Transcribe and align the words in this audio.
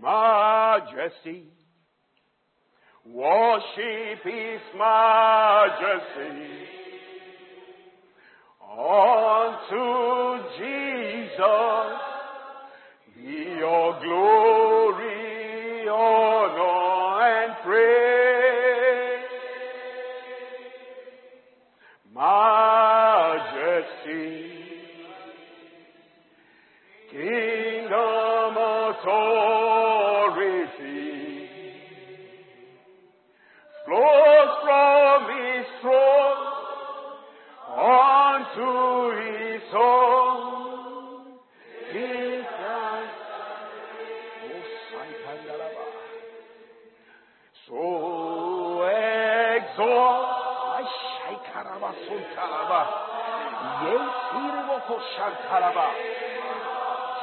majesty. 0.00 1.48
Worship 3.06 4.22
His 4.24 4.60
majesty. 4.76 6.60
Unto 8.70 9.84
Jesus, 10.58 11.98
be 13.16 13.32
your 13.58 13.88
glory, 14.00 15.88
honor, 15.88 17.20
and 17.20 17.52
praise. 17.64 19.30
Majesty. 22.14 23.50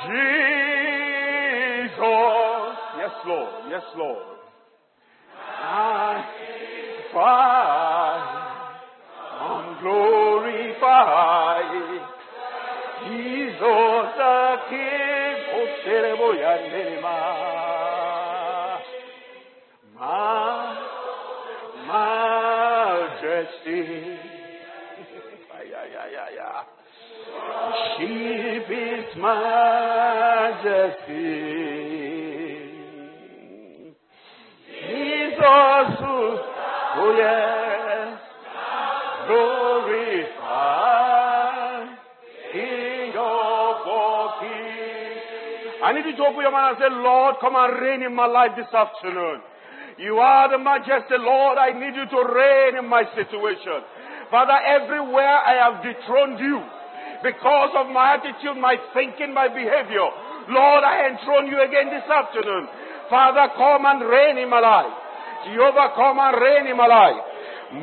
Jesus. 0.08 1.98
Yes, 2.98 3.16
Lord. 3.26 3.54
Yes, 3.70 3.84
Lord. 3.98 4.38
Magnify. 5.62 7.28
I'm 9.40 9.68
glorified. 9.82 11.74
Jesus 13.08 14.08
the 14.18 14.58
King. 14.70 15.08
Ma- 20.00 20.76
Majesty. 23.28 24.17
Majesty. 29.18 31.08
Jesus, 34.88 36.00
who- 36.00 36.40
yes, 37.18 38.20
glorified, 39.28 40.38
King 42.52 43.12
of 43.12 43.88
all 43.88 44.36
kings. 44.40 45.82
I 45.84 45.92
need 45.94 46.06
you 46.06 46.16
to 46.18 46.26
open 46.28 46.42
your 46.42 46.52
mouth 46.52 46.80
and 46.80 46.80
say, 46.80 46.90
Lord, 46.90 47.40
come 47.40 47.56
and 47.56 47.80
reign 47.80 48.04
in 48.04 48.14
my 48.14 48.26
life 48.26 48.56
this 48.56 48.74
afternoon. 48.74 49.42
You 49.98 50.20
are 50.20 50.50
the 50.50 50.60
majesty, 50.60 51.18
Lord. 51.18 51.58
I 51.58 51.72
need 51.72 51.96
you 51.96 52.06
to 52.06 52.24
reign 52.34 52.78
in 52.78 52.86
my 52.88 53.04
situation. 53.16 53.84
Father, 54.30 54.54
everywhere 54.54 55.38
I 55.46 55.54
have 55.54 55.82
dethroned 55.82 56.40
you 56.40 56.62
because 57.24 57.72
of 57.78 57.88
my 57.94 58.18
attitude, 58.18 58.58
my 58.60 58.76
thinking, 58.94 59.34
my 59.34 59.48
behavior. 59.48 60.10
Lord, 60.50 60.84
I 60.84 61.08
enthrone 61.12 61.48
you 61.48 61.62
again 61.62 61.90
this 61.92 62.08
afternoon. 62.08 62.68
Father, 63.10 63.48
come 63.56 63.86
and 63.86 64.02
reign 64.08 64.38
in 64.38 64.50
my 64.50 64.60
life. 64.60 64.94
Jehovah, 65.46 65.94
come 65.96 66.18
and 66.20 66.42
reign 66.42 66.68
in 66.68 66.78
my 66.78 66.88
life. 66.88 67.22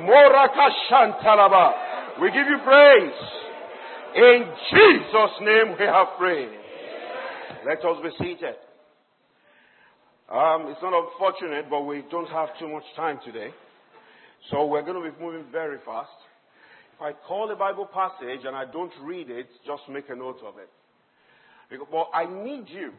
Morakashantalaba. 0.04 1.72
We 2.20 2.30
give 2.30 2.46
you 2.46 2.58
praise. 2.64 3.18
In 4.14 4.46
Jesus' 4.70 5.40
name 5.42 5.76
we 5.78 5.84
have 5.84 6.16
prayed. 6.18 6.50
Let 7.66 7.84
us 7.84 7.96
be 8.02 8.10
seated. 8.18 8.54
Um, 10.30 10.68
it's 10.68 10.82
not 10.82 10.94
unfortunate, 10.94 11.68
but 11.68 11.82
we 11.82 12.02
don't 12.10 12.30
have 12.30 12.56
too 12.58 12.68
much 12.68 12.84
time 12.96 13.18
today. 13.24 13.50
So 14.50 14.66
we're 14.66 14.82
going 14.82 15.02
to 15.02 15.10
be 15.10 15.16
moving 15.22 15.46
very 15.50 15.78
fast. 15.84 16.10
If 16.94 17.02
I 17.02 17.12
call 17.26 17.50
a 17.50 17.56
Bible 17.56 17.86
passage 17.86 18.44
and 18.44 18.54
I 18.54 18.66
don't 18.66 18.92
read 19.02 19.28
it, 19.28 19.48
just 19.66 19.82
make 19.88 20.08
a 20.10 20.14
note 20.14 20.38
of 20.46 20.58
it. 20.58 20.70
Because, 21.68 21.88
but 21.90 22.08
I 22.14 22.26
need 22.26 22.68
you. 22.68 22.92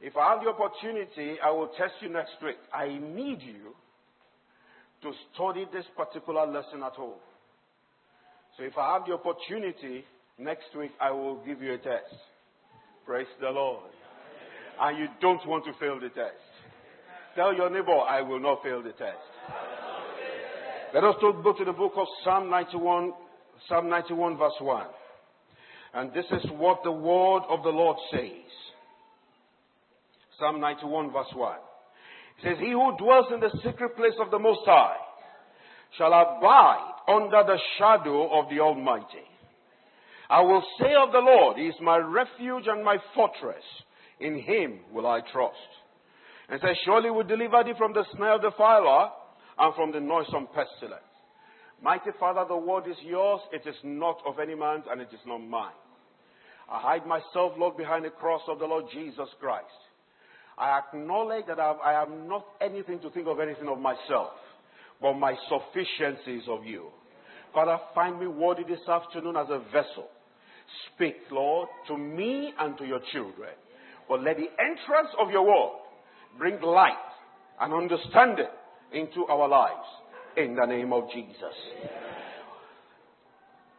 If 0.00 0.16
I 0.16 0.34
have 0.34 0.44
the 0.44 0.50
opportunity, 0.50 1.40
I 1.42 1.50
will 1.50 1.68
test 1.76 1.94
you 2.00 2.10
next 2.10 2.36
week. 2.44 2.56
I 2.72 2.88
need 2.98 3.40
you 3.40 3.74
to 5.02 5.12
study 5.34 5.66
this 5.72 5.84
particular 5.96 6.46
lesson 6.46 6.82
at 6.84 6.92
home. 6.92 7.18
So 8.56 8.62
if 8.62 8.78
I 8.78 8.94
have 8.94 9.06
the 9.06 9.14
opportunity, 9.14 10.04
next 10.38 10.76
week 10.78 10.92
I 11.00 11.10
will 11.10 11.44
give 11.44 11.60
you 11.60 11.74
a 11.74 11.78
test. 11.78 12.14
Praise 13.04 13.26
the 13.40 13.50
Lord. 13.50 13.90
And 14.80 14.98
you 14.98 15.06
don't 15.20 15.44
want 15.46 15.64
to 15.64 15.72
fail 15.80 15.98
the 15.98 16.10
test. 16.10 16.36
Tell 17.34 17.52
your 17.52 17.68
neighbor, 17.68 17.98
I 17.98 18.22
will 18.22 18.40
not 18.40 18.62
fail 18.62 18.80
the 18.80 18.92
test. 18.92 19.33
Let 20.94 21.02
us 21.02 21.16
go 21.20 21.52
to 21.52 21.64
the 21.64 21.72
book 21.72 21.94
of 21.96 22.06
Psalm 22.22 22.48
91, 22.48 23.12
Psalm 23.68 23.88
91 23.88 24.38
verse 24.38 24.52
1. 24.60 24.86
And 25.92 26.12
this 26.12 26.24
is 26.30 26.48
what 26.52 26.84
the 26.84 26.92
word 26.92 27.42
of 27.48 27.64
the 27.64 27.70
Lord 27.70 27.96
says. 28.12 28.52
Psalm 30.38 30.60
91 30.60 31.10
verse 31.10 31.26
1. 31.34 31.56
It 31.56 32.42
says, 32.44 32.58
He 32.60 32.70
who 32.70 32.96
dwells 32.96 33.26
in 33.34 33.40
the 33.40 33.50
secret 33.64 33.96
place 33.96 34.14
of 34.20 34.30
the 34.30 34.38
Most 34.38 34.60
High 34.66 34.94
shall 35.98 36.12
abide 36.12 36.92
under 37.08 37.42
the 37.42 37.58
shadow 37.76 38.30
of 38.38 38.48
the 38.48 38.60
Almighty. 38.60 39.26
I 40.30 40.42
will 40.42 40.62
say 40.78 40.94
of 40.94 41.10
the 41.10 41.18
Lord, 41.18 41.56
He 41.56 41.64
is 41.64 41.74
my 41.82 41.96
refuge 41.96 42.68
and 42.68 42.84
my 42.84 42.98
fortress. 43.16 43.64
In 44.20 44.38
Him 44.38 44.78
will 44.92 45.08
I 45.08 45.22
trust. 45.32 45.56
And 46.48 46.60
says, 46.60 46.76
Surely 46.84 47.10
we 47.10 47.16
will 47.16 47.24
deliver 47.24 47.64
thee 47.64 47.74
from 47.76 47.94
the 47.94 48.04
snare 48.14 48.36
of 48.36 48.42
the 48.42 48.52
fowler 48.56 49.10
and 49.58 49.74
from 49.74 49.92
the 49.92 50.00
noisome 50.00 50.48
pestilence. 50.54 51.02
Mighty 51.82 52.10
Father, 52.18 52.44
the 52.48 52.56
word 52.56 52.84
is 52.88 52.96
yours. 53.04 53.40
It 53.52 53.68
is 53.68 53.76
not 53.82 54.18
of 54.26 54.38
any 54.38 54.54
man's 54.54 54.84
and 54.90 55.00
it 55.00 55.08
is 55.12 55.20
not 55.26 55.38
mine. 55.38 55.72
I 56.70 56.80
hide 56.80 57.06
myself, 57.06 57.52
Lord, 57.58 57.76
behind 57.76 58.04
the 58.04 58.10
cross 58.10 58.40
of 58.48 58.58
the 58.58 58.64
Lord 58.64 58.84
Jesus 58.92 59.28
Christ. 59.38 59.66
I 60.56 60.78
acknowledge 60.78 61.46
that 61.46 61.58
I 61.58 61.92
have, 61.92 62.08
not 62.10 62.46
anything 62.60 63.00
to 63.00 63.10
think 63.10 63.26
of 63.26 63.40
anything 63.40 63.68
of 63.68 63.78
myself, 63.78 64.30
but 65.00 65.14
my 65.14 65.34
sufficiency 65.48 66.36
is 66.42 66.48
of 66.48 66.64
you. 66.64 66.86
Father, 67.52 67.78
find 67.94 68.18
me 68.18 68.26
worthy 68.26 68.62
this 68.64 68.88
afternoon 68.88 69.36
as 69.36 69.48
a 69.50 69.58
vessel. 69.72 70.08
Speak, 70.94 71.16
Lord, 71.30 71.68
to 71.88 71.98
me 71.98 72.52
and 72.58 72.78
to 72.78 72.86
your 72.86 73.00
children. 73.12 73.50
But 74.08 74.22
let 74.22 74.36
the 74.36 74.48
entrance 74.58 75.10
of 75.18 75.30
your 75.30 75.44
word 75.44 75.80
bring 76.38 76.60
light 76.62 76.92
and 77.60 77.72
understanding 77.74 78.46
into 78.94 79.26
our 79.26 79.48
lives 79.48 79.86
in 80.36 80.54
the 80.54 80.66
name 80.66 80.92
of 80.92 81.10
Jesus. 81.12 81.54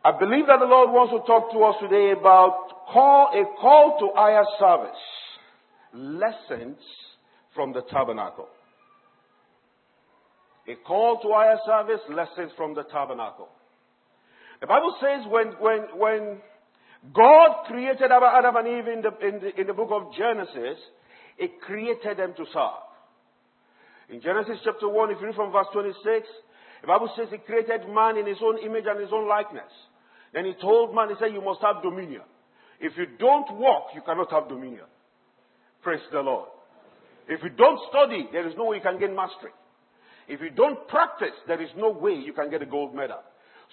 I 0.03 0.11
believe 0.19 0.45
that 0.47 0.59
the 0.59 0.69
Lord 0.69 0.91
wants 0.91 1.13
to 1.13 1.25
talk 1.25 1.51
to 1.51 1.59
us 1.63 1.75
today 1.81 2.11
about 2.11 2.85
call, 2.93 3.31
a 3.33 3.59
call 3.59 3.97
to 3.99 4.09
higher 4.13 4.45
service. 4.59 5.01
Lessons 5.93 6.77
from 7.55 7.73
the 7.73 7.81
tabernacle. 7.89 8.47
A 10.67 10.75
call 10.85 11.19
to 11.21 11.29
higher 11.33 11.57
service, 11.65 12.01
lessons 12.09 12.51
from 12.57 12.75
the 12.75 12.83
tabernacle. 12.83 13.47
The 14.61 14.67
Bible 14.67 14.95
says 15.01 15.25
when, 15.29 15.47
when, 15.59 15.81
when 15.97 16.37
God 17.13 17.65
created 17.67 18.11
Adam 18.11 18.55
and 18.55 18.67
Eve 18.67 18.87
in 18.87 19.01
the, 19.01 19.27
in, 19.27 19.41
the, 19.41 19.61
in 19.61 19.67
the 19.67 19.73
book 19.73 19.89
of 19.91 20.13
Genesis, 20.17 20.77
it 21.37 21.61
created 21.61 22.17
them 22.17 22.33
to 22.37 22.45
serve. 22.53 22.84
In 24.10 24.22
Genesis 24.22 24.60
chapter 24.63 24.88
1, 24.88 25.12
if 25.12 25.18
you 25.19 25.28
read 25.28 25.36
from 25.36 25.52
verse 25.52 25.68
26, 25.74 26.28
the 26.81 26.88
Bible 26.88 27.10
says 27.18 27.28
He 27.31 27.38
created 27.38 27.90
man 27.90 28.18
in 28.18 28.28
His 28.28 28.38
own 28.44 28.60
image 28.60 28.86
and 28.88 29.00
His 29.00 29.10
own 29.12 29.28
likeness. 29.28 29.72
Then 30.34 30.46
He 30.46 30.54
told 30.62 30.94
man, 30.94 31.10
He 31.10 31.16
said, 31.19 31.34
You 31.34 31.42
must 31.42 31.62
have 31.62 31.81
dominion. 31.81 32.22
If 32.80 32.94
you 32.98 33.06
don't 33.18 33.57
walk, 33.57 33.96
you 33.96 34.02
cannot 34.06 34.31
have 34.31 34.50
dominion. 34.50 34.86
Praise 35.81 36.04
the 36.12 36.19
Lord. 36.19 36.50
If 37.28 37.42
you 37.42 37.50
don't 37.50 37.80
study, 37.90 38.30
there 38.31 38.48
is 38.48 38.54
no 38.57 38.66
way 38.66 38.78
you 38.78 38.84
can 38.84 39.00
gain 39.00 39.16
mastery. 39.16 39.52
If 40.28 40.42
you 40.42 40.50
don't 40.52 40.88
practice, 40.88 41.34
there 41.48 41.62
is 41.62 41.69
no 41.78 41.90
way 41.90 42.13
you 42.13 42.34
can 42.34 42.50
get 42.50 42.62
a 42.62 42.66
gold 42.66 42.94
medal. 42.94 43.22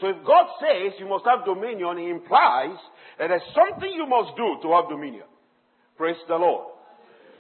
So 0.01 0.09
if 0.09 0.17
God 0.25 0.47
says 0.61 0.93
you 0.99 1.09
must 1.09 1.25
have 1.27 1.45
dominion, 1.45 1.99
He 1.99 2.09
implies 2.09 2.77
that 3.19 3.29
there's 3.29 3.43
something 3.53 3.91
you 3.93 4.07
must 4.07 4.37
do 4.37 4.57
to 4.63 4.73
have 4.73 4.89
dominion. 4.89 5.29
Praise 5.99 6.17
the 6.29 6.37
Lord. 6.37 6.73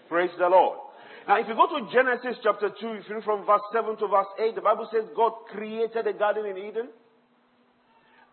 Praise 0.08 0.30
the 0.38 0.48
Lord. 0.48 0.78
Now, 1.28 1.38
if 1.40 1.46
you 1.46 1.54
go 1.54 1.66
to 1.78 1.92
Genesis 1.92 2.40
chapter 2.42 2.68
2, 2.68 2.74
if 2.98 3.08
you 3.08 3.14
read 3.16 3.24
from 3.24 3.46
verse 3.46 3.62
7 3.72 3.96
to 3.98 4.06
verse 4.08 4.26
8, 4.38 4.54
the 4.54 4.60
Bible 4.60 4.88
says 4.90 5.04
God 5.14 5.32
created 5.50 6.06
a 6.06 6.12
garden 6.12 6.46
in 6.46 6.58
Eden. 6.58 6.88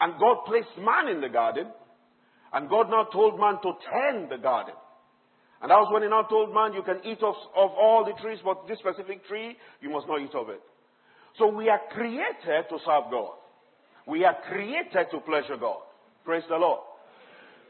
And 0.02 0.20
God 0.20 0.46
placed 0.46 0.74
man 0.80 1.08
in 1.08 1.22
the 1.22 1.30
garden. 1.30 1.68
And 2.52 2.70
God 2.70 2.90
now 2.90 3.06
told 3.12 3.40
man 3.40 3.60
to 3.62 3.74
tend 3.86 4.32
the 4.32 4.38
garden. 4.42 4.74
And 5.62 5.70
that 5.70 5.76
was 5.76 5.92
when 5.92 6.04
he 6.04 6.10
now 6.10 6.24
told 6.24 6.54
man, 6.54 6.74
you 6.74 6.84
can 6.84 7.02
eat 7.04 7.22
of, 7.22 7.36
of 7.56 7.72
all 7.78 8.06
the 8.06 8.20
trees, 8.22 8.40
but 8.44 8.66
this 8.68 8.80
specific 8.80 9.28
tree, 9.28 9.58
you 9.82 9.90
must 9.90 10.08
not 10.08 10.22
eat 10.22 10.34
of 10.34 10.50
it. 10.50 10.62
So 11.38 11.48
we 11.48 11.70
are 11.70 11.82
created 11.92 12.70
to 12.70 12.78
serve 12.86 13.12
God. 13.12 13.36
We 14.08 14.24
are 14.24 14.38
created 14.50 15.12
to 15.12 15.20
pleasure 15.20 15.58
God. 15.60 15.82
Praise 16.26 16.44
the 16.50 16.56
Lord. 16.56 16.80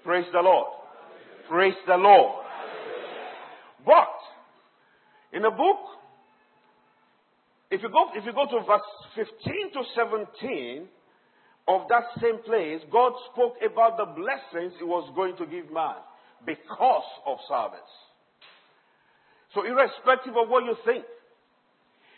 Praise 0.03 0.25
the 0.31 0.39
Lord. 0.39 0.67
Praise 1.49 1.73
the 1.87 1.95
Lord. 1.97 2.45
In 5.33 5.43
the 5.43 5.51
book, 5.51 5.77
if 7.71 7.81
you 7.83 7.89
go, 7.89 8.09
if 8.15 8.25
you 8.25 8.33
go 8.33 8.45
to 8.45 8.65
verse 8.65 8.81
15 9.15 9.73
to 9.73 9.83
17 9.95 10.87
of 11.67 11.81
that 11.89 12.03
same 12.19 12.39
place, 12.43 12.81
God 12.91 13.13
spoke 13.31 13.53
about 13.63 13.97
the 13.97 14.05
blessings 14.05 14.73
he 14.79 14.85
was 14.85 15.11
going 15.15 15.37
to 15.37 15.45
give 15.45 15.71
man 15.71 16.01
because 16.45 17.05
of 17.27 17.37
service. 17.47 17.91
So 19.53 19.65
irrespective 19.65 20.33
of 20.35 20.49
what 20.49 20.65
you 20.65 20.75
think, 20.85 21.05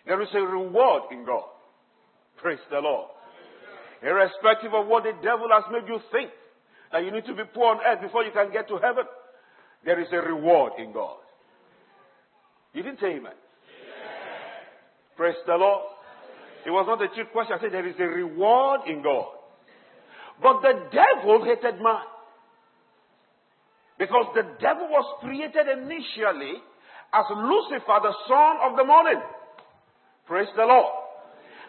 there 0.06 0.22
is 0.22 0.30
a 0.34 0.42
reward 0.42 1.04
in 1.12 1.25
God. 1.25 1.48
Praise 2.38 2.60
the 2.69 2.80
Lord. 2.80 3.10
Irrespective 4.02 4.74
of 4.74 4.88
what 4.88 5.04
the 5.04 5.13
devil 5.22 5.48
has 5.52 5.63
made 5.72 5.88
you 5.88 6.00
think, 6.12 6.31
that 6.92 7.04
you 7.04 7.12
need 7.12 7.25
to 7.25 7.36
be 7.36 7.44
poor 7.54 7.75
on 7.75 7.80
earth 7.86 8.02
before 8.02 8.24
you 8.24 8.31
can 8.31 8.52
get 8.52 8.68
to 8.68 8.78
heaven, 8.78 9.04
there 9.86 10.00
is 10.00 10.08
a 10.12 10.18
reward 10.18 10.74
in 10.80 10.92
God. 10.92 11.18
You 12.74 12.84
didn't 12.84 13.00
say 13.00 13.08
amen. 13.08 13.20
amen. 13.20 13.34
Praise 15.18 15.36
the 15.46 15.56
Lord. 15.56 15.84
It 16.66 16.70
was 16.70 16.86
not 16.88 17.02
a 17.02 17.08
cheap 17.16 17.32
question. 17.32 17.58
I 17.58 17.62
said 17.62 17.74
there 17.74 17.88
is 17.88 17.96
a 18.00 18.04
reward 18.04 18.82
in 18.88 19.02
God. 19.02 19.26
But 20.42 20.62
the 20.62 20.74
devil 20.92 21.44
hated 21.44 21.82
man. 21.82 22.06
Because 24.00 24.26
the 24.34 24.44
devil 24.60 24.88
was 24.90 25.06
created 25.22 25.68
initially 25.68 26.58
as 27.14 27.26
Lucifer, 27.30 28.00
the 28.02 28.16
son 28.28 28.56
of 28.64 28.78
the 28.78 28.84
morning. 28.84 29.22
Praise 30.26 30.48
the 30.56 30.64
Lord. 30.64 30.94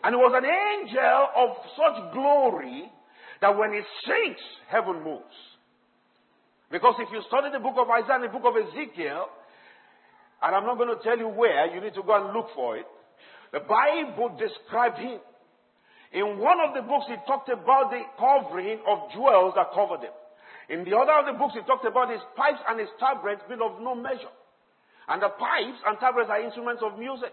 And 0.05 0.15
he 0.15 0.17
was 0.17 0.33
an 0.35 0.47
angel 0.47 1.29
of 1.37 1.51
such 1.77 2.13
glory 2.15 2.91
that 3.41 3.57
when 3.57 3.73
he 3.73 3.81
sinks, 4.07 4.41
heaven 4.69 5.03
moves. 5.03 5.37
Because 6.71 6.95
if 7.01 7.09
you 7.13 7.23
study 7.29 7.49
the 7.53 7.61
book 7.61 7.77
of 7.77 7.91
Isaiah 7.91 8.17
and 8.17 8.25
the 8.25 8.33
book 8.33 8.47
of 8.47 8.57
Ezekiel, 8.57 9.27
and 10.43 10.55
I'm 10.55 10.67
not 10.67 10.77
going 10.77 10.91
to 10.91 11.03
tell 11.03 11.19
you 11.19 11.29
where, 11.29 11.73
you 11.75 11.81
need 11.81 11.95
to 11.95 12.03
go 12.03 12.19
and 12.19 12.35
look 12.35 12.49
for 12.55 12.77
it. 12.77 12.87
The 13.53 13.61
Bible 13.61 14.37
described 14.39 14.99
him. 14.99 15.21
In 16.13 16.39
one 16.39 16.59
of 16.61 16.75
the 16.75 16.83
books, 16.83 17.07
he 17.09 17.17
talked 17.27 17.49
about 17.49 17.91
the 17.91 18.03
covering 18.19 18.81
of 18.87 19.13
jewels 19.13 19.55
that 19.57 19.73
covered 19.73 20.05
him. 20.05 20.13
In 20.69 20.85
the 20.85 20.97
other 20.97 21.13
of 21.13 21.27
the 21.27 21.39
books, 21.39 21.55
he 21.55 21.63
talked 21.63 21.87
about 21.87 22.11
his 22.11 22.21
pipes 22.37 22.61
and 22.69 22.81
his 22.81 22.89
tabrets 23.01 23.43
being 23.49 23.61
of 23.61 23.81
no 23.81 23.95
measure. 23.95 24.33
And 25.09 25.21
the 25.23 25.29
pipes 25.29 25.81
and 25.87 25.99
tabrets 25.99 26.29
are 26.31 26.41
instruments 26.41 26.83
of 26.85 26.99
music. 26.99 27.33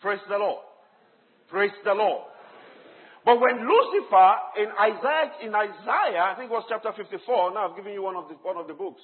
Praise 0.00 0.22
the 0.28 0.38
Lord. 0.38 0.62
Praise 1.48 1.74
the 1.84 1.94
Lord. 1.94 2.26
But 3.24 3.40
when 3.40 3.60
Lucifer 3.60 4.30
in 4.62 4.68
Isaiah, 4.78 5.32
in 5.42 5.54
Isaiah, 5.54 6.32
I 6.32 6.34
think 6.36 6.50
it 6.50 6.54
was 6.54 6.64
chapter 6.68 6.92
54, 6.96 7.54
now 7.54 7.70
I've 7.70 7.76
given 7.76 7.92
you 7.92 8.02
one 8.02 8.16
of 8.16 8.28
the, 8.28 8.34
one 8.42 8.56
of 8.56 8.66
the 8.68 8.74
books, 8.74 9.02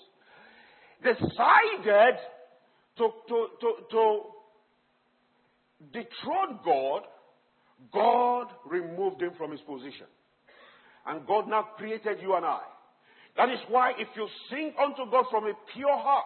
decided 1.02 2.16
to, 2.98 3.08
to, 3.28 3.46
to, 3.60 3.72
to 3.90 4.20
dethrone 5.92 6.60
God, 6.64 7.02
God 7.92 8.46
removed 8.66 9.22
him 9.22 9.32
from 9.36 9.50
his 9.50 9.60
position. 9.60 10.06
And 11.06 11.26
God 11.26 11.48
now 11.48 11.68
created 11.76 12.18
you 12.22 12.34
and 12.34 12.44
I. 12.44 12.60
That 13.36 13.48
is 13.50 13.58
why 13.68 13.92
if 13.98 14.08
you 14.16 14.28
sing 14.50 14.72
unto 14.80 15.10
God 15.10 15.24
from 15.30 15.44
a 15.44 15.52
pure 15.74 15.96
heart, 15.96 16.24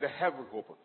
the 0.00 0.08
heaven 0.08 0.46
opens. 0.52 0.78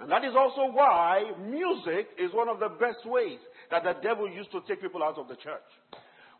And 0.00 0.10
that 0.10 0.24
is 0.24 0.34
also 0.36 0.72
why 0.72 1.22
music 1.40 2.08
is 2.18 2.32
one 2.32 2.48
of 2.48 2.58
the 2.58 2.68
best 2.68 3.06
ways 3.06 3.38
that 3.70 3.84
the 3.84 3.94
devil 4.02 4.28
used 4.28 4.50
to 4.52 4.60
take 4.68 4.82
people 4.82 5.02
out 5.02 5.18
of 5.18 5.28
the 5.28 5.36
church. 5.36 5.70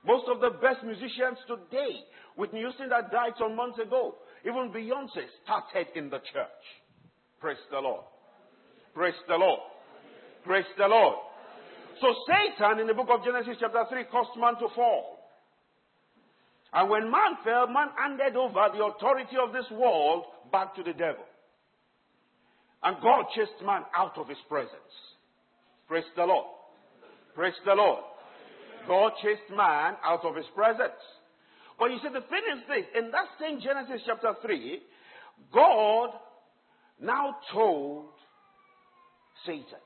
Most 0.05 0.27
of 0.29 0.41
the 0.41 0.51
best 0.61 0.85
musicians 0.85 1.39
today, 1.49 2.05
with 2.37 2.51
Houston 2.51 2.91
that 2.91 3.11
died 3.11 3.33
some 3.39 3.57
months 3.57 3.79
ago, 3.79 4.17
even 4.45 4.71
Beyonce 4.71 5.25
started 5.43 5.87
in 5.97 6.11
the 6.11 6.19
church. 6.19 6.65
Praise 7.45 7.61
the 7.71 7.79
Lord. 7.79 8.01
Praise 8.95 9.21
the 9.29 9.37
Lord. 9.37 9.61
Praise 10.47 10.65
the 10.79 10.89
Lord. 10.89 11.17
So 12.01 12.09
Satan 12.25 12.81
in 12.81 12.87
the 12.87 12.95
book 12.95 13.09
of 13.13 13.23
Genesis 13.23 13.61
chapter 13.61 13.85
3 13.85 14.05
caused 14.11 14.41
man 14.41 14.55
to 14.61 14.75
fall. 14.75 15.19
And 16.73 16.89
when 16.89 17.11
man 17.11 17.37
fell, 17.45 17.67
man 17.67 17.89
handed 18.01 18.35
over 18.35 18.73
the 18.73 18.83
authority 18.83 19.37
of 19.37 19.53
this 19.53 19.67
world 19.77 20.25
back 20.51 20.75
to 20.77 20.83
the 20.83 20.95
devil. 20.95 21.21
And 22.83 22.97
God 23.03 23.27
chased 23.37 23.61
man 23.61 23.83
out 23.95 24.17
of 24.17 24.27
his 24.27 24.41
presence. 24.49 24.95
Praise 25.87 26.09
the 26.17 26.25
Lord. 26.25 26.47
Praise 27.35 27.61
the 27.67 27.75
Lord. 27.75 28.05
God 28.89 29.13
chased 29.21 29.53
man 29.55 30.01
out 30.03 30.25
of 30.25 30.35
his 30.35 30.49
presence. 30.57 30.97
But 31.79 31.91
you 31.91 31.99
see, 32.01 32.09
the 32.09 32.25
thing 32.25 32.45
is 32.57 32.65
this 32.73 32.87
in 32.97 33.11
that 33.11 33.29
same 33.39 33.61
Genesis 33.61 34.01
chapter 34.07 34.33
3, 34.41 34.81
God 35.53 36.09
now 37.01 37.37
told 37.53 38.07
Satan, 39.47 39.83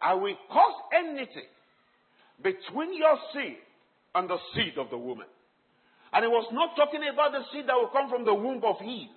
I 0.00 0.14
will 0.14 0.36
cause 0.50 0.74
enmity 0.92 1.48
between 2.42 2.96
your 2.96 3.16
seed 3.32 3.58
and 4.14 4.28
the 4.28 4.38
seed 4.54 4.78
of 4.78 4.90
the 4.90 4.98
woman. 4.98 5.26
And 6.12 6.24
he 6.24 6.28
was 6.28 6.46
not 6.52 6.76
talking 6.76 7.00
about 7.12 7.32
the 7.32 7.42
seed 7.52 7.66
that 7.68 7.74
will 7.74 7.88
come 7.88 8.08
from 8.08 8.24
the 8.24 8.34
womb 8.34 8.62
of 8.64 8.76
Eve. 8.82 9.08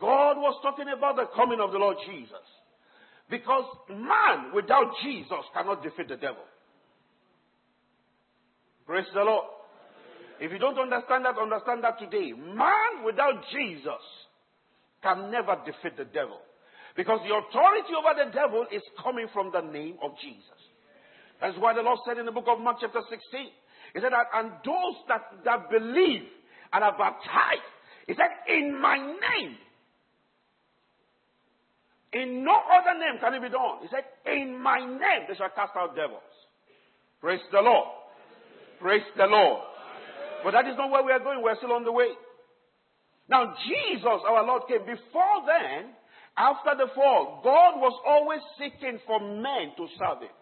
God 0.00 0.38
was 0.38 0.58
talking 0.62 0.86
about 0.96 1.16
the 1.16 1.26
coming 1.36 1.60
of 1.60 1.72
the 1.72 1.78
Lord 1.78 1.96
Jesus. 2.06 2.46
Because 3.28 3.64
man 3.88 4.52
without 4.54 4.90
Jesus 5.04 5.44
cannot 5.54 5.82
defeat 5.82 6.08
the 6.08 6.16
devil. 6.16 6.42
Praise 8.86 9.06
the 9.14 9.22
Lord. 9.22 9.44
If 10.40 10.50
you 10.50 10.58
don't 10.58 10.78
understand 10.78 11.26
that, 11.26 11.38
understand 11.38 11.84
that 11.84 11.98
today. 11.98 12.32
Man 12.32 13.04
without 13.04 13.44
Jesus 13.52 14.02
can 15.02 15.30
never 15.30 15.56
defeat 15.64 15.96
the 15.96 16.04
devil. 16.04 16.38
Because 16.96 17.20
the 17.22 17.34
authority 17.34 17.92
over 17.96 18.12
the 18.24 18.30
devil 18.32 18.66
is 18.72 18.82
coming 19.02 19.26
from 19.32 19.50
the 19.52 19.60
name 19.60 19.96
of 20.02 20.12
Jesus. 20.20 20.60
That's 21.40 21.56
why 21.58 21.72
the 21.72 21.82
Lord 21.82 21.98
said 22.04 22.18
in 22.18 22.26
the 22.26 22.32
book 22.32 22.46
of 22.48 22.60
Mark 22.60 22.78
chapter 22.80 23.00
16, 23.08 23.18
He 23.94 24.00
said 24.00 24.12
that, 24.12 24.26
and 24.34 24.52
those 24.64 24.96
that, 25.08 25.22
that 25.44 25.70
believe 25.70 26.28
and 26.72 26.84
are 26.84 26.96
baptized, 26.98 27.64
He 28.06 28.14
said, 28.14 28.30
in 28.48 28.78
my 28.80 28.98
name, 28.98 29.56
in 32.12 32.44
no 32.44 32.52
other 32.52 32.98
name 32.98 33.20
can 33.20 33.34
it 33.34 33.42
be 33.42 33.48
done. 33.48 33.78
He 33.82 33.88
said, 33.88 34.02
In 34.26 34.60
my 34.60 34.80
name 34.80 35.28
they 35.28 35.34
shall 35.36 35.50
cast 35.54 35.76
out 35.76 35.94
devils. 35.94 36.26
Praise 37.20 37.40
the 37.52 37.60
Lord. 37.60 37.86
Praise 38.80 39.06
the 39.16 39.26
Lord. 39.26 39.62
But 40.42 40.52
that 40.52 40.66
is 40.66 40.74
not 40.76 40.90
where 40.90 41.04
we 41.04 41.12
are 41.12 41.20
going. 41.20 41.42
We're 41.42 41.56
still 41.56 41.72
on 41.72 41.84
the 41.84 41.92
way. 41.92 42.08
Now, 43.30 43.54
Jesus, 43.62 44.20
our 44.26 44.44
Lord, 44.44 44.66
came. 44.66 44.82
Before 44.82 45.46
then, 45.46 45.94
after 46.36 46.74
the 46.74 46.90
fall, 46.94 47.40
God 47.44 47.78
was 47.78 47.94
always 48.04 48.42
seeking 48.58 48.98
for 49.06 49.20
men 49.20 49.70
to 49.78 49.86
serve 49.94 50.26
Him. 50.26 50.34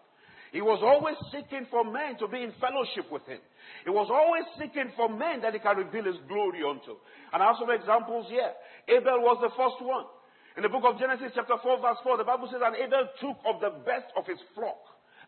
He 0.53 0.65
was 0.65 0.81
always 0.81 1.21
seeking 1.29 1.69
for 1.69 1.85
men 1.85 2.17
to 2.17 2.27
be 2.27 2.41
in 2.41 2.57
fellowship 2.57 3.13
with 3.13 3.29
Him. 3.29 3.45
He 3.85 3.93
was 3.93 4.09
always 4.09 4.49
seeking 4.57 4.89
for 4.97 5.13
men 5.13 5.45
that 5.45 5.53
He 5.53 5.61
can 5.61 5.77
reveal 5.77 6.09
His 6.09 6.17
glory 6.25 6.65
unto. 6.65 6.97
And 7.33 7.45
I 7.45 7.53
have 7.53 7.61
some 7.61 7.69
examples 7.69 8.33
here. 8.33 8.57
Abel 8.89 9.21
was 9.21 9.37
the 9.45 9.53
first 9.53 9.85
one. 9.85 10.09
In 10.57 10.65
the 10.65 10.73
book 10.73 10.89
of 10.89 10.99
Genesis, 10.99 11.37
chapter 11.37 11.61
4, 11.61 11.85
verse 11.85 12.01
4, 12.03 12.17
the 12.17 12.25
Bible 12.25 12.49
says, 12.51 12.65
And 12.65 12.75
Abel 12.75 13.05
took 13.21 13.37
of 13.45 13.61
the 13.61 13.85
best 13.85 14.09
of 14.17 14.25
his 14.25 14.41
flock 14.57 14.81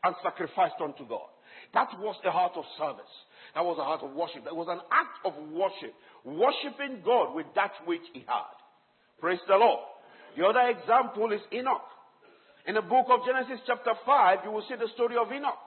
and 0.03 0.17
sacrificed 0.25 0.81
unto 0.81 1.05
God. 1.05 1.29
That 1.77 1.93
was 2.01 2.17
the 2.25 2.33
heart 2.33 2.57
of 2.57 2.65
service. 2.81 3.15
That 3.55 3.65
was 3.65 3.79
a 3.79 3.85
heart 3.85 4.03
of 4.03 4.15
worship. 4.15 4.45
That 4.45 4.55
was 4.55 4.69
an 4.71 4.81
act 4.91 5.19
of 5.25 5.35
worship. 5.51 5.95
Worshipping 6.25 7.03
God 7.05 7.35
with 7.35 7.47
that 7.55 7.73
which 7.85 8.05
he 8.13 8.21
had. 8.27 8.55
Praise 9.21 9.41
the 9.49 9.57
Lord. 9.57 9.81
The 10.37 10.47
other 10.47 10.71
example 10.71 11.33
is 11.33 11.41
Enoch. 11.53 11.83
In 12.67 12.75
the 12.75 12.83
book 12.83 13.07
of 13.11 13.27
Genesis 13.27 13.61
chapter 13.67 13.93
5, 14.07 14.39
you 14.45 14.51
will 14.51 14.65
see 14.69 14.77
the 14.77 14.89
story 14.95 15.17
of 15.17 15.33
Enoch. 15.33 15.59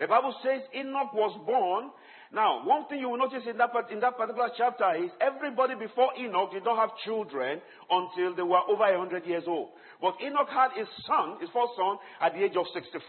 The 0.00 0.06
Bible 0.06 0.34
says 0.42 0.62
Enoch 0.74 1.12
was 1.12 1.34
born. 1.46 1.90
Now, 2.32 2.62
one 2.64 2.86
thing 2.86 3.00
you 3.00 3.08
will 3.08 3.18
notice 3.18 3.42
in 3.48 3.56
that, 3.58 3.70
in 3.90 4.00
that 4.00 4.16
particular 4.16 4.50
chapter 4.56 4.94
is 4.94 5.10
everybody 5.20 5.74
before 5.74 6.12
Enoch 6.18 6.52
did 6.52 6.64
not 6.64 6.78
have 6.78 6.90
children 7.04 7.60
until 7.90 8.34
they 8.36 8.42
were 8.42 8.62
over 8.68 8.86
100 8.86 9.26
years 9.26 9.44
old. 9.46 9.70
But 10.00 10.14
Enoch 10.22 10.48
had 10.50 10.70
his 10.76 10.86
son, 11.06 11.40
his 11.40 11.50
first 11.50 11.74
son, 11.74 11.98
at 12.20 12.34
the 12.34 12.44
age 12.44 12.54
of 12.54 12.66
65. 12.72 13.02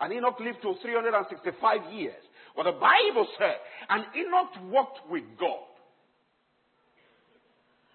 And 0.00 0.12
Enoch 0.12 0.38
lived 0.38 0.62
to 0.62 0.74
365 0.80 1.92
years. 1.92 2.22
What 2.54 2.64
the 2.64 2.72
Bible 2.72 3.26
said, 3.38 3.56
and 3.88 4.04
Enoch 4.16 4.70
walked 4.70 5.00
with 5.10 5.24
God. 5.40 5.72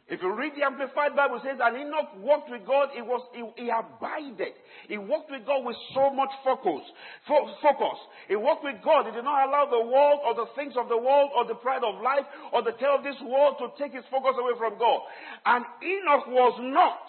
If 0.09 0.21
you 0.21 0.31
read 0.31 0.53
the 0.55 0.63
Amplified 0.63 1.19
Bible, 1.19 1.35
it 1.35 1.43
says, 1.43 1.59
and 1.59 1.75
Enoch 1.75 2.23
walked 2.23 2.49
with 2.49 2.63
God, 2.65 2.95
he 2.95 3.01
was, 3.03 3.19
he, 3.35 3.43
he 3.59 3.67
abided. 3.67 4.55
He 4.87 4.97
walked 4.97 5.29
with 5.29 5.45
God 5.45 5.67
with 5.67 5.75
so 5.93 6.15
much 6.15 6.31
focus, 6.47 6.79
fo- 7.27 7.51
focus. 7.61 7.99
He 8.31 8.37
walked 8.39 8.63
with 8.63 8.79
God. 8.87 9.05
He 9.05 9.11
did 9.11 9.25
not 9.27 9.49
allow 9.51 9.67
the 9.67 9.83
world 9.83 10.23
or 10.23 10.33
the 10.33 10.47
things 10.55 10.79
of 10.79 10.87
the 10.87 10.95
world 10.95 11.31
or 11.35 11.43
the 11.43 11.59
pride 11.59 11.83
of 11.83 11.99
life 11.99 12.23
or 12.53 12.63
the 12.63 12.71
care 12.79 12.95
of 12.95 13.03
this 13.03 13.19
world 13.19 13.59
to 13.59 13.67
take 13.75 13.91
his 13.91 14.07
focus 14.09 14.39
away 14.39 14.55
from 14.57 14.79
God. 14.79 15.01
And 15.43 15.65
Enoch 15.83 16.27
was 16.31 16.55
not 16.63 17.03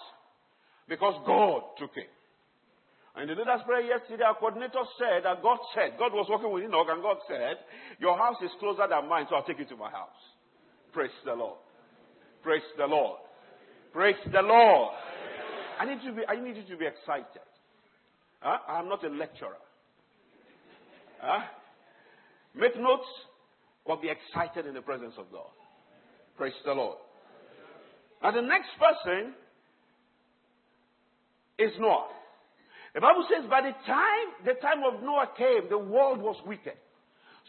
because 0.91 1.15
God 1.25 1.79
took 1.79 1.95
him. 1.95 2.11
And 3.19 3.29
the 3.29 3.35
leader's 3.35 3.59
prayer 3.65 3.81
yesterday, 3.81 4.23
our 4.23 4.35
coordinator 4.35 4.79
said 4.97 5.25
that 5.25 5.43
God 5.43 5.57
said, 5.75 5.99
God 5.99 6.13
was 6.13 6.27
working 6.29 6.53
with 6.53 6.63
Enoch 6.63 6.87
and 6.87 7.01
God 7.03 7.17
said, 7.27 7.57
your 7.99 8.17
house 8.17 8.37
is 8.41 8.49
closer 8.61 8.87
than 8.89 9.09
mine, 9.09 9.25
so 9.29 9.35
I'll 9.35 9.43
take 9.43 9.59
you 9.59 9.65
to 9.65 9.75
my 9.75 9.91
house. 9.91 10.07
Praise 10.93 11.11
the 11.25 11.33
Lord. 11.33 11.57
Praise 12.41 12.63
the 12.77 12.85
Lord. 12.85 13.19
Praise 13.91 14.15
the 14.31 14.41
Lord. 14.41 14.93
I 15.81 15.85
need, 15.85 16.01
to 16.05 16.13
be, 16.13 16.21
I 16.29 16.39
need 16.39 16.55
you 16.55 16.63
to 16.63 16.77
be 16.77 16.85
excited. 16.85 17.43
Huh? 18.39 18.57
I'm 18.69 18.87
not 18.87 19.03
a 19.03 19.09
lecturer. 19.09 19.59
Huh? 21.19 21.43
Make 22.55 22.79
notes 22.79 23.03
or 23.83 23.97
be 23.97 24.07
excited 24.07 24.65
in 24.65 24.73
the 24.73 24.81
presence 24.81 25.15
of 25.17 25.29
God. 25.29 25.51
Praise 26.37 26.53
the 26.63 26.71
Lord. 26.71 26.97
And 28.23 28.37
the 28.37 28.41
next 28.41 28.69
person 28.79 29.33
is 31.57 31.71
Noah. 31.81 32.07
The 32.93 33.01
Bible 33.01 33.25
says 33.29 33.49
by 33.49 33.61
the 33.61 33.75
time 33.85 34.27
the 34.45 34.57
time 34.61 34.81
of 34.81 35.03
Noah 35.03 35.29
came, 35.37 35.69
the 35.69 35.77
world 35.77 36.19
was 36.19 36.37
wicked. 36.45 36.77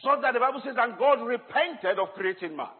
So 0.03 0.17
that 0.21 0.33
the 0.33 0.39
Bible 0.39 0.61
says, 0.65 0.75
and 0.77 0.97
God 0.97 1.21
repented 1.21 1.99
of 1.99 2.13
creating 2.17 2.57
man. 2.57 2.73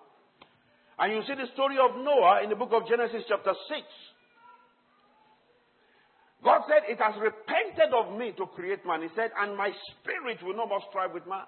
And 0.98 1.14
you 1.14 1.22
see 1.26 1.34
the 1.34 1.50
story 1.54 1.78
of 1.78 1.98
Noah 1.98 2.44
in 2.44 2.50
the 2.50 2.56
book 2.56 2.70
of 2.74 2.88
Genesis, 2.88 3.26
chapter 3.28 3.54
6. 3.54 3.82
God 6.44 6.62
said, 6.66 6.90
It 6.90 6.98
has 6.98 7.14
repented 7.22 7.94
of 7.94 8.18
me 8.18 8.34
to 8.38 8.46
create 8.54 8.86
man. 8.86 9.02
He 9.02 9.10
said, 9.16 9.30
And 9.38 9.58
my 9.58 9.70
spirit 9.70 10.42
will 10.42 10.58
no 10.58 10.66
more 10.66 10.82
strive 10.90 11.14
with 11.14 11.26
man. 11.30 11.46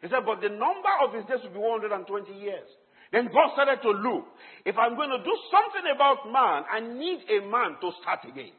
He 0.00 0.08
said, 0.08 0.24
But 0.24 0.40
the 0.40 0.52
number 0.52 0.92
of 1.04 1.16
his 1.16 1.24
days 1.24 1.40
will 1.44 1.56
be 1.56 1.60
120 1.60 2.32
years. 2.36 2.68
Then 3.12 3.28
God 3.32 3.52
started 3.56 3.82
to 3.82 3.90
look. 3.90 4.28
If 4.64 4.76
I'm 4.78 4.94
going 4.94 5.10
to 5.10 5.24
do 5.24 5.34
something 5.50 5.88
about 5.92 6.28
man, 6.28 6.62
I 6.68 6.80
need 6.80 7.24
a 7.28 7.44
man 7.48 7.80
to 7.80 7.88
start 8.00 8.20
again. 8.28 8.54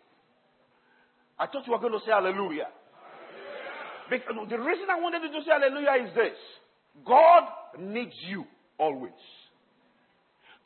I 1.42 1.48
thought 1.48 1.66
you 1.66 1.74
were 1.74 1.82
going 1.82 1.98
to 1.98 2.06
say 2.06 2.14
hallelujah. 2.14 2.70
Because 4.12 4.30
the 4.46 4.62
reason 4.62 4.86
I 4.94 5.02
wanted 5.02 5.26
you 5.26 5.34
to 5.34 5.42
say 5.42 5.50
hallelujah 5.50 6.06
is 6.06 6.14
this 6.14 6.38
God 7.02 7.44
needs 7.82 8.14
you 8.30 8.46
always. 8.78 9.18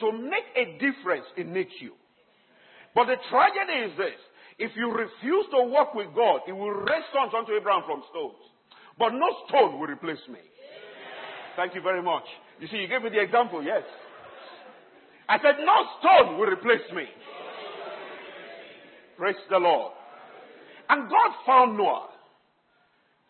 To 0.01 0.11
make 0.11 0.43
a 0.59 0.75
difference, 0.75 1.23
it 1.37 1.47
needs 1.47 1.71
you. 1.79 1.93
But 2.93 3.05
the 3.07 3.15
tragedy 3.31 3.87
is 3.87 3.97
this. 3.97 4.19
If 4.59 4.71
you 4.75 4.91
refuse 4.91 5.45
to 5.51 5.63
walk 5.63 5.95
with 5.95 6.07
God, 6.13 6.41
He 6.45 6.51
will 6.51 6.71
raise 6.71 7.07
sons 7.15 7.31
unto 7.31 7.53
Abraham 7.55 7.83
from 7.87 8.03
stones. 8.11 8.43
But 8.99 9.15
no 9.15 9.27
stone 9.47 9.79
will 9.79 9.87
replace 9.87 10.23
me. 10.27 10.43
Thank 11.55 11.75
you 11.75 11.81
very 11.81 12.03
much. 12.03 12.23
You 12.59 12.67
see, 12.67 12.77
you 12.77 12.87
gave 12.87 13.01
me 13.01 13.09
the 13.09 13.21
example, 13.21 13.63
yes. 13.63 13.83
I 15.29 15.37
said, 15.37 15.55
no 15.63 15.75
stone 15.99 16.37
will 16.37 16.47
replace 16.47 16.83
me. 16.93 17.05
Praise 19.17 19.35
the 19.49 19.57
Lord. 19.57 19.93
And 20.89 21.09
God 21.09 21.31
found 21.45 21.77
Noah. 21.77 22.09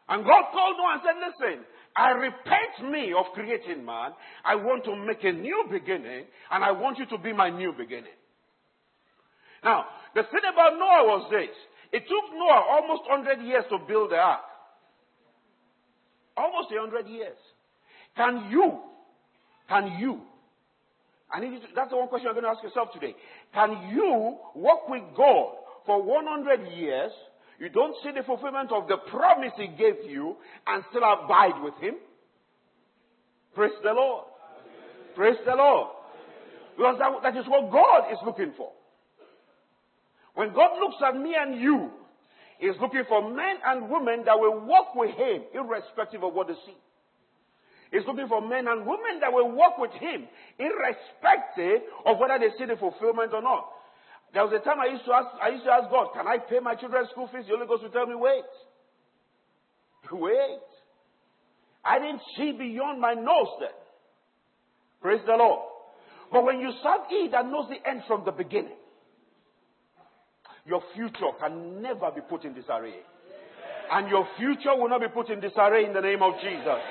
And 0.09 0.23
God 0.23 0.43
called 0.51 0.75
Noah 0.77 0.93
and 0.93 1.01
said, 1.03 1.17
listen, 1.17 1.65
I 1.97 2.11
repent 2.11 2.91
me 2.91 3.13
of 3.17 3.25
creating 3.33 3.85
man. 3.85 4.11
I 4.43 4.55
want 4.55 4.83
to 4.85 4.95
make 4.95 5.23
a 5.23 5.31
new 5.31 5.65
beginning, 5.71 6.25
and 6.51 6.63
I 6.63 6.71
want 6.71 6.99
you 6.99 7.05
to 7.07 7.17
be 7.17 7.31
my 7.31 7.49
new 7.49 7.71
beginning. 7.71 8.15
Now, 9.63 9.85
the 10.13 10.23
thing 10.23 10.41
about 10.51 10.77
Noah 10.77 11.07
was 11.07 11.31
this. 11.31 11.55
It 11.91 12.03
took 12.03 12.33
Noah 12.33 12.63
almost 12.69 13.09
100 13.09 13.47
years 13.47 13.63
to 13.69 13.77
build 13.87 14.11
the 14.11 14.17
ark. 14.17 14.41
Almost 16.35 16.69
100 16.71 17.07
years. 17.07 17.37
Can 18.17 18.49
you, 18.51 18.79
can 19.69 19.97
you, 19.99 20.21
I 21.31 21.39
need 21.39 21.53
you 21.53 21.59
to, 21.59 21.67
that's 21.75 21.91
the 21.91 21.97
one 21.97 22.09
question 22.09 22.25
you're 22.25 22.33
going 22.33 22.43
to 22.43 22.51
ask 22.51 22.63
yourself 22.63 22.89
today. 22.93 23.15
Can 23.53 23.89
you 23.95 24.37
walk 24.53 24.87
with 24.89 25.03
God 25.15 25.55
for 25.85 26.03
100 26.03 26.71
years 26.77 27.11
you 27.59 27.69
don't 27.69 27.95
see 28.03 28.11
the 28.11 28.23
fulfillment 28.23 28.71
of 28.71 28.87
the 28.87 28.97
promise 29.09 29.53
he 29.57 29.67
gave 29.67 30.09
you 30.09 30.35
and 30.67 30.83
still 30.89 31.03
abide 31.03 31.61
with 31.63 31.75
him. 31.75 31.95
Praise 33.53 33.71
the 33.83 33.93
Lord. 33.93 34.25
Praise 35.15 35.37
the 35.45 35.55
Lord. 35.55 35.87
Because 36.75 36.97
that, 36.99 37.11
that 37.23 37.39
is 37.39 37.47
what 37.47 37.71
God 37.71 38.11
is 38.11 38.17
looking 38.25 38.51
for. 38.57 38.71
When 40.33 40.53
God 40.53 40.77
looks 40.79 40.97
at 41.07 41.15
me 41.15 41.33
and 41.39 41.59
you, 41.61 41.91
He's 42.57 42.75
looking 42.79 43.03
for 43.07 43.29
men 43.33 43.57
and 43.65 43.89
women 43.89 44.23
that 44.25 44.39
will 44.39 44.59
walk 44.61 44.95
with 44.95 45.11
Him 45.11 45.43
irrespective 45.53 46.23
of 46.23 46.33
what 46.33 46.47
they 46.47 46.53
see. 46.65 46.75
He's 47.91 48.05
looking 48.07 48.27
for 48.27 48.41
men 48.41 48.67
and 48.67 48.85
women 48.85 49.19
that 49.21 49.31
will 49.31 49.51
walk 49.51 49.77
with 49.77 49.91
Him 49.91 50.27
irrespective 50.59 51.81
of 52.05 52.17
whether 52.17 52.39
they 52.39 52.55
see 52.57 52.65
the 52.65 52.77
fulfillment 52.77 53.33
or 53.33 53.41
not. 53.41 53.69
There 54.35 54.43
was 54.43 54.51
a 54.51 54.59
time 54.59 54.81
I 54.83 54.91
used 54.91 55.05
to 55.05 55.13
ask, 55.13 55.27
I 55.41 55.47
used 55.47 55.63
to 55.63 55.71
ask 55.71 55.89
God, 55.89 56.11
can 56.13 56.27
I 56.27 56.39
pay 56.39 56.59
my 56.59 56.75
children's 56.75 57.07
school 57.11 57.29
fees? 57.31 57.47
The 57.47 57.55
Holy 57.55 57.67
Ghost 57.67 57.83
would 57.83 57.93
tell 57.93 58.05
me, 58.05 58.15
wait. 58.15 58.43
Wait. 60.11 60.59
I 61.85 61.99
didn't 61.99 62.21
see 62.35 62.51
beyond 62.51 62.99
my 62.99 63.13
nose 63.13 63.47
then. 63.61 63.71
Praise 65.01 65.21
the 65.25 65.37
Lord. 65.39 65.71
But 66.33 66.43
when 66.43 66.59
you 66.59 66.69
serve 66.83 67.07
He 67.07 67.29
that 67.31 67.45
knows 67.45 67.69
the 67.69 67.79
end 67.89 68.01
from 68.07 68.25
the 68.25 68.33
beginning, 68.33 68.75
your 70.65 70.83
future 70.93 71.31
can 71.39 71.81
never 71.81 72.11
be 72.11 72.19
put 72.19 72.43
in 72.43 72.53
disarray. 72.53 72.99
And 73.89 74.09
your 74.09 74.27
future 74.37 74.75
will 74.75 74.89
not 74.89 74.99
be 74.99 75.07
put 75.07 75.29
in 75.29 75.39
disarray 75.39 75.85
in 75.85 75.93
the 75.93 76.01
name 76.01 76.21
of 76.21 76.33
Jesus. 76.41 76.83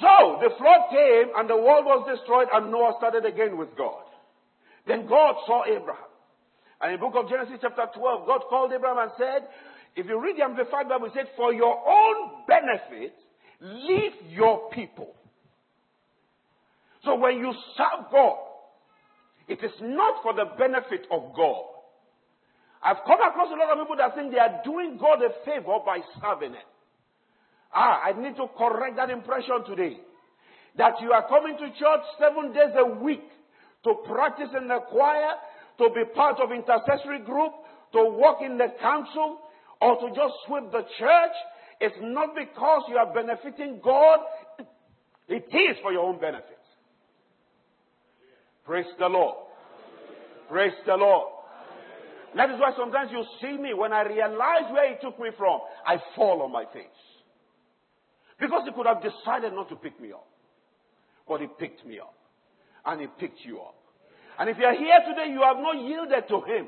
So 0.00 0.36
the 0.36 0.50
flood 0.58 0.90
came 0.90 1.32
and 1.34 1.48
the 1.48 1.56
world 1.56 1.86
was 1.86 2.06
destroyed 2.12 2.48
and 2.52 2.70
Noah 2.70 2.92
started 2.98 3.24
again 3.24 3.56
with 3.56 3.74
God. 3.74 4.11
Then 4.86 5.06
God 5.06 5.36
saw 5.46 5.64
Abraham. 5.64 6.10
And 6.80 6.94
in 6.94 7.00
the 7.00 7.06
book 7.06 7.14
of 7.16 7.30
Genesis 7.30 7.58
chapter 7.60 7.86
12, 7.94 8.26
God 8.26 8.40
called 8.48 8.72
Abraham 8.72 8.98
and 8.98 9.12
said, 9.16 9.48
if 9.94 10.06
you 10.06 10.20
read 10.20 10.36
the 10.36 10.44
Amplified 10.44 10.88
Bible, 10.88 11.06
it 11.06 11.12
said, 11.14 11.28
for 11.36 11.52
your 11.52 11.76
own 11.86 12.44
benefit, 12.48 13.14
leave 13.60 14.12
your 14.30 14.70
people. 14.70 15.14
So 17.04 17.16
when 17.16 17.38
you 17.38 17.52
serve 17.76 18.10
God, 18.10 18.38
it 19.48 19.62
is 19.62 19.72
not 19.80 20.22
for 20.22 20.34
the 20.34 20.46
benefit 20.58 21.06
of 21.10 21.34
God. 21.36 21.64
I've 22.82 23.04
come 23.06 23.20
across 23.22 23.48
a 23.52 23.58
lot 23.58 23.70
of 23.70 23.84
people 23.84 23.96
that 23.96 24.14
think 24.16 24.32
they 24.32 24.38
are 24.38 24.60
doing 24.64 24.98
God 24.98 25.22
a 25.22 25.30
favor 25.44 25.78
by 25.84 25.98
serving 26.20 26.52
it. 26.52 26.66
Ah, 27.72 28.02
I 28.04 28.20
need 28.20 28.36
to 28.36 28.46
correct 28.58 28.96
that 28.96 29.10
impression 29.10 29.64
today. 29.66 29.98
That 30.76 30.94
you 31.00 31.12
are 31.12 31.28
coming 31.28 31.56
to 31.58 31.66
church 31.78 32.04
seven 32.18 32.52
days 32.52 32.74
a 32.76 32.86
week 33.02 33.22
to 33.84 33.94
practice 34.06 34.48
in 34.56 34.68
the 34.68 34.78
choir, 34.90 35.34
to 35.78 35.88
be 35.94 36.04
part 36.14 36.38
of 36.40 36.52
intercessory 36.52 37.20
group, 37.20 37.52
to 37.92 38.04
work 38.10 38.38
in 38.44 38.56
the 38.56 38.68
council, 38.80 39.38
or 39.80 39.96
to 40.00 40.08
just 40.14 40.34
sweep 40.46 40.70
the 40.70 40.82
church. 40.98 41.36
It's 41.80 41.96
not 42.00 42.34
because 42.34 42.82
you 42.88 42.96
are 42.96 43.12
benefiting 43.12 43.80
God. 43.82 44.20
It 45.28 45.46
is 45.48 45.76
for 45.82 45.92
your 45.92 46.02
own 46.02 46.20
benefit. 46.20 46.58
Praise 48.64 48.86
the 48.98 49.06
Lord. 49.06 49.36
Praise 50.48 50.72
the 50.86 50.94
Lord. 50.94 51.28
That 52.36 52.50
is 52.50 52.60
why 52.60 52.72
sometimes 52.76 53.10
you 53.10 53.24
see 53.40 53.60
me, 53.60 53.74
when 53.74 53.92
I 53.92 54.02
realize 54.04 54.70
where 54.70 54.88
he 54.88 54.96
took 55.02 55.18
me 55.18 55.30
from, 55.36 55.60
I 55.84 55.96
fall 56.16 56.42
on 56.42 56.52
my 56.52 56.64
face. 56.72 56.86
Because 58.40 58.62
he 58.64 58.72
could 58.72 58.86
have 58.86 59.02
decided 59.02 59.52
not 59.52 59.68
to 59.68 59.76
pick 59.76 60.00
me 60.00 60.12
up. 60.12 60.26
But 61.28 61.40
he 61.40 61.46
picked 61.58 61.84
me 61.84 61.98
up 61.98 62.14
and 62.86 63.00
He 63.00 63.06
picked 63.18 63.44
you 63.44 63.60
up. 63.60 63.74
And 64.38 64.48
if 64.48 64.56
you 64.58 64.64
are 64.64 64.74
here 64.74 65.00
today, 65.08 65.30
you 65.30 65.42
have 65.42 65.58
not 65.58 65.76
yielded 65.76 66.28
to 66.28 66.40
Him. 66.40 66.66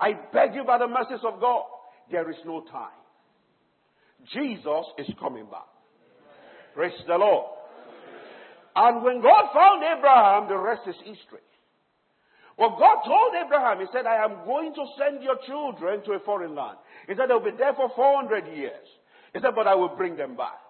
I 0.00 0.12
beg 0.32 0.54
you 0.54 0.64
by 0.64 0.78
the 0.78 0.88
mercies 0.88 1.24
of 1.24 1.40
God, 1.40 1.64
there 2.10 2.28
is 2.30 2.36
no 2.44 2.62
time. 2.70 3.00
Jesus 4.32 4.86
is 4.98 5.08
coming 5.20 5.46
back. 5.46 5.68
Praise 6.74 6.92
the 7.06 7.16
Lord. 7.16 7.46
And 8.76 9.04
when 9.04 9.22
God 9.22 9.52
found 9.52 9.84
Abraham, 9.84 10.48
the 10.48 10.58
rest 10.58 10.82
is 10.88 10.96
history. 11.04 11.44
Well, 12.58 12.76
God 12.78 13.02
told 13.04 13.34
Abraham, 13.44 13.80
He 13.80 13.86
said, 13.92 14.06
I 14.06 14.24
am 14.24 14.44
going 14.44 14.74
to 14.74 14.84
send 14.98 15.22
your 15.22 15.36
children 15.46 16.02
to 16.04 16.12
a 16.12 16.20
foreign 16.20 16.54
land. 16.54 16.78
He 17.08 17.14
said, 17.14 17.28
they'll 17.28 17.40
be 17.40 17.50
there 17.56 17.74
for 17.74 17.90
400 17.94 18.46
years. 18.56 18.86
He 19.32 19.40
said, 19.40 19.54
but 19.54 19.66
I 19.66 19.74
will 19.74 19.96
bring 19.96 20.16
them 20.16 20.36
back. 20.36 20.63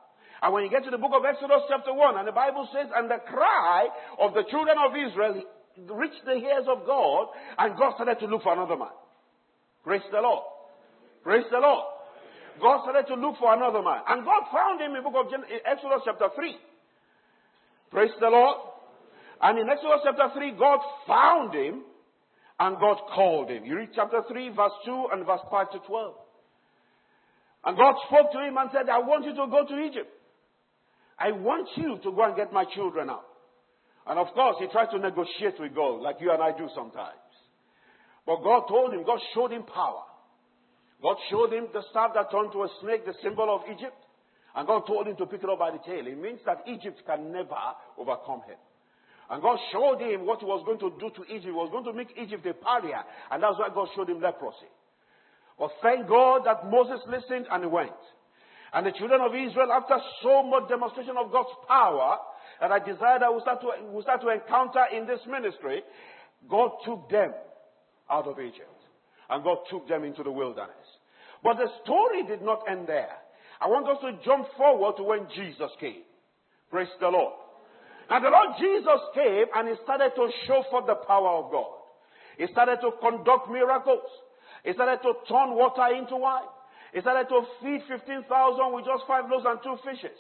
And 0.44 0.52
when 0.52 0.62
you 0.62 0.68
get 0.68 0.84
to 0.84 0.90
the 0.92 1.00
book 1.00 1.16
of 1.16 1.24
Exodus 1.24 1.64
chapter 1.72 1.94
1, 1.94 2.18
and 2.18 2.28
the 2.28 2.36
Bible 2.36 2.68
says, 2.68 2.92
and 2.94 3.08
the 3.08 3.16
cry 3.24 3.88
of 4.20 4.34
the 4.34 4.44
children 4.50 4.76
of 4.76 4.92
Israel 4.92 5.40
reached 5.88 6.20
the 6.26 6.36
ears 6.36 6.68
of 6.68 6.84
God, 6.84 7.32
and 7.56 7.78
God 7.78 7.94
started 7.94 8.20
to 8.20 8.26
look 8.26 8.42
for 8.42 8.52
another 8.52 8.76
man. 8.76 8.92
Praise 9.84 10.04
the 10.12 10.20
Lord. 10.20 10.44
Praise 11.22 11.48
the 11.50 11.56
Lord. 11.56 11.84
God 12.60 12.84
started 12.84 13.08
to 13.08 13.14
look 13.16 13.38
for 13.40 13.56
another 13.56 13.80
man. 13.80 14.04
And 14.06 14.22
God 14.26 14.44
found 14.52 14.82
him 14.82 14.92
in 14.92 15.02
the 15.02 15.08
book 15.08 15.16
of 15.24 15.32
Exodus 15.32 16.04
chapter 16.04 16.28
3. 16.36 16.56
Praise 17.90 18.12
the 18.20 18.28
Lord. 18.28 18.68
And 19.40 19.58
in 19.58 19.64
Exodus 19.64 20.04
chapter 20.04 20.28
3, 20.28 20.60
God 20.60 20.80
found 21.08 21.54
him 21.54 21.88
and 22.60 22.76
God 22.76 22.98
called 23.14 23.48
him. 23.48 23.64
You 23.64 23.76
read 23.76 23.96
chapter 23.96 24.20
3, 24.28 24.50
verse 24.50 24.76
2 24.84 25.08
and 25.10 25.24
verse 25.24 25.40
5 25.50 25.70
to 25.72 25.78
12. 25.88 26.14
And 27.64 27.78
God 27.78 27.94
spoke 28.06 28.30
to 28.32 28.44
him 28.44 28.58
and 28.58 28.68
said, 28.70 28.90
I 28.92 28.98
want 28.98 29.24
you 29.24 29.32
to 29.32 29.46
go 29.48 29.64
to 29.64 29.80
Egypt. 29.88 30.10
I 31.18 31.32
want 31.32 31.68
you 31.76 31.98
to 32.02 32.12
go 32.12 32.24
and 32.24 32.36
get 32.36 32.52
my 32.52 32.64
children 32.64 33.10
out. 33.10 33.26
And 34.06 34.18
of 34.18 34.28
course, 34.34 34.56
he 34.60 34.66
tried 34.68 34.90
to 34.90 34.98
negotiate 34.98 35.58
with 35.58 35.74
God, 35.74 36.00
like 36.00 36.16
you 36.20 36.30
and 36.30 36.42
I 36.42 36.56
do 36.56 36.68
sometimes. 36.74 37.18
But 38.26 38.42
God 38.42 38.66
told 38.68 38.92
him, 38.92 39.04
God 39.04 39.20
showed 39.34 39.52
him 39.52 39.62
power. 39.62 40.02
God 41.02 41.16
showed 41.30 41.52
him 41.52 41.68
the 41.72 41.82
staff 41.90 42.12
that 42.14 42.30
turned 42.30 42.52
to 42.52 42.62
a 42.62 42.68
snake, 42.80 43.04
the 43.04 43.14
symbol 43.22 43.54
of 43.54 43.62
Egypt. 43.70 43.96
And 44.54 44.66
God 44.66 44.86
told 44.86 45.06
him 45.06 45.16
to 45.16 45.26
pick 45.26 45.42
it 45.42 45.50
up 45.50 45.58
by 45.58 45.70
the 45.70 45.78
tail. 45.78 46.06
It 46.06 46.20
means 46.20 46.40
that 46.46 46.64
Egypt 46.66 47.02
can 47.06 47.32
never 47.32 47.56
overcome 47.98 48.42
him. 48.46 48.56
And 49.30 49.42
God 49.42 49.58
showed 49.72 50.00
him 50.00 50.26
what 50.26 50.40
he 50.40 50.46
was 50.46 50.62
going 50.64 50.78
to 50.78 50.92
do 51.00 51.10
to 51.10 51.24
Egypt. 51.28 51.46
He 51.46 51.50
was 51.50 51.70
going 51.72 51.84
to 51.84 51.92
make 51.92 52.08
Egypt 52.16 52.46
a 52.46 52.54
pariah. 52.54 53.04
And 53.30 53.42
that's 53.42 53.58
why 53.58 53.68
God 53.74 53.88
showed 53.96 54.08
him 54.08 54.20
leprosy. 54.20 54.70
But 55.58 55.70
thank 55.82 56.08
God 56.08 56.42
that 56.44 56.70
Moses 56.70 57.00
listened 57.08 57.46
and 57.50 57.64
he 57.64 57.68
went. 57.68 57.90
And 58.74 58.86
the 58.86 58.92
children 58.92 59.20
of 59.20 59.30
Israel, 59.32 59.70
after 59.72 59.96
so 60.22 60.42
much 60.42 60.68
demonstration 60.68 61.14
of 61.16 61.30
God's 61.30 61.54
power, 61.68 62.18
that 62.60 62.72
I 62.72 62.80
desire 62.80 63.20
that 63.20 63.32
we 63.32 63.40
start 63.40 63.60
to, 63.60 63.70
we 63.92 64.02
start 64.02 64.20
to 64.22 64.28
encounter 64.30 64.84
in 64.92 65.06
this 65.06 65.20
ministry, 65.30 65.82
God 66.50 66.70
took 66.84 67.08
them 67.08 67.32
out 68.10 68.26
of 68.26 68.38
Egypt. 68.40 68.68
And 69.30 69.44
God 69.44 69.58
took 69.70 69.88
them 69.88 70.04
into 70.04 70.22
the 70.22 70.30
wilderness. 70.30 70.88
But 71.42 71.56
the 71.56 71.68
story 71.82 72.24
did 72.26 72.42
not 72.42 72.62
end 72.68 72.88
there. 72.88 73.16
I 73.60 73.68
want 73.68 73.88
us 73.88 73.98
to 74.02 74.24
jump 74.24 74.48
forward 74.56 74.96
to 74.96 75.04
when 75.04 75.28
Jesus 75.34 75.70
came. 75.80 76.02
Praise 76.70 76.88
the 77.00 77.08
Lord. 77.08 77.32
Now 78.10 78.20
the 78.20 78.28
Lord 78.28 78.58
Jesus 78.58 79.00
came 79.14 79.46
and 79.54 79.68
he 79.68 79.74
started 79.84 80.12
to 80.16 80.28
show 80.46 80.64
forth 80.70 80.86
the 80.86 80.96
power 81.06 81.44
of 81.44 81.52
God. 81.52 81.72
He 82.36 82.46
started 82.50 82.78
to 82.82 82.90
conduct 83.00 83.50
miracles. 83.50 84.04
He 84.64 84.72
started 84.72 85.00
to 85.02 85.12
turn 85.28 85.54
water 85.54 85.94
into 85.94 86.16
wine. 86.16 86.50
He 86.94 87.02
started 87.02 87.26
to 87.28 87.42
feed 87.58 87.82
15,000 87.90 88.30
with 88.70 88.86
just 88.86 89.02
five 89.10 89.26
loaves 89.26 89.42
and 89.42 89.58
two 89.66 89.74
fishes. 89.82 90.14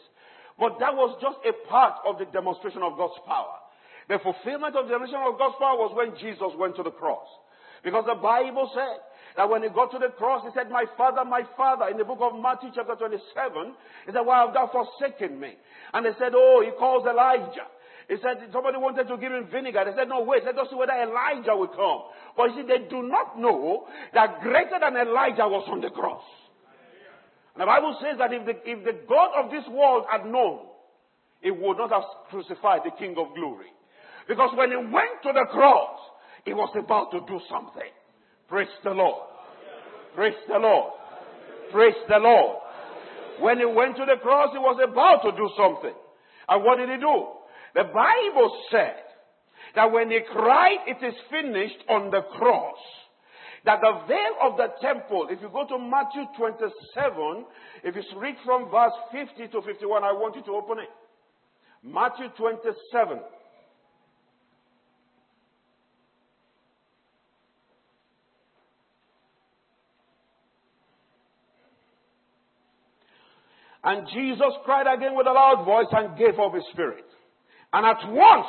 But 0.58 0.82
that 0.82 0.90
was 0.94 1.14
just 1.22 1.38
a 1.46 1.54
part 1.70 2.02
of 2.02 2.18
the 2.18 2.26
demonstration 2.26 2.82
of 2.82 2.98
God's 2.98 3.18
power. 3.22 3.62
The 4.10 4.18
fulfillment 4.18 4.74
of 4.74 4.90
the 4.90 4.98
demonstration 4.98 5.22
of 5.22 5.38
God's 5.38 5.54
power 5.62 5.78
was 5.78 5.94
when 5.94 6.18
Jesus 6.18 6.50
went 6.58 6.74
to 6.76 6.82
the 6.82 6.90
cross. 6.90 7.26
Because 7.86 8.04
the 8.10 8.18
Bible 8.18 8.70
said 8.74 8.98
that 9.38 9.48
when 9.48 9.62
he 9.62 9.70
got 9.70 9.94
to 9.94 10.02
the 10.02 10.10
cross, 10.18 10.42
he 10.42 10.50
said, 10.50 10.66
My 10.66 10.84
father, 10.98 11.24
my 11.24 11.46
father, 11.56 11.88
in 11.88 11.96
the 11.96 12.04
book 12.04 12.18
of 12.20 12.34
Matthew 12.42 12.74
chapter 12.74 12.98
27, 12.98 13.22
he 14.06 14.12
said, 14.12 14.26
Why 14.26 14.42
have 14.42 14.54
thou 14.54 14.66
forsaken 14.66 15.38
me? 15.38 15.54
And 15.94 16.06
they 16.06 16.14
said, 16.18 16.34
Oh, 16.34 16.58
he 16.58 16.74
calls 16.74 17.06
Elijah. 17.06 17.70
He 18.08 18.16
said, 18.20 18.36
somebody 18.52 18.76
wanted 18.76 19.08
to 19.08 19.16
give 19.16 19.32
him 19.32 19.48
vinegar. 19.50 19.80
They 19.86 19.96
said, 19.96 20.08
no, 20.12 20.20
wait, 20.20 20.44
let 20.44 20.58
us 20.58 20.68
see 20.68 20.76
whether 20.76 20.92
Elijah 20.92 21.56
will 21.56 21.72
come. 21.72 22.12
But 22.36 22.52
you 22.52 22.60
see, 22.60 22.68
they 22.68 22.84
do 22.90 23.00
not 23.00 23.40
know 23.40 23.88
that 24.12 24.42
greater 24.42 24.76
than 24.78 24.94
Elijah 24.94 25.48
was 25.48 25.64
on 25.72 25.80
the 25.80 25.88
cross. 25.88 26.20
And 27.54 27.62
the 27.62 27.66
Bible 27.66 27.96
says 28.02 28.18
that 28.18 28.32
if 28.32 28.44
the, 28.46 28.56
if 28.66 28.84
the 28.84 28.98
God 29.08 29.44
of 29.44 29.50
this 29.50 29.64
world 29.70 30.04
had 30.10 30.26
known, 30.26 30.66
he 31.40 31.50
would 31.50 31.78
not 31.78 31.92
have 31.92 32.02
crucified 32.30 32.80
the 32.84 32.90
King 32.98 33.14
of 33.18 33.34
glory. 33.34 33.70
Because 34.26 34.50
when 34.56 34.70
he 34.70 34.76
went 34.76 35.22
to 35.22 35.32
the 35.32 35.46
cross, 35.50 36.00
he 36.44 36.52
was 36.52 36.70
about 36.76 37.10
to 37.12 37.20
do 37.28 37.38
something. 37.48 37.92
Praise 38.48 38.68
the 38.82 38.90
Lord. 38.90 39.28
Praise 40.14 40.34
the 40.48 40.58
Lord. 40.58 40.92
Praise 41.70 41.94
the 42.08 42.18
Lord. 42.18 42.58
When 43.40 43.58
he 43.58 43.66
went 43.66 43.96
to 43.96 44.04
the 44.06 44.20
cross, 44.22 44.50
he 44.52 44.58
was 44.58 44.78
about 44.82 45.22
to 45.28 45.36
do 45.36 45.50
something. 45.56 45.94
And 46.48 46.64
what 46.64 46.78
did 46.78 46.88
he 46.88 46.96
do? 46.96 47.26
The 47.74 47.84
Bible 47.84 48.62
said 48.70 49.02
that 49.74 49.90
when 49.90 50.10
he 50.10 50.20
cried, 50.30 50.86
it 50.86 51.04
is 51.04 51.14
finished 51.30 51.82
on 51.88 52.10
the 52.10 52.22
cross, 52.38 52.78
that 53.64 53.80
the 53.80 54.06
veil 54.06 54.34
of 54.42 54.56
the 54.58 54.68
temple, 54.80 55.28
if 55.30 55.40
you 55.40 55.48
go 55.48 55.66
to 55.66 55.78
Matthew 55.78 56.24
27, 56.36 57.46
if 57.82 57.96
you 57.96 58.20
read 58.20 58.36
from 58.44 58.70
verse 58.70 58.92
50 59.10 59.48
to 59.48 59.62
51, 59.62 60.04
I 60.04 60.12
want 60.12 60.36
you 60.36 60.42
to 60.42 60.52
open 60.52 60.78
it. 60.80 60.90
Matthew 61.82 62.28
27. 62.36 63.20
And 73.86 74.08
Jesus 74.14 74.52
cried 74.64 74.86
again 74.86 75.14
with 75.14 75.26
a 75.26 75.32
loud 75.32 75.64
voice 75.66 75.92
and 75.92 76.16
gave 76.16 76.38
up 76.40 76.54
his 76.54 76.64
spirit. 76.72 77.04
And 77.72 77.84
at 77.84 78.10
once, 78.10 78.46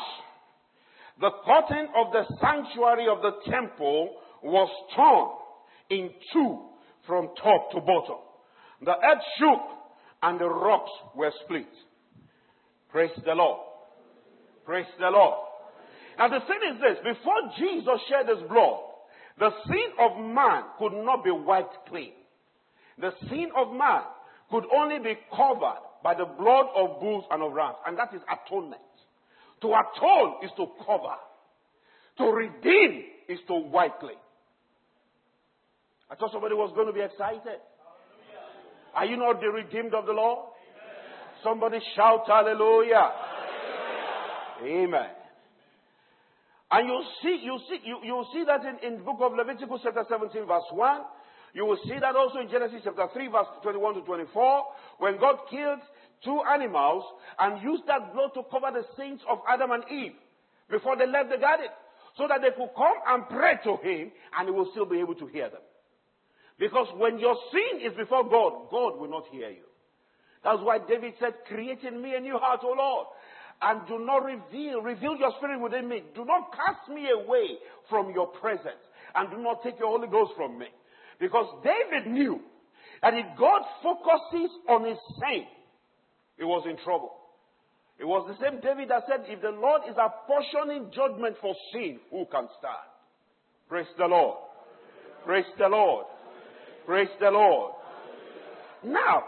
the 1.20 1.32
curtain 1.46 1.88
of 1.96 2.14
the 2.14 2.24
sanctuary 2.40 3.08
of 3.10 3.22
the 3.22 3.52
temple 3.52 4.16
was 4.46 4.70
torn 4.96 5.32
in 5.90 6.12
two 6.32 6.60
from 7.08 7.30
top 7.42 7.72
to 7.72 7.82
bottom. 7.82 8.18
The 8.82 8.92
earth 8.92 9.24
shook 9.40 9.62
and 10.22 10.40
the 10.40 10.48
rocks 10.48 10.92
were 11.16 11.32
split. 11.44 11.68
Praise 12.90 13.12
the 13.26 13.34
Lord. 13.34 13.60
Praise 14.66 14.86
the 15.00 15.10
Lord. 15.10 15.36
Now 16.18 16.30
the 16.30 16.40
thing 16.40 16.60
is 16.74 16.82
this, 16.82 16.98
before 17.04 17.42
Jesus 17.58 18.02
shed 18.10 18.30
his 18.30 18.48
blood, 18.48 18.82
the 19.38 19.50
sin 19.68 19.92
of 20.00 20.18
man 20.18 20.64
could 20.80 20.94
not 21.04 21.24
be 21.24 21.32
wiped 21.32 21.76
clean. 21.90 22.14
The 22.98 23.12
sin 23.30 23.50
of 23.56 23.74
man 23.74 24.02
could 24.50 24.64
only 24.74 25.00
be 25.00 25.18
covered 25.36 25.82
by 26.04 26.14
the 26.14 26.26
blood 26.26 26.68
of 26.76 27.00
bulls 27.02 27.26
and 27.32 27.44
of 27.44 27.52
rams, 27.52 27.76
and 27.86 27.98
that 27.98 28.14
is 28.14 28.22
atonement. 28.32 28.82
To 29.62 29.68
atone 29.68 30.36
is 30.44 30.52
to 30.58 30.68
cover. 30.86 31.16
To 32.20 32.26
redeem 32.26 33.04
is 33.28 33.40
to 33.48 33.56
wipe 33.56 34.00
clean. 34.00 34.16
I 36.16 36.18
thought 36.18 36.32
somebody 36.32 36.56
was 36.56 36.72
going 36.74 36.88
to 36.88 36.94
be 36.94 37.02
excited. 37.02 37.60
Are 38.96 39.04
you 39.04 39.18
not 39.18 39.42
the 39.42 39.50
redeemed 39.52 39.94
of 39.94 40.06
the 40.06 40.14
Lord? 40.14 40.48
Somebody 41.44 41.80
shout 41.94 42.24
hallelujah. 42.26 43.12
hallelujah. 44.64 44.86
Amen. 44.88 45.10
And 46.72 46.88
you 46.88 47.04
see, 47.22 47.40
you 47.44 47.60
see, 47.68 47.80
you, 47.84 48.00
you 48.02 48.26
see 48.32 48.46
that 48.48 48.64
in, 48.64 48.80
in 48.80 49.00
the 49.00 49.04
book 49.04 49.20
of 49.20 49.34
Leviticus 49.34 49.82
chapter 49.84 50.06
17 50.08 50.48
verse 50.48 50.64
1. 50.72 51.02
You 51.54 51.66
will 51.66 51.80
see 51.84 52.00
that 52.00 52.16
also 52.16 52.40
in 52.40 52.48
Genesis 52.48 52.80
chapter 52.86 53.08
3 53.12 53.28
verse 53.28 53.48
21 53.62 53.96
to 53.96 54.02
24 54.02 54.64
when 55.00 55.20
God 55.20 55.36
killed 55.52 55.84
two 56.24 56.40
animals 56.50 57.04
and 57.40 57.62
used 57.62 57.84
that 57.88 58.14
blood 58.14 58.32
to 58.36 58.44
cover 58.50 58.72
the 58.72 58.88
sins 58.96 59.20
of 59.30 59.40
Adam 59.50 59.72
and 59.72 59.84
Eve 59.92 60.16
before 60.72 60.96
they 60.96 61.08
left 61.08 61.30
the 61.30 61.38
garden 61.38 61.68
so 62.16 62.24
that 62.30 62.40
they 62.40 62.56
could 62.56 62.72
come 62.72 63.04
and 63.06 63.28
pray 63.28 63.60
to 63.68 63.76
him 63.84 64.14
and 64.40 64.48
he 64.48 64.52
will 64.56 64.72
still 64.72 64.86
be 64.86 65.02
able 65.02 65.16
to 65.16 65.28
hear 65.28 65.50
them. 65.50 65.60
Because 66.58 66.88
when 66.98 67.20
your 67.20 67.36
sin 67.52 67.86
is 67.86 67.98
before 67.98 68.24
God, 68.30 68.70
God 68.72 69.00
will 69.00 69.10
not 69.10 69.26
hear 69.32 69.50
you. 69.50 69.66
That's 70.44 70.62
why 70.62 70.78
David 70.80 71.14
said, 71.20 71.34
create 71.48 71.84
in 71.84 72.02
me 72.02 72.16
a 72.16 72.20
new 72.20 72.38
heart, 72.38 72.62
O 72.64 72.74
Lord. 72.78 73.08
And 73.62 73.88
do 73.88 74.00
not 74.00 74.24
reveal, 74.24 74.82
reveal 74.82 75.16
your 75.18 75.32
spirit 75.38 75.60
within 75.60 75.88
me. 75.88 76.04
Do 76.14 76.24
not 76.24 76.52
cast 76.52 76.88
me 76.90 77.08
away 77.10 77.58
from 77.90 78.12
your 78.14 78.28
presence. 78.28 78.84
And 79.16 79.32
do 79.32 79.38
not 79.38 79.64
take 79.64 79.80
your 79.80 79.90
Holy 79.90 80.08
Ghost 80.08 80.34
from 80.36 80.60
me. 80.60 80.68
Because 81.20 81.48
David 81.64 82.12
knew 82.12 82.40
that 83.02 83.14
if 83.14 83.26
God 83.38 83.62
focuses 83.82 84.52
on 84.70 84.86
his 84.86 84.98
sin, 85.20 85.46
he 86.38 86.44
was 86.44 86.66
in 86.70 86.78
trouble. 86.84 87.14
It 87.98 88.06
was 88.06 88.28
the 88.28 88.44
same 88.44 88.60
David 88.60 88.90
that 88.90 89.04
said, 89.08 89.26
if 89.28 89.42
the 89.42 89.52
Lord 89.52 89.84
is 89.90 89.96
apportioning 89.96 90.92
judgment 90.94 91.38
for 91.42 91.56
sin, 91.72 92.00
who 92.12 92.26
can 92.30 92.48
stand? 92.60 92.92
Praise 93.70 93.88
the 93.98 94.06
Lord. 94.06 94.38
Praise 95.26 95.46
the 95.58 95.68
Lord. 95.68 96.06
Praise 96.86 97.10
the 97.20 97.32
Lord. 97.32 97.74
Now, 98.84 99.24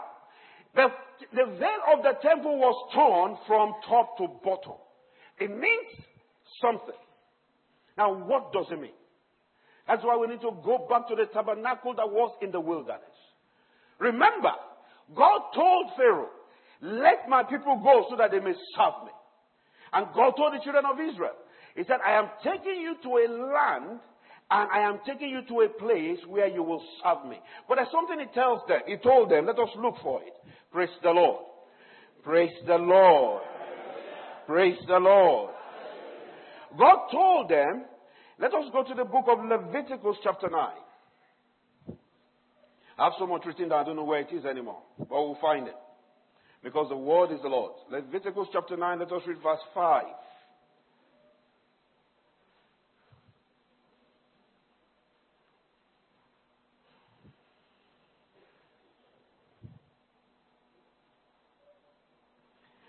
the, 0.74 0.88
the 1.32 1.58
veil 1.58 1.96
of 1.96 2.02
the 2.02 2.12
temple 2.22 2.58
was 2.58 2.90
torn 2.94 3.36
from 3.46 3.74
top 3.88 4.16
to 4.18 4.28
bottom. 4.44 4.78
It 5.40 5.50
means 5.50 6.06
something. 6.62 6.94
Now, 7.96 8.14
what 8.14 8.52
does 8.52 8.66
it 8.70 8.80
mean? 8.80 8.92
That's 9.86 10.04
why 10.04 10.16
we 10.16 10.28
need 10.28 10.40
to 10.42 10.52
go 10.64 10.86
back 10.88 11.08
to 11.08 11.16
the 11.16 11.26
tabernacle 11.32 11.94
that 11.94 12.08
was 12.08 12.36
in 12.42 12.52
the 12.52 12.60
wilderness. 12.60 13.02
Remember, 13.98 14.52
God 15.16 15.40
told 15.54 15.86
Pharaoh, 15.96 16.28
let 16.80 17.28
my 17.28 17.42
people 17.42 17.80
go 17.82 18.06
so 18.10 18.16
that 18.16 18.30
they 18.30 18.38
may 18.38 18.52
serve 18.76 19.04
me. 19.04 19.12
And 19.92 20.06
God 20.14 20.32
told 20.36 20.52
the 20.54 20.60
children 20.62 20.84
of 20.84 21.00
Israel, 21.00 21.34
He 21.74 21.82
said, 21.84 21.98
I 22.06 22.18
am 22.18 22.28
taking 22.44 22.80
you 22.80 22.96
to 23.02 23.08
a 23.08 23.26
land 23.26 24.00
and 24.50 24.68
I 24.72 24.80
am 24.80 25.00
taking 25.06 25.28
you 25.28 25.42
to 25.48 25.60
a 25.62 25.68
place 25.68 26.18
where 26.26 26.48
you 26.48 26.62
will 26.62 26.82
serve 27.02 27.28
me. 27.28 27.38
But 27.68 27.76
there's 27.76 27.92
something 27.92 28.18
He 28.18 28.32
tells 28.34 28.60
them. 28.66 28.80
He 28.86 28.96
told 28.96 29.30
them, 29.30 29.46
let 29.46 29.58
us 29.58 29.68
look 29.76 29.96
for 30.02 30.22
it. 30.22 30.32
Praise 30.72 30.88
the 31.02 31.10
Lord. 31.10 31.44
Praise 32.22 32.52
the 32.66 32.76
Lord. 32.76 33.42
Praise 34.46 34.78
the 34.86 34.98
Lord. 34.98 35.50
God 36.78 37.08
told 37.10 37.50
them, 37.50 37.84
let 38.38 38.54
us 38.54 38.64
go 38.72 38.84
to 38.84 38.94
the 38.94 39.04
book 39.04 39.26
of 39.28 39.44
Leviticus 39.44 40.16
chapter 40.22 40.48
9. 40.48 40.60
I 42.98 43.04
have 43.04 43.12
so 43.18 43.26
much 43.26 43.44
written 43.46 43.68
that 43.68 43.76
I 43.76 43.84
don't 43.84 43.96
know 43.96 44.04
where 44.04 44.20
it 44.20 44.32
is 44.32 44.44
anymore, 44.44 44.82
but 44.98 45.10
we'll 45.10 45.38
find 45.40 45.68
it 45.68 45.76
because 46.62 46.88
the 46.88 46.96
word 46.96 47.32
is 47.32 47.40
the 47.42 47.48
Lord. 47.48 47.72
Leviticus 47.90 48.48
chapter 48.52 48.76
9, 48.76 48.98
let 48.98 49.12
us 49.12 49.22
read 49.26 49.38
verse 49.42 49.60
5. 49.74 50.04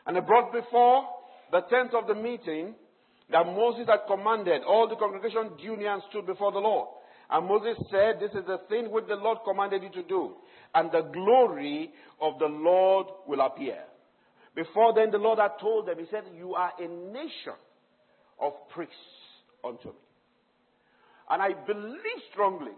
And 0.09 0.15
they 0.15 0.21
brought 0.21 0.51
before 0.51 1.07
the 1.51 1.61
tent 1.69 1.93
of 1.93 2.07
the 2.07 2.15
meeting 2.15 2.73
that 3.29 3.45
Moses 3.45 3.85
had 3.85 4.07
commanded. 4.07 4.63
All 4.63 4.89
the 4.89 4.95
congregation 4.95 5.51
drew 5.61 5.87
and 5.87 6.01
stood 6.09 6.25
before 6.25 6.51
the 6.51 6.57
Lord. 6.57 6.87
And 7.29 7.47
Moses 7.47 7.77
said, 7.91 8.19
This 8.19 8.31
is 8.31 8.43
the 8.47 8.57
thing 8.69 8.89
which 8.89 9.05
the 9.07 9.17
Lord 9.17 9.37
commanded 9.45 9.83
you 9.83 9.91
to 10.01 10.07
do, 10.09 10.33
and 10.73 10.91
the 10.91 11.01
glory 11.13 11.91
of 12.19 12.39
the 12.39 12.47
Lord 12.47 13.05
will 13.27 13.41
appear. 13.41 13.83
Before 14.55 14.95
then, 14.95 15.11
the 15.11 15.19
Lord 15.19 15.37
had 15.37 15.59
told 15.61 15.87
them, 15.87 15.99
He 15.99 16.05
said, 16.09 16.23
You 16.35 16.55
are 16.55 16.71
a 16.79 16.87
nation 16.87 17.59
of 18.41 18.53
priests 18.73 18.95
unto 19.63 19.89
me. 19.89 20.05
And 21.29 21.39
I 21.39 21.49
believe 21.67 22.23
strongly 22.31 22.73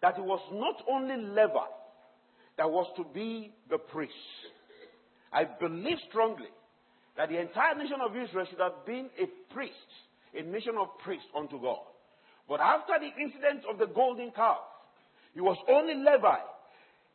that 0.00 0.18
it 0.18 0.24
was 0.24 0.40
not 0.52 0.82
only 0.90 1.22
Levi 1.22 1.70
that 2.58 2.68
was 2.68 2.88
to 2.96 3.04
be 3.14 3.52
the 3.70 3.78
priest. 3.78 4.12
I 5.32 5.44
believe 5.44 5.98
strongly 6.08 6.50
that 7.16 7.28
the 7.28 7.40
entire 7.40 7.74
nation 7.74 7.98
of 8.04 8.16
Israel 8.16 8.46
should 8.48 8.60
have 8.60 8.86
been 8.86 9.08
a 9.18 9.26
priest, 9.52 9.74
a 10.34 10.42
nation 10.42 10.74
of 10.78 10.98
priests 10.98 11.28
unto 11.36 11.60
God. 11.60 11.80
But 12.48 12.60
after 12.60 12.94
the 13.00 13.22
incident 13.22 13.64
of 13.70 13.78
the 13.78 13.86
golden 13.86 14.30
calf, 14.32 14.58
it 15.34 15.40
was 15.40 15.56
only 15.68 15.94
Levi 15.94 16.40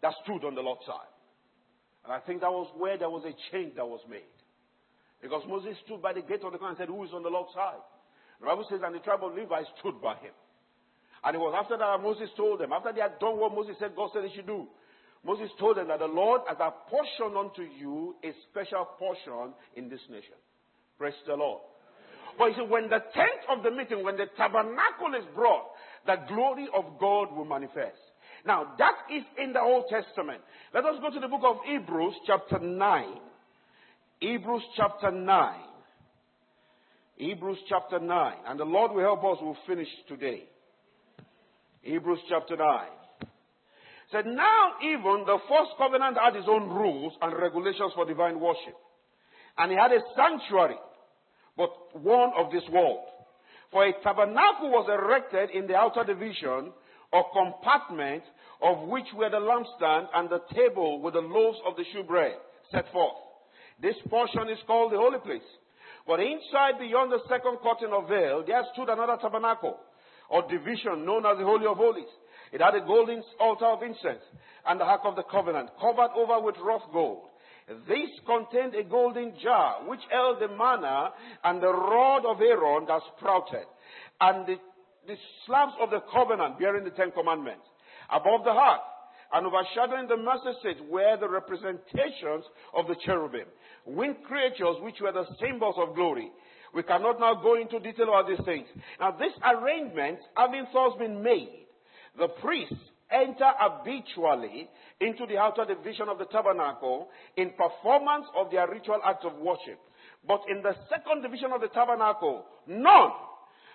that 0.02 0.14
stood 0.24 0.44
on 0.46 0.56
the 0.56 0.62
Lord's 0.62 0.86
side. 0.86 1.14
And 2.06 2.14
I 2.14 2.20
think 2.20 2.42
that 2.42 2.52
was 2.52 2.72
where 2.78 2.98
there 2.98 3.10
was 3.10 3.24
a 3.26 3.36
change 3.52 3.76
that 3.76 3.86
was 3.86 4.02
made. 4.10 4.32
Because 5.22 5.44
Moses 5.48 5.76
stood 5.86 6.02
by 6.02 6.14
the 6.14 6.22
gate 6.22 6.42
of 6.44 6.54
the 6.54 6.58
camp 6.58 6.70
and 6.70 6.78
said, 6.78 6.88
Who 6.88 7.04
is 7.04 7.12
on 7.14 7.24
the 7.24 7.30
Lord's 7.30 7.54
side? 7.54 7.82
The 8.40 8.46
Bible 8.46 8.66
says, 8.70 8.80
And 8.86 8.96
the 8.96 9.00
tribe 9.00 9.24
of 9.24 9.34
Levi 9.34 9.64
stood 9.80 10.02
by 10.02 10.16
him. 10.16 10.34
And 11.24 11.36
it 11.36 11.40
was 11.40 11.54
after 11.58 11.78
that 11.78 12.02
Moses 12.02 12.30
told 12.38 12.60
them, 12.60 12.72
after 12.72 12.94
they 12.94 13.02
had 13.02 13.20
done 13.20 13.38
what 13.38 13.54
Moses 13.54 13.76
said 13.80 13.96
God 13.96 14.12
said 14.14 14.24
they 14.24 14.34
should 14.34 14.48
do, 14.48 14.68
Moses 15.26 15.50
told 15.60 15.78
them 15.78 15.88
that 15.88 16.00
the 16.00 16.06
Lord 16.06 16.42
has 16.48 16.58
apportioned 16.60 17.38
unto 17.38 17.64
you 17.64 18.16
a 18.24 18.32
special 18.50 18.86
portion 18.98 19.54
in 19.76 19.90
this 19.90 20.00
nation. 20.10 20.38
Praise 20.98 21.14
the 21.26 21.36
Lord. 21.36 21.62
But 22.38 22.46
you 22.46 22.54
see, 22.56 22.72
when 22.72 22.84
the 22.84 23.02
tent 23.14 23.42
of 23.50 23.64
the 23.64 23.72
meeting, 23.72 24.04
when 24.04 24.16
the 24.16 24.28
tabernacle 24.38 25.14
is 25.18 25.26
brought, 25.36 25.66
the 26.06 26.16
glory 26.28 26.68
of 26.76 27.00
God 27.00 27.36
will 27.36 27.46
manifest. 27.46 27.98
Now, 28.46 28.74
that 28.78 28.94
is 29.12 29.24
in 29.44 29.54
the 29.54 29.60
Old 29.60 29.86
Testament. 29.90 30.42
Let 30.74 30.86
us 30.86 30.96
go 31.02 31.10
to 31.10 31.20
the 31.20 31.28
book 31.28 31.42
of 31.44 31.58
Hebrews, 31.66 32.14
chapter 32.26 32.60
9. 32.60 33.06
Hebrews, 34.20 34.62
chapter 34.76 35.12
9. 35.12 35.56
Hebrews, 37.18 37.58
chapter 37.68 38.00
9. 38.00 38.34
And 38.48 38.60
the 38.60 38.66
Lord 38.66 38.92
will 38.92 39.02
help 39.02 39.24
us, 39.26 39.40
we'll 39.42 39.58
finish 39.68 39.88
today. 40.08 40.44
Hebrews, 41.82 42.20
chapter 42.30 42.56
9 42.56 42.88
said, 44.12 44.26
Now 44.26 44.74
even 44.84 45.24
the 45.26 45.38
first 45.50 45.72
covenant 45.78 46.18
had 46.18 46.36
its 46.36 46.48
own 46.50 46.70
rules 46.70 47.14
and 47.22 47.36
regulations 47.38 47.92
for 47.96 48.06
divine 48.06 48.40
worship. 48.40 48.76
And 49.58 49.72
he 49.72 49.78
had 49.78 49.92
a 49.92 50.00
sanctuary, 50.16 50.78
but 51.58 51.70
one 51.94 52.32
of 52.38 52.52
this 52.52 52.64
world. 52.72 53.06
For 53.72 53.86
a 53.86 53.94
tabernacle 54.04 54.72
was 54.72 54.88
erected 54.88 55.50
in 55.50 55.68
the 55.68 55.76
outer 55.76 56.04
division 56.04 56.72
or 57.12 57.26
compartment 57.34 58.24
of 58.62 58.88
which 58.88 59.08
were 59.16 59.30
the 59.30 59.38
lampstand 59.38 60.08
and 60.16 60.30
the 60.30 60.42
table 60.56 61.02
with 61.02 61.14
the 61.14 61.20
loaves 61.20 61.58
of 61.68 61.76
the 61.76 61.84
shewbread 61.94 62.38
set 62.72 62.92
forth. 62.92 63.16
This 63.82 63.96
portion 64.10 64.50
is 64.50 64.58
called 64.66 64.92
the 64.92 64.98
holy 64.98 65.20
place. 65.20 65.46
But 66.08 66.22
inside, 66.22 66.80
beyond 66.80 67.12
the 67.12 67.20
second 67.28 67.60
curtain 67.62 67.92
of 67.92 68.08
veil, 68.08 68.44
there 68.48 68.64
stood 68.74 68.90
another 68.90 69.18
tabernacle 69.22 69.78
or 70.30 70.48
division 70.50 71.06
known 71.06 71.26
as 71.26 71.38
the 71.38 71.44
Holy 71.44 71.68
of 71.68 71.78
Holies 71.78 72.10
it 72.52 72.62
had 72.62 72.76
a 72.76 72.86
golden 72.86 73.24
altar 73.40 73.66
of 73.66 73.84
incense 73.84 74.24
and 74.68 74.80
the 74.80 74.86
ark 74.86 75.02
of 75.06 75.16
the 75.16 75.24
covenant, 75.24 75.70
covered 75.80 76.12
over 76.16 76.40
with 76.46 76.56
rough 76.64 76.84
gold. 76.92 77.30
This 77.88 78.10
contained 78.26 78.76
a 78.76 78.84
golden 78.84 79.34
jar 79.44 79.88
which 79.88 80.00
held 80.10 80.40
the 80.40 80.48
manna 80.48 81.10
and 81.44 81.62
the 81.62 81.72
rod 81.72 82.26
of 82.26 82.42
Aaron 82.42 82.86
that 82.88 83.02
sprouted, 83.16 83.68
and 84.22 84.48
the, 84.48 84.56
the 85.06 85.16
slabs 85.46 85.74
of 85.82 85.90
the 85.90 86.00
covenant 86.12 86.60
bearing 86.60 86.86
the 86.86 86.92
Ten 86.92 87.12
Commandments. 87.12 87.66
Above 88.10 88.46
the 88.46 88.52
ark 88.52 88.82
and 89.34 89.46
overshadowing 89.46 90.08
the 90.08 90.16
mercy 90.16 90.58
seat 90.64 90.90
were 90.90 91.18
the 91.20 91.28
representations 91.28 92.46
of 92.74 92.88
the 92.88 92.96
cherubim, 93.06 93.48
winged 93.86 94.24
creatures 94.24 94.78
which 94.82 95.02
were 95.02 95.12
the 95.12 95.26
symbols 95.40 95.76
of 95.78 95.94
glory. 95.94 96.32
We 96.74 96.84
cannot 96.84 97.20
now 97.20 97.36
go 97.36 97.60
into 97.60 97.80
detail 97.80 98.10
about 98.10 98.30
these 98.30 98.46
things. 98.46 98.68
Now, 99.00 99.12
this 99.12 99.34
arrangement, 99.44 100.20
having 100.36 100.66
thus 100.74 100.94
been 100.98 101.22
made, 101.22 101.67
the 102.18 102.28
priests 102.28 102.76
enter 103.12 103.52
habitually 103.58 104.70
into 105.00 105.26
the 105.28 105.38
outer 105.38 105.66
division 105.66 106.10
of 106.10 106.18
the 106.18 106.26
tabernacle 106.26 107.10
in 107.38 107.52
performance 107.52 108.26
of 108.36 108.52
their 108.52 108.70
ritual 108.70 109.00
acts 109.06 109.26
of 109.26 109.38
worship. 109.38 109.80
But 110.28 110.42
in 110.50 110.62
the 110.62 110.76
second 110.90 111.22
division 111.22 111.52
of 111.54 111.62
the 111.62 111.70
tabernacle, 111.70 112.46
none 112.68 113.12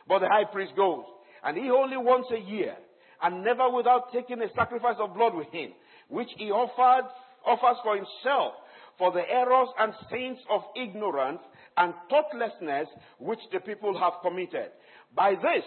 but 0.08 0.18
the 0.18 0.28
high 0.28 0.50
priest 0.52 0.72
goes. 0.76 1.04
And 1.44 1.56
he 1.56 1.70
only 1.70 1.96
once 1.96 2.26
a 2.30 2.38
year, 2.38 2.76
and 3.22 3.44
never 3.44 3.70
without 3.70 4.12
taking 4.12 4.40
a 4.42 4.52
sacrifice 4.54 4.96
of 4.98 5.14
blood 5.14 5.34
with 5.34 5.48
him, 5.52 5.70
which 6.08 6.28
he 6.36 6.50
offered, 6.50 7.08
offers 7.46 7.78
for 7.82 7.96
himself 7.96 8.54
for 8.98 9.12
the 9.12 9.22
errors 9.28 9.68
and 9.78 9.92
sins 10.10 10.38
of 10.50 10.62
ignorance 10.76 11.40
and 11.76 11.94
thoughtlessness 12.10 12.88
which 13.18 13.40
the 13.52 13.60
people 13.60 13.98
have 13.98 14.14
committed. 14.22 14.70
By 15.14 15.34
this, 15.34 15.64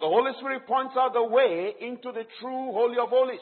the 0.00 0.06
Holy 0.06 0.32
Spirit 0.38 0.66
points 0.66 0.94
out 0.96 1.12
the 1.12 1.24
way 1.24 1.74
into 1.80 2.12
the 2.12 2.24
true 2.40 2.72
Holy 2.72 2.98
of 2.98 3.08
Holies. 3.08 3.40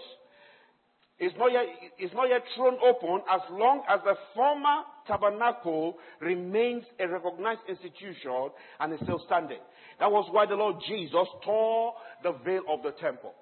It's 1.18 1.34
not 1.38 1.50
yet, 1.50 1.64
it's 1.98 2.14
not 2.14 2.28
yet 2.28 2.42
thrown 2.54 2.76
open 2.84 3.22
as 3.30 3.40
long 3.50 3.82
as 3.88 4.00
the 4.04 4.14
former 4.34 4.84
tabernacle 5.06 5.96
remains 6.20 6.84
a 7.00 7.08
recognized 7.08 7.60
institution 7.68 8.50
and 8.80 8.92
is 8.92 9.00
still 9.02 9.22
standing. 9.24 9.60
That 9.98 10.10
was 10.12 10.28
why 10.30 10.44
the 10.44 10.56
Lord 10.56 10.76
Jesus 10.86 11.26
tore 11.42 11.94
the 12.22 12.32
veil 12.44 12.62
of 12.68 12.82
the 12.82 12.92
temple. 13.00 13.32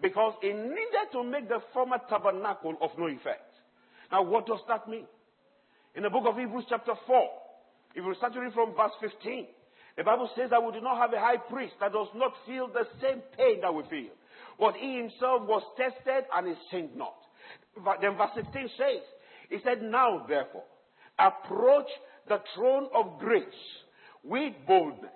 Because 0.00 0.34
he 0.42 0.52
needed 0.52 1.10
to 1.12 1.24
make 1.24 1.48
the 1.48 1.58
former 1.72 1.98
tabernacle 2.08 2.76
of 2.80 2.90
no 2.98 3.06
effect. 3.06 3.50
Now, 4.12 4.22
what 4.22 4.46
does 4.46 4.60
that 4.68 4.88
mean? 4.88 5.06
In 5.96 6.02
the 6.02 6.10
book 6.10 6.24
of 6.26 6.36
Hebrews, 6.36 6.66
chapter 6.68 6.94
4, 7.06 7.28
if 7.96 8.04
we 8.04 8.14
start 8.16 8.34
reading 8.34 8.52
from 8.52 8.74
verse 8.76 8.92
15, 9.00 9.46
the 9.96 10.02
Bible 10.02 10.28
says 10.36 10.50
that 10.50 10.62
we 10.62 10.72
do 10.72 10.80
not 10.80 10.98
have 10.98 11.12
a 11.12 11.20
high 11.20 11.36
priest 11.36 11.74
that 11.80 11.92
does 11.92 12.08
not 12.14 12.32
feel 12.46 12.66
the 12.66 12.86
same 13.00 13.22
pain 13.36 13.60
that 13.60 13.72
we 13.72 13.84
feel. 13.84 14.10
But 14.58 14.74
he 14.74 14.96
himself 14.96 15.46
was 15.46 15.62
tested 15.76 16.24
and 16.34 16.48
he 16.48 16.54
sinned 16.70 16.96
not. 16.96 17.14
But 17.84 18.00
Then 18.00 18.16
verse 18.16 18.30
15 18.34 18.70
says, 18.76 19.02
He 19.50 19.58
said, 19.64 19.82
Now 19.82 20.26
therefore, 20.28 20.64
approach 21.18 21.86
the 22.28 22.40
throne 22.54 22.88
of 22.94 23.18
grace 23.18 23.44
with 24.24 24.52
boldness, 24.66 25.10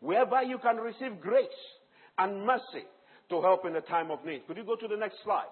whereby 0.00 0.42
you 0.42 0.58
can 0.58 0.76
receive 0.76 1.20
grace 1.20 1.46
and 2.18 2.46
mercy 2.46 2.86
to 3.28 3.42
help 3.42 3.64
in 3.64 3.74
the 3.74 3.80
time 3.80 4.10
of 4.10 4.24
need. 4.24 4.46
Could 4.46 4.56
you 4.56 4.64
go 4.64 4.76
to 4.76 4.88
the 4.88 4.96
next 4.96 5.16
slide? 5.22 5.50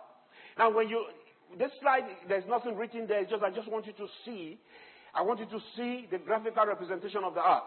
Now, 0.59 0.74
when 0.74 0.88
you, 0.88 1.05
this 1.59 1.70
slide, 1.81 2.02
there's 2.28 2.44
nothing 2.48 2.76
written 2.76 3.07
there. 3.07 3.24
Just, 3.24 3.42
I 3.42 3.50
just 3.50 3.70
want 3.70 3.87
you 3.87 3.92
to 3.92 4.07
see, 4.24 4.59
I 5.14 5.22
want 5.22 5.40
you 5.40 5.46
to 5.46 5.59
see 5.76 6.07
the 6.11 6.18
graphical 6.18 6.66
representation 6.66 7.22
of 7.24 7.35
the 7.35 7.40
earth 7.40 7.62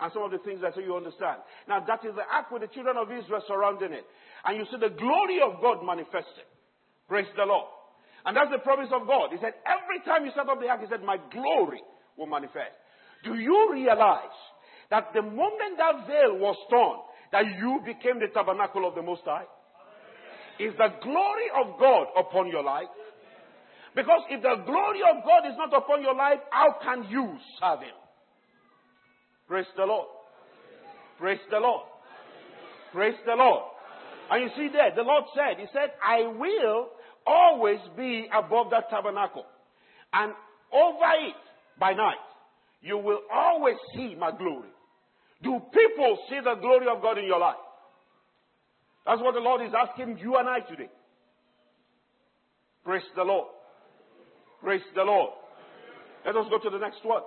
and 0.00 0.12
some 0.12 0.22
of 0.22 0.30
the 0.30 0.38
things 0.38 0.60
that 0.62 0.76
you 0.76 0.94
understand. 0.94 1.42
Now 1.66 1.82
that 1.82 2.04
is 2.04 2.14
the 2.14 2.22
ark 2.22 2.50
with 2.50 2.62
the 2.62 2.70
children 2.70 2.96
of 2.96 3.10
Israel 3.10 3.42
surrounding 3.46 3.92
it. 3.92 4.06
And 4.46 4.56
you 4.56 4.64
see 4.70 4.78
the 4.78 4.94
glory 4.94 5.42
of 5.42 5.60
God 5.60 5.82
manifested. 5.82 6.46
Praise 7.08 7.26
the 7.36 7.44
Lord. 7.44 7.66
And 8.24 8.36
that's 8.36 8.50
the 8.50 8.62
promise 8.62 8.90
of 8.92 9.06
God. 9.06 9.30
He 9.32 9.38
said, 9.40 9.54
every 9.66 10.04
time 10.04 10.24
you 10.24 10.32
set 10.34 10.48
up 10.48 10.60
the 10.60 10.68
ark, 10.68 10.80
he 10.80 10.90
said, 10.90 11.02
my 11.02 11.18
glory 11.32 11.82
will 12.16 12.26
manifest. 12.26 12.76
Do 13.24 13.34
you 13.34 13.72
realize 13.72 14.36
that 14.90 15.10
the 15.14 15.22
moment 15.22 15.78
that 15.78 16.06
veil 16.06 16.38
was 16.38 16.56
torn, 16.70 16.98
that 17.32 17.44
you 17.58 17.80
became 17.84 18.20
the 18.20 18.28
tabernacle 18.32 18.86
of 18.86 18.94
the 18.94 19.02
Most 19.02 19.22
High? 19.24 19.46
Is 20.58 20.74
the 20.76 20.90
glory 21.02 21.48
of 21.54 21.78
God 21.78 22.06
upon 22.18 22.48
your 22.48 22.62
life? 22.62 22.90
Because 23.94 24.22
if 24.30 24.42
the 24.42 24.62
glory 24.66 25.00
of 25.02 25.24
God 25.24 25.48
is 25.48 25.56
not 25.56 25.74
upon 25.74 26.02
your 26.02 26.14
life, 26.14 26.38
how 26.50 26.76
can 26.82 27.10
you 27.10 27.38
serve 27.60 27.80
Him? 27.80 27.94
Praise 29.48 29.66
the 29.76 29.84
Lord. 29.84 30.06
Praise 31.18 31.40
the 31.50 31.58
Lord. 31.58 31.86
Praise 32.92 33.14
the 33.26 33.34
Lord. 33.34 33.62
And 34.30 34.42
you 34.42 34.50
see 34.56 34.68
there, 34.72 34.94
the 34.94 35.02
Lord 35.02 35.24
said, 35.34 35.58
He 35.58 35.66
said, 35.72 35.90
I 36.04 36.22
will 36.38 36.88
always 37.26 37.78
be 37.96 38.28
above 38.32 38.70
that 38.70 38.90
tabernacle. 38.90 39.46
And 40.12 40.32
over 40.72 41.10
it 41.26 41.34
by 41.80 41.94
night, 41.94 42.16
you 42.82 42.98
will 42.98 43.20
always 43.32 43.76
see 43.94 44.14
my 44.14 44.30
glory. 44.30 44.68
Do 45.42 45.60
people 45.72 46.18
see 46.28 46.40
the 46.44 46.54
glory 46.60 46.86
of 46.94 47.00
God 47.00 47.18
in 47.18 47.24
your 47.24 47.38
life? 47.38 47.56
That's 49.06 49.22
what 49.22 49.34
the 49.34 49.40
Lord 49.40 49.62
is 49.62 49.72
asking 49.74 50.18
you 50.18 50.36
and 50.36 50.48
I 50.48 50.60
today. 50.60 50.90
Praise 52.84 53.02
the 53.16 53.22
Lord. 53.22 53.48
Praise 54.62 54.82
the 54.94 55.02
Lord. 55.02 55.30
Let 56.26 56.36
us 56.36 56.46
go 56.50 56.58
to 56.58 56.70
the 56.70 56.78
next 56.78 57.04
one. 57.04 57.22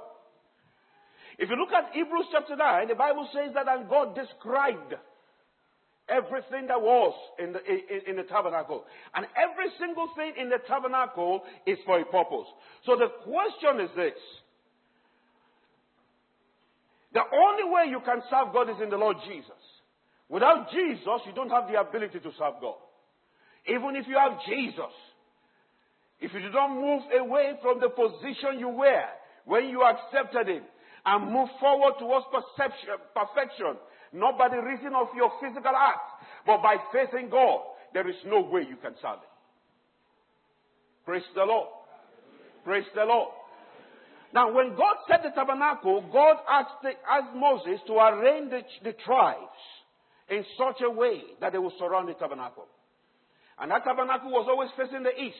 If 1.41 1.49
you 1.49 1.55
look 1.55 1.73
at 1.73 1.89
Hebrews 1.91 2.27
chapter 2.31 2.55
9, 2.55 2.87
the 2.87 2.93
Bible 2.93 3.27
says 3.33 3.55
that 3.55 3.67
and 3.67 3.89
God 3.89 4.13
described 4.13 4.93
everything 6.07 6.67
that 6.67 6.79
was 6.79 7.17
in 7.39 7.51
the, 7.51 7.59
in, 7.65 8.13
in 8.13 8.15
the 8.15 8.29
tabernacle. 8.29 8.85
And 9.15 9.25
every 9.33 9.73
single 9.79 10.07
thing 10.15 10.33
in 10.37 10.49
the 10.49 10.59
tabernacle 10.67 11.41
is 11.65 11.79
for 11.83 11.99
a 11.99 12.05
purpose. 12.05 12.45
So 12.85 12.95
the 12.95 13.09
question 13.25 13.81
is 13.81 13.89
this. 13.95 14.21
The 17.13 17.25
only 17.25 17.73
way 17.73 17.89
you 17.89 18.01
can 18.05 18.21
serve 18.29 18.53
God 18.53 18.69
is 18.69 18.77
in 18.81 18.91
the 18.91 19.01
Lord 19.01 19.17
Jesus. 19.27 19.61
Without 20.29 20.69
Jesus, 20.69 21.25
you 21.25 21.33
don't 21.33 21.49
have 21.49 21.67
the 21.67 21.81
ability 21.81 22.19
to 22.19 22.31
serve 22.37 22.61
God. 22.61 22.77
Even 23.65 23.95
if 23.95 24.05
you 24.07 24.15
have 24.15 24.37
Jesus, 24.45 24.93
if 26.21 26.31
you 26.33 26.39
do 26.39 26.51
not 26.51 26.69
move 26.69 27.01
away 27.19 27.53
from 27.63 27.79
the 27.79 27.89
position 27.89 28.59
you 28.59 28.69
were 28.69 29.09
when 29.45 29.69
you 29.69 29.81
accepted 29.81 30.47
Him 30.47 30.63
and 31.05 31.31
move 31.31 31.49
forward 31.59 31.93
towards 31.99 32.25
perception, 32.31 32.95
perfection, 33.13 33.75
not 34.13 34.37
by 34.37 34.49
the 34.49 34.61
reason 34.61 34.93
of 34.93 35.07
your 35.15 35.31
physical 35.41 35.75
act, 35.75 36.05
but 36.45 36.61
by 36.61 36.77
faith 36.91 37.09
in 37.17 37.29
God, 37.29 37.61
there 37.93 38.07
is 38.07 38.15
no 38.25 38.41
way 38.41 38.61
you 38.61 38.77
can 38.77 38.93
serve. 39.01 39.19
Praise 41.05 41.23
the 41.35 41.43
Lord. 41.43 41.67
Praise 42.63 42.85
the 42.93 43.03
Lord. 43.03 43.29
Now, 44.33 44.53
when 44.53 44.75
God 44.75 44.95
set 45.09 45.23
the 45.23 45.31
tabernacle, 45.35 46.05
God 46.13 46.37
asked, 46.49 46.81
the, 46.83 46.91
asked 47.09 47.35
Moses 47.35 47.81
to 47.87 47.93
arrange 47.93 48.51
the, 48.51 48.61
the 48.83 48.95
tribes 49.05 49.59
in 50.29 50.45
such 50.57 50.81
a 50.81 50.89
way 50.89 51.21
that 51.41 51.51
they 51.51 51.57
would 51.57 51.73
surround 51.77 52.07
the 52.07 52.13
tabernacle. 52.13 52.67
And 53.59 53.71
that 53.71 53.83
tabernacle 53.83 54.31
was 54.31 54.47
always 54.49 54.69
facing 54.77 55.03
the 55.03 55.15
east. 55.19 55.35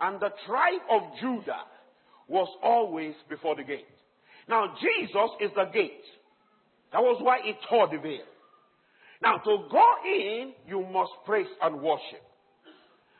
And 0.00 0.20
the 0.20 0.30
tribe 0.46 0.82
of 0.90 1.02
Judah 1.20 1.62
was 2.26 2.48
always 2.62 3.14
before 3.28 3.54
the 3.54 3.62
gate. 3.62 3.86
Now, 4.48 4.74
Jesus 4.80 5.30
is 5.40 5.50
the 5.54 5.64
gate. 5.72 6.04
That 6.92 7.02
was 7.02 7.20
why 7.22 7.40
he 7.44 7.52
tore 7.68 7.88
the 7.88 7.98
veil. 7.98 8.24
Now, 9.22 9.36
to 9.36 9.68
go 9.70 9.86
in, 10.06 10.52
you 10.66 10.86
must 10.90 11.10
praise 11.26 11.46
and 11.60 11.82
worship. 11.82 12.22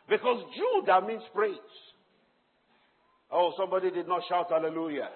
Because 0.08 0.42
Judah 0.56 1.06
means 1.06 1.22
praise. 1.34 1.56
Oh, 3.30 3.52
somebody 3.58 3.90
did 3.90 4.08
not 4.08 4.22
shout 4.28 4.46
hallelujah. 4.48 5.10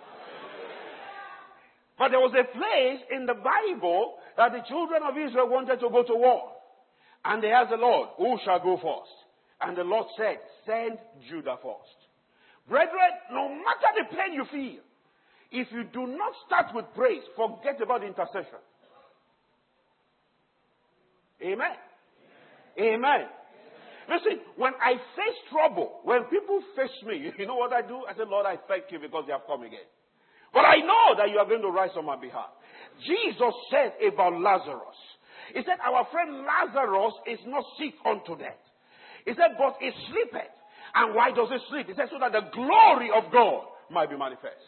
But 1.99 2.11
there 2.11 2.21
was 2.21 2.35
a 2.35 2.45
place 2.45 3.01
in 3.11 3.27
the 3.27 3.35
Bible 3.35 4.15
that 4.37 4.53
the 4.53 4.61
children 4.69 5.03
of 5.09 5.17
Israel 5.17 5.49
wanted 5.49 5.81
to 5.81 5.89
go 5.89 6.03
to 6.03 6.15
war. 6.15 6.53
And 7.25 7.43
they 7.43 7.53
asked 7.53 7.71
the 7.71 7.77
Lord, 7.77 8.09
who 8.19 8.37
shall 8.45 8.59
go 8.61 8.77
first? 8.77 9.13
And 9.61 9.77
the 9.77 9.85
Lord 9.85 10.07
said, 10.19 10.39
send 10.67 10.99
Judah 11.31 11.57
first. 11.63 11.97
Brethren, 12.69 13.13
no 13.31 13.49
matter 13.49 13.91
the 13.97 14.17
pain 14.17 14.35
you 14.35 14.45
feel, 14.51 14.83
if 15.53 15.69
you 15.71 15.85
do 15.85 16.07
not 16.07 16.33
start 16.47 16.75
with 16.75 16.87
praise, 16.95 17.23
forget 17.37 17.81
about 17.81 18.03
intercession. 18.03 18.61
Amen. 21.43 21.77
Amen. 22.79 22.97
Amen. 23.05 23.27
Listen, 24.09 24.41
when 24.57 24.73
I 24.81 24.95
face 25.15 25.39
trouble, 25.51 26.01
when 26.05 26.25
people 26.25 26.61
face 26.75 26.97
me, 27.07 27.33
you 27.39 27.47
know 27.47 27.57
what 27.57 27.73
I 27.73 27.83
do? 27.83 28.03
I 28.09 28.15
say, 28.15 28.27
Lord, 28.27 28.47
I 28.47 28.57
thank 28.67 28.91
you 28.91 28.99
because 28.99 29.25
you 29.27 29.33
have 29.33 29.47
come 29.47 29.63
again. 29.63 29.87
But 30.53 30.65
I 30.65 30.81
know 30.85 31.17
that 31.17 31.31
you 31.31 31.39
are 31.39 31.47
going 31.47 31.63
to 31.63 31.71
rise 31.71 31.97
on 31.97 32.05
my 32.05 32.17
behalf. 32.17 32.51
Jesus 33.07 33.55
said 33.71 33.97
about 34.05 34.39
Lazarus, 34.41 35.01
He 35.55 35.63
said, 35.65 35.81
Our 35.81 36.07
friend 36.13 36.45
Lazarus 36.45 37.15
is 37.27 37.41
not 37.47 37.65
sick 37.79 37.95
unto 38.05 38.37
death. 38.37 38.61
He 39.25 39.33
said, 39.33 39.57
But 39.57 39.77
he 39.81 39.91
sleepeth. 40.13 40.53
And 40.95 41.15
why 41.15 41.31
does 41.33 41.49
he 41.49 41.59
sleep? 41.71 41.87
He 41.89 41.95
said, 41.95 42.09
So 42.13 42.21
that 42.21 42.33
the 42.33 42.53
glory 42.53 43.09
of 43.17 43.33
God 43.33 43.65
might 43.91 44.11
be 44.11 44.17
manifest. 44.17 44.61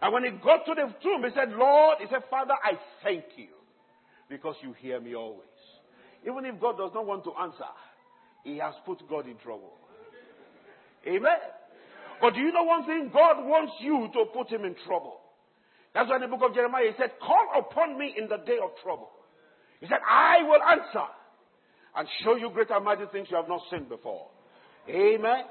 And 0.00 0.12
when 0.12 0.24
he 0.24 0.30
got 0.30 0.64
to 0.66 0.74
the 0.74 0.94
tomb, 1.02 1.24
he 1.24 1.30
said, 1.34 1.50
Lord, 1.56 1.98
he 2.00 2.06
said, 2.10 2.22
Father, 2.30 2.54
I 2.62 2.78
thank 3.02 3.24
you 3.36 3.48
because 4.28 4.54
you 4.62 4.74
hear 4.80 5.00
me 5.00 5.14
always. 5.14 5.42
Even 6.26 6.44
if 6.44 6.60
God 6.60 6.78
does 6.78 6.90
not 6.94 7.06
want 7.06 7.24
to 7.24 7.32
answer, 7.40 7.70
he 8.44 8.58
has 8.58 8.74
put 8.86 9.08
God 9.08 9.26
in 9.26 9.36
trouble. 9.38 9.72
Amen. 11.06 11.38
But 12.20 12.34
do 12.34 12.40
you 12.40 12.52
know 12.52 12.64
one 12.64 12.86
thing? 12.86 13.10
God 13.12 13.44
wants 13.44 13.72
you 13.80 14.08
to 14.12 14.24
put 14.32 14.50
him 14.50 14.64
in 14.64 14.74
trouble. 14.86 15.20
That's 15.94 16.08
why 16.08 16.16
in 16.16 16.22
the 16.22 16.28
book 16.28 16.48
of 16.48 16.54
Jeremiah 16.54 16.90
he 16.90 16.96
said, 16.98 17.12
Call 17.20 17.48
upon 17.58 17.98
me 17.98 18.14
in 18.16 18.28
the 18.28 18.38
day 18.38 18.58
of 18.62 18.70
trouble. 18.82 19.10
He 19.80 19.86
said, 19.86 19.98
I 20.08 20.42
will 20.42 20.62
answer 20.62 21.08
and 21.96 22.08
show 22.22 22.36
you 22.36 22.50
great 22.50 22.70
and 22.70 22.84
mighty 22.84 23.04
things 23.12 23.28
you 23.30 23.36
have 23.36 23.48
not 23.48 23.62
seen 23.70 23.84
before. 23.88 24.26
Amen. 24.88 25.44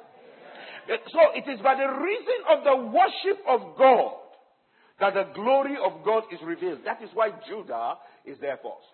So 0.88 1.20
it 1.36 1.50
is 1.50 1.60
by 1.62 1.76
the 1.76 1.88
reason 1.88 2.40
of 2.50 2.64
the 2.64 2.76
worship 2.88 3.44
of 3.48 3.78
God 3.78 4.27
that 5.00 5.14
the 5.14 5.26
glory 5.36 5.76
of 5.84 6.04
God 6.04 6.24
is 6.32 6.40
revealed. 6.44 6.80
That 6.86 7.02
is 7.04 7.10
why 7.14 7.30
Judah 7.48 7.96
is 8.26 8.38
there 8.42 8.58
first. 8.58 8.88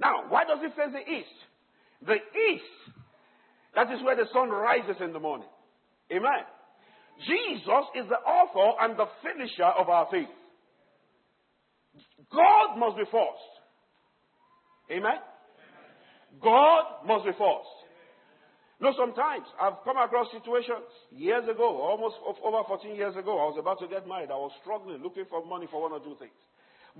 Now, 0.00 0.24
why 0.28 0.44
does 0.44 0.58
it 0.62 0.74
face 0.76 0.92
the 0.92 1.12
east? 1.12 1.38
The 2.06 2.14
east, 2.14 2.96
that 3.74 3.90
is 3.92 4.02
where 4.02 4.16
the 4.16 4.26
sun 4.32 4.50
rises 4.50 4.96
in 5.00 5.12
the 5.12 5.20
morning. 5.20 5.48
Amen. 6.12 6.44
Jesus 7.26 7.84
is 7.94 8.06
the 8.08 8.16
author 8.16 8.76
and 8.82 8.98
the 8.98 9.06
finisher 9.22 9.64
of 9.64 9.88
our 9.88 10.06
faith. 10.10 10.28
God 12.32 12.78
must 12.78 12.96
be 12.96 13.04
first. 13.04 13.52
Amen. 14.90 15.18
God 16.42 17.06
must 17.06 17.24
be 17.24 17.32
first. 17.32 17.85
No, 18.78 18.92
sometimes 18.92 19.46
I've 19.60 19.80
come 19.84 19.96
across 19.96 20.28
situations 20.32 20.84
years 21.10 21.48
ago, 21.48 21.80
almost 21.80 22.16
over 22.44 22.60
14 22.68 22.94
years 22.94 23.16
ago. 23.16 23.40
I 23.40 23.48
was 23.48 23.56
about 23.58 23.80
to 23.80 23.88
get 23.88 24.06
married. 24.06 24.30
I 24.30 24.36
was 24.36 24.52
struggling, 24.60 25.02
looking 25.02 25.24
for 25.30 25.44
money 25.46 25.66
for 25.70 25.80
one 25.80 25.92
or 25.92 26.00
two 26.00 26.16
things. 26.18 26.36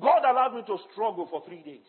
God 0.00 0.24
allowed 0.24 0.54
me 0.54 0.62
to 0.66 0.76
struggle 0.92 1.28
for 1.28 1.44
three 1.44 1.62
days. 1.62 1.88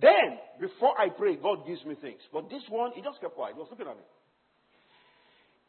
Then, 0.00 0.36
before 0.60 1.00
I 1.00 1.08
pray, 1.08 1.36
God 1.36 1.66
gives 1.66 1.84
me 1.84 1.94
things. 1.94 2.20
But 2.32 2.50
this 2.50 2.62
one, 2.68 2.92
he 2.94 3.00
just 3.00 3.20
kept 3.20 3.34
quiet. 3.34 3.54
He 3.54 3.60
was 3.60 3.68
looking 3.70 3.86
at 3.86 3.96
me. 3.96 4.02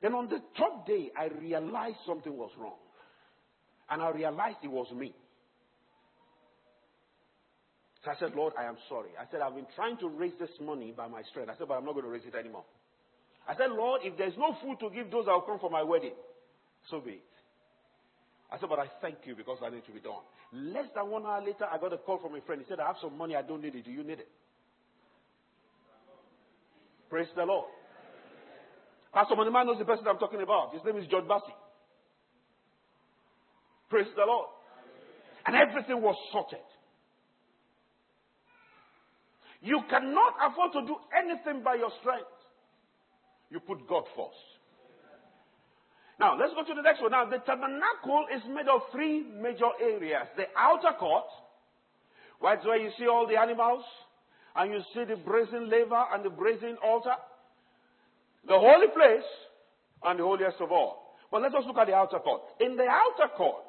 Then 0.01 0.13
on 0.13 0.28
the 0.28 0.39
third 0.58 0.86
day, 0.86 1.12
I 1.17 1.28
realized 1.39 1.97
something 2.06 2.36
was 2.36 2.51
wrong. 2.58 2.80
And 3.89 4.01
I 4.01 4.10
realized 4.12 4.58
it 4.63 4.71
was 4.71 4.91
me. 4.91 5.13
So 8.04 8.12
I 8.12 8.15
said, 8.19 8.36
Lord, 8.36 8.54
I 8.60 8.65
am 8.65 8.78
sorry. 8.89 9.10
I 9.19 9.30
said, 9.32 9.41
I've 9.41 9.56
been 9.56 9.67
trying 9.75 9.97
to 9.99 10.10
raise 10.10 10.34
this 10.39 10.49
money 10.62 10.93
by 10.95 11.08
my 11.08 11.21
strength. 11.30 11.49
I 11.49 11.58
said, 11.58 11.67
but 11.67 11.75
I'm 11.75 11.86
not 11.86 11.93
going 11.93 12.06
to 12.06 12.12
raise 12.12 12.25
it 12.28 12.36
anymore. 12.36 12.65
I 13.47 13.55
said, 13.55 13.71
Lord, 13.71 14.01
if 14.03 14.17
there's 14.17 14.38
no 14.38 14.55
food 14.62 14.79
to 14.79 14.89
give 14.93 15.12
those 15.12 15.25
that 15.25 15.31
will 15.31 15.41
come 15.41 15.60
for 15.60 15.69
my 15.69 15.84
wedding, 15.84 16.13
so 16.89 16.99
be 16.99 17.12
it. 17.12 17.21
I 18.51 18.60
said, 18.60 18.69
but 18.69 18.79
I 18.79 18.86
thank 19.01 19.17
you 19.25 19.36
because 19.36 19.60
I 19.63 19.69
need 19.69 19.86
to 19.86 19.91
be 19.91 19.99
done. 19.99 20.23
Less 20.53 20.86
than 20.95 21.10
one 21.10 21.25
hour 21.25 21.41
later, 21.41 21.65
I 21.71 21.77
got 21.77 21.93
a 21.93 21.97
call 21.97 22.19
from 22.19 22.36
a 22.36 22.41
friend. 22.41 22.62
He 22.62 22.67
said, 22.67 22.79
I 22.79 22.88
have 22.88 22.95
some 23.01 23.17
money. 23.17 23.36
I 23.36 23.41
don't 23.41 23.62
need 23.62 23.75
it. 23.75 23.86
Do 23.86 23.91
you 23.91 24.03
need 24.03 24.19
it? 24.19 24.27
Praise 27.10 27.27
the 27.36 27.43
Lord. 27.43 27.65
Pastor 29.13 29.36
Moneyman 29.36 29.65
knows 29.65 29.79
the 29.79 29.86
person 29.86 30.05
I'm 30.08 30.17
talking 30.17 30.41
about. 30.41 30.73
His 30.73 30.84
name 30.84 30.97
is 30.97 31.08
George 31.08 31.27
Bassi. 31.27 31.53
Praise 33.89 34.08
the 34.15 34.25
Lord. 34.25 34.47
And 35.45 35.55
everything 35.55 36.01
was 36.01 36.15
sorted. 36.31 36.60
You 39.62 39.81
cannot 39.89 40.34
afford 40.45 40.73
to 40.73 40.81
do 40.86 40.95
anything 41.17 41.63
by 41.63 41.75
your 41.75 41.91
strength. 42.01 42.27
You 43.49 43.60
put 43.60 43.88
God 43.88 44.03
first. 44.15 44.36
Now, 46.19 46.38
let's 46.39 46.53
go 46.53 46.63
to 46.63 46.73
the 46.73 46.81
next 46.81 47.01
one. 47.01 47.12
Now, 47.12 47.25
the 47.25 47.39
tabernacle 47.39 48.25
is 48.34 48.41
made 48.47 48.67
of 48.67 48.81
three 48.91 49.23
major 49.23 49.69
areas. 49.81 50.27
The 50.38 50.45
outer 50.58 50.95
court, 50.97 51.25
right 52.41 52.63
where 52.65 52.77
you 52.77 52.89
see 52.97 53.08
all 53.08 53.27
the 53.27 53.38
animals, 53.38 53.84
and 54.55 54.71
you 54.71 54.79
see 54.93 55.03
the 55.03 55.17
brazen 55.17 55.69
laver 55.69 56.05
and 56.13 56.23
the 56.23 56.29
brazen 56.29 56.77
altar. 56.81 57.15
The 58.47 58.58
holy 58.58 58.88
place, 58.88 59.27
and 60.03 60.19
the 60.19 60.23
holiest 60.23 60.62
of 60.62 60.71
all. 60.71 61.17
But 61.31 61.41
let 61.41 61.53
us 61.55 61.63
look 61.67 61.77
at 61.77 61.88
the 61.88 61.93
outer 61.93 62.19
court. 62.19 62.41
In 62.60 62.77
the 62.77 62.88
outer 62.88 63.34
court, 63.36 63.65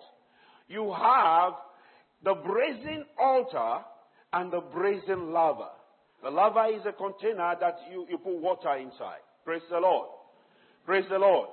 you 0.68 0.92
have 0.92 1.54
the 2.22 2.34
brazen 2.34 3.04
altar 3.18 3.84
and 4.32 4.52
the 4.52 4.60
brazen 4.60 5.32
laver. 5.32 5.70
The 6.22 6.30
laver 6.30 6.66
is 6.74 6.82
a 6.86 6.92
container 6.92 7.54
that 7.60 7.78
you, 7.90 8.06
you 8.10 8.18
put 8.18 8.34
water 8.40 8.74
inside. 8.76 9.25
Praise 9.46 9.62
the 9.70 9.78
Lord. 9.78 10.09
Praise 10.85 11.04
the 11.09 11.18
Lord. 11.18 11.48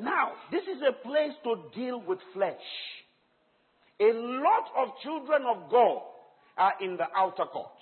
Now, 0.00 0.32
this 0.52 0.62
is 0.62 0.80
a 0.88 0.92
place 0.92 1.32
to 1.42 1.56
deal 1.74 2.00
with 2.00 2.20
flesh. 2.32 2.54
A 4.00 4.12
lot 4.14 4.70
of 4.78 4.88
children 5.02 5.42
of 5.44 5.68
God 5.68 6.02
are 6.56 6.74
in 6.80 6.96
the 6.96 7.06
outer 7.16 7.44
court. 7.46 7.72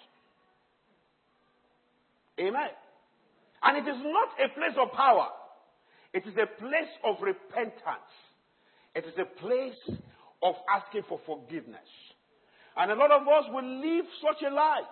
Amen. 2.41 2.73
And 3.63 3.87
it 3.87 3.91
is 3.91 3.99
not 4.03 4.29
a 4.43 4.49
place 4.55 4.77
of 4.81 4.93
power. 4.93 5.29
It 6.15 6.25
is 6.27 6.35
a 6.41 6.47
place 6.47 6.93
of 7.05 7.17
repentance. 7.21 8.13
It 8.95 9.05
is 9.05 9.15
a 9.19 9.41
place 9.41 9.99
of 10.43 10.55
asking 10.75 11.03
for 11.07 11.21
forgiveness. 11.27 11.91
And 12.79 12.91
a 12.91 12.95
lot 12.95 13.11
of 13.11 13.23
us 13.29 13.45
will 13.53 13.81
live 13.81 14.07
such 14.23 14.43
a 14.51 14.55
life 14.55 14.89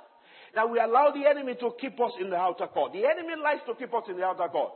that 0.54 0.68
we 0.68 0.78
allow 0.78 1.10
the 1.10 1.28
enemy 1.28 1.54
to 1.60 1.70
keep 1.80 1.98
us 2.00 2.12
in 2.20 2.30
the 2.30 2.36
outer 2.36 2.66
court. 2.66 2.92
The 2.92 3.04
enemy 3.04 3.40
likes 3.42 3.62
to 3.66 3.74
keep 3.74 3.92
us 3.94 4.04
in 4.08 4.16
the 4.16 4.24
outer 4.24 4.48
court. 4.48 4.72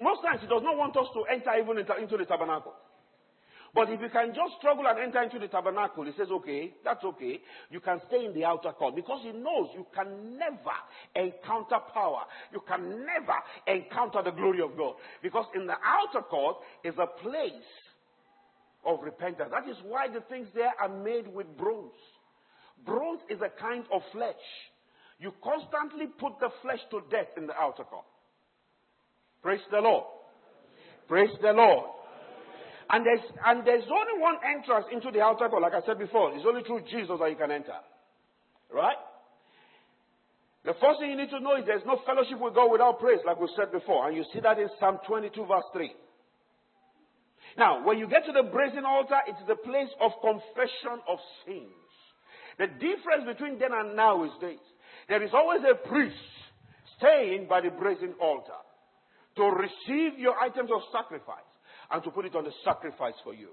Most 0.00 0.22
times 0.22 0.40
he 0.40 0.46
does 0.46 0.62
not 0.62 0.76
want 0.76 0.96
us 0.96 1.06
to 1.14 1.24
enter 1.32 1.50
even 1.60 1.78
into 1.78 2.16
the 2.16 2.24
tabernacle. 2.24 2.74
But 3.74 3.90
if 3.90 4.00
you 4.00 4.08
can 4.08 4.28
just 4.28 4.56
struggle 4.58 4.86
and 4.86 4.98
enter 4.98 5.22
into 5.22 5.38
the 5.38 5.48
tabernacle, 5.48 6.04
he 6.04 6.12
says, 6.16 6.28
okay, 6.30 6.72
that's 6.82 7.04
okay. 7.04 7.40
You 7.70 7.80
can 7.80 8.00
stay 8.08 8.24
in 8.24 8.32
the 8.32 8.42
outer 8.42 8.72
court 8.72 8.96
because 8.96 9.20
he 9.22 9.32
knows 9.32 9.68
you 9.74 9.86
can 9.94 10.38
never 10.38 10.76
encounter 11.14 11.76
power. 11.92 12.22
You 12.52 12.62
can 12.66 13.04
never 13.04 13.36
encounter 13.66 14.22
the 14.22 14.30
glory 14.30 14.62
of 14.62 14.78
God. 14.78 14.94
Because 15.22 15.44
in 15.54 15.66
the 15.66 15.74
outer 15.74 16.24
court 16.26 16.56
is 16.84 16.94
a 16.98 17.06
place 17.06 17.52
of 18.86 19.00
repentance. 19.02 19.50
That 19.50 19.68
is 19.68 19.76
why 19.84 20.08
the 20.08 20.20
things 20.20 20.48
there 20.54 20.72
are 20.80 20.88
made 20.88 21.28
with 21.28 21.46
bronze. 21.58 21.92
Bronze 22.86 23.20
is 23.28 23.40
a 23.42 23.50
kind 23.60 23.84
of 23.92 24.00
flesh. 24.10 24.34
You 25.18 25.32
constantly 25.42 26.06
put 26.18 26.38
the 26.40 26.50
flesh 26.62 26.80
to 26.90 27.00
death 27.10 27.32
in 27.36 27.46
the 27.46 27.54
outer 27.54 27.84
court. 27.84 28.04
Praise 29.42 29.64
the 29.70 29.80
Lord. 29.80 30.04
Praise 31.08 31.30
the 31.40 31.52
Lord. 31.52 31.90
And 32.90 33.04
there's, 33.04 33.24
and 33.44 33.66
there's 33.66 33.88
only 33.90 34.20
one 34.20 34.36
entrance 34.44 34.86
into 34.92 35.10
the 35.10 35.20
outer 35.20 35.48
court, 35.48 35.62
like 35.62 35.74
I 35.74 35.84
said 35.86 35.98
before. 35.98 36.34
It's 36.34 36.44
only 36.46 36.62
through 36.62 36.82
Jesus 36.90 37.16
that 37.18 37.30
you 37.30 37.36
can 37.36 37.50
enter. 37.50 37.78
Right? 38.72 38.96
The 40.64 40.74
first 40.82 41.00
thing 41.00 41.10
you 41.10 41.16
need 41.16 41.30
to 41.30 41.40
know 41.40 41.56
is 41.56 41.64
there's 41.64 41.86
no 41.86 41.98
fellowship 42.04 42.38
with 42.38 42.54
God 42.54 42.70
without 42.70 42.98
praise, 42.98 43.22
like 43.24 43.40
we 43.40 43.48
said 43.56 43.72
before. 43.72 44.06
And 44.06 44.16
you 44.16 44.24
see 44.34 44.40
that 44.40 44.58
in 44.58 44.68
Psalm 44.78 44.98
22, 45.06 45.46
verse 45.46 45.64
3. 45.72 45.90
Now, 47.56 47.86
when 47.86 47.98
you 47.98 48.08
get 48.08 48.26
to 48.26 48.32
the 48.32 48.50
brazen 48.50 48.84
altar, 48.84 49.18
it's 49.26 49.46
the 49.46 49.56
place 49.56 49.88
of 50.00 50.10
confession 50.20 51.00
of 51.08 51.18
sins. 51.46 51.70
The 52.58 52.66
difference 52.66 53.24
between 53.26 53.58
then 53.58 53.70
and 53.72 53.94
now 53.94 54.24
is 54.24 54.32
this. 54.40 54.58
There 55.08 55.22
is 55.22 55.30
always 55.32 55.60
a 55.62 55.88
priest 55.88 56.16
staying 56.98 57.46
by 57.48 57.60
the 57.60 57.70
brazen 57.70 58.14
altar 58.20 58.60
to 59.36 59.44
receive 59.44 60.18
your 60.18 60.38
items 60.38 60.70
of 60.74 60.80
sacrifice 60.92 61.50
and 61.90 62.02
to 62.02 62.10
put 62.10 62.24
it 62.24 62.34
on 62.34 62.44
the 62.44 62.52
sacrifice 62.64 63.14
for 63.22 63.34
you. 63.34 63.50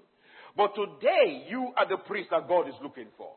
But 0.56 0.74
today, 0.76 1.46
you 1.50 1.74
are 1.78 1.88
the 1.88 1.98
priest 1.98 2.30
that 2.32 2.48
God 2.48 2.68
is 2.68 2.76
looking 2.82 3.08
for. 3.18 3.34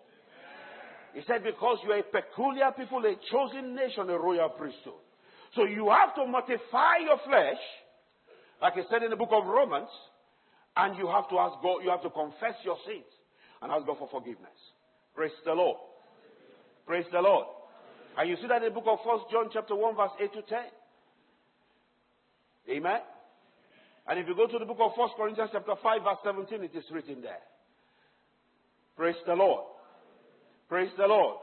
He 1.14 1.22
said, 1.26 1.42
because 1.42 1.78
you 1.84 1.92
are 1.92 2.00
a 2.00 2.02
peculiar 2.02 2.72
people, 2.76 3.04
a 3.04 3.16
chosen 3.30 3.74
nation, 3.74 4.08
a 4.10 4.18
royal 4.18 4.50
priesthood. 4.50 5.00
So 5.54 5.64
you 5.64 5.88
have 5.88 6.14
to 6.14 6.26
mortify 6.26 7.00
your 7.04 7.18
flesh, 7.24 7.60
like 8.60 8.74
he 8.74 8.82
said 8.90 9.02
in 9.02 9.10
the 9.10 9.16
book 9.16 9.32
of 9.32 9.46
Romans, 9.46 9.88
and 10.76 10.98
you 10.98 11.06
have 11.08 11.28
to 11.30 11.38
ask 11.38 11.54
God, 11.62 11.80
you 11.82 11.90
have 11.90 12.02
to 12.02 12.10
confess 12.10 12.60
your 12.64 12.76
sins 12.86 13.08
and 13.62 13.72
ask 13.72 13.86
God 13.86 13.96
for 13.98 14.08
forgiveness. 14.10 14.56
Praise 15.14 15.32
the 15.46 15.52
Lord. 15.52 15.78
Praise 16.86 17.06
the 17.10 17.20
Lord. 17.20 17.46
And 18.16 18.30
you 18.30 18.36
see 18.36 18.48
that 18.48 18.62
in 18.62 18.72
the 18.72 18.80
book 18.80 18.86
of 18.86 18.98
1 19.04 19.18
John 19.30 19.50
chapter 19.52 19.74
1 19.74 19.96
verse 19.96 20.10
8 20.20 20.32
to 20.32 20.42
10. 20.42 20.58
Amen. 22.70 23.00
And 24.08 24.18
if 24.18 24.26
you 24.26 24.34
go 24.34 24.46
to 24.46 24.58
the 24.58 24.64
book 24.64 24.78
of 24.80 24.92
1 24.96 25.10
Corinthians 25.16 25.50
chapter 25.52 25.74
5 25.82 26.02
verse 26.02 26.18
17, 26.24 26.64
it 26.64 26.76
is 26.76 26.84
written 26.90 27.20
there. 27.20 27.42
Praise 28.96 29.16
the 29.26 29.34
Lord. 29.34 29.64
Praise 30.68 30.90
the 30.96 31.06
Lord. 31.06 31.36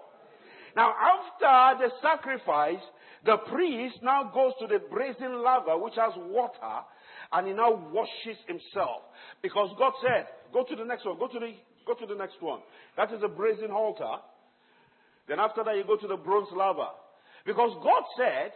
Now 0.76 0.94
after 0.94 1.86
the 1.86 1.92
sacrifice, 2.02 2.82
the 3.26 3.38
priest 3.52 3.98
now 4.02 4.32
goes 4.34 4.54
to 4.60 4.68
the 4.68 4.80
brazen 4.92 5.44
laver 5.44 5.78
which 5.78 5.94
has 5.96 6.14
water 6.18 6.84
and 7.32 7.48
he 7.48 7.54
now 7.54 7.72
washes 7.92 8.38
himself. 8.48 9.04
Because 9.42 9.70
God 9.78 9.94
said, 10.02 10.28
go 10.52 10.64
to 10.64 10.76
the 10.76 10.84
next 10.84 11.06
one, 11.06 11.18
go 11.20 11.28
to 11.28 11.40
the, 11.40 11.54
go 11.86 11.94
to 11.94 12.06
the 12.06 12.18
next 12.18 12.42
one. 12.42 12.60
That 12.98 13.14
is 13.14 13.22
a 13.24 13.28
brazen 13.28 13.72
altar. 13.72 14.22
Then 15.28 15.40
after 15.40 15.64
that 15.64 15.76
you 15.76 15.84
go 15.86 15.98
to 15.98 16.08
the 16.08 16.18
bronze 16.18 16.50
laver. 16.56 16.90
Because 17.46 17.72
God 17.84 18.04
said 18.18 18.52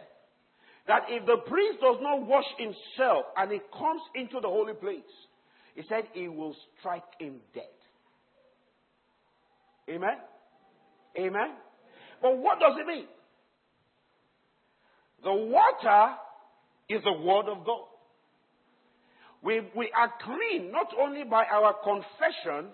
that 0.86 1.02
if 1.08 1.26
the 1.26 1.38
priest 1.46 1.80
does 1.80 1.96
not 2.00 2.26
wash 2.26 2.46
himself 2.58 3.26
and 3.36 3.52
he 3.52 3.60
comes 3.72 4.02
into 4.14 4.40
the 4.40 4.48
holy 4.48 4.74
place, 4.74 5.00
he 5.74 5.82
said 5.88 6.04
he 6.12 6.28
will 6.28 6.56
strike 6.78 7.04
him 7.18 7.36
dead. 7.54 7.64
Amen? 9.88 10.16
Amen? 11.18 11.50
But 12.20 12.36
what 12.38 12.58
does 12.58 12.76
it 12.80 12.86
mean? 12.86 13.06
The 15.22 15.32
water 15.32 16.14
is 16.88 17.02
the 17.04 17.12
word 17.12 17.46
of 17.48 17.64
God. 17.64 17.84
We, 19.42 19.60
we 19.76 19.90
are 19.96 20.12
clean 20.22 20.72
not 20.72 20.88
only 21.00 21.24
by 21.24 21.44
our 21.44 21.74
confession, 21.84 22.70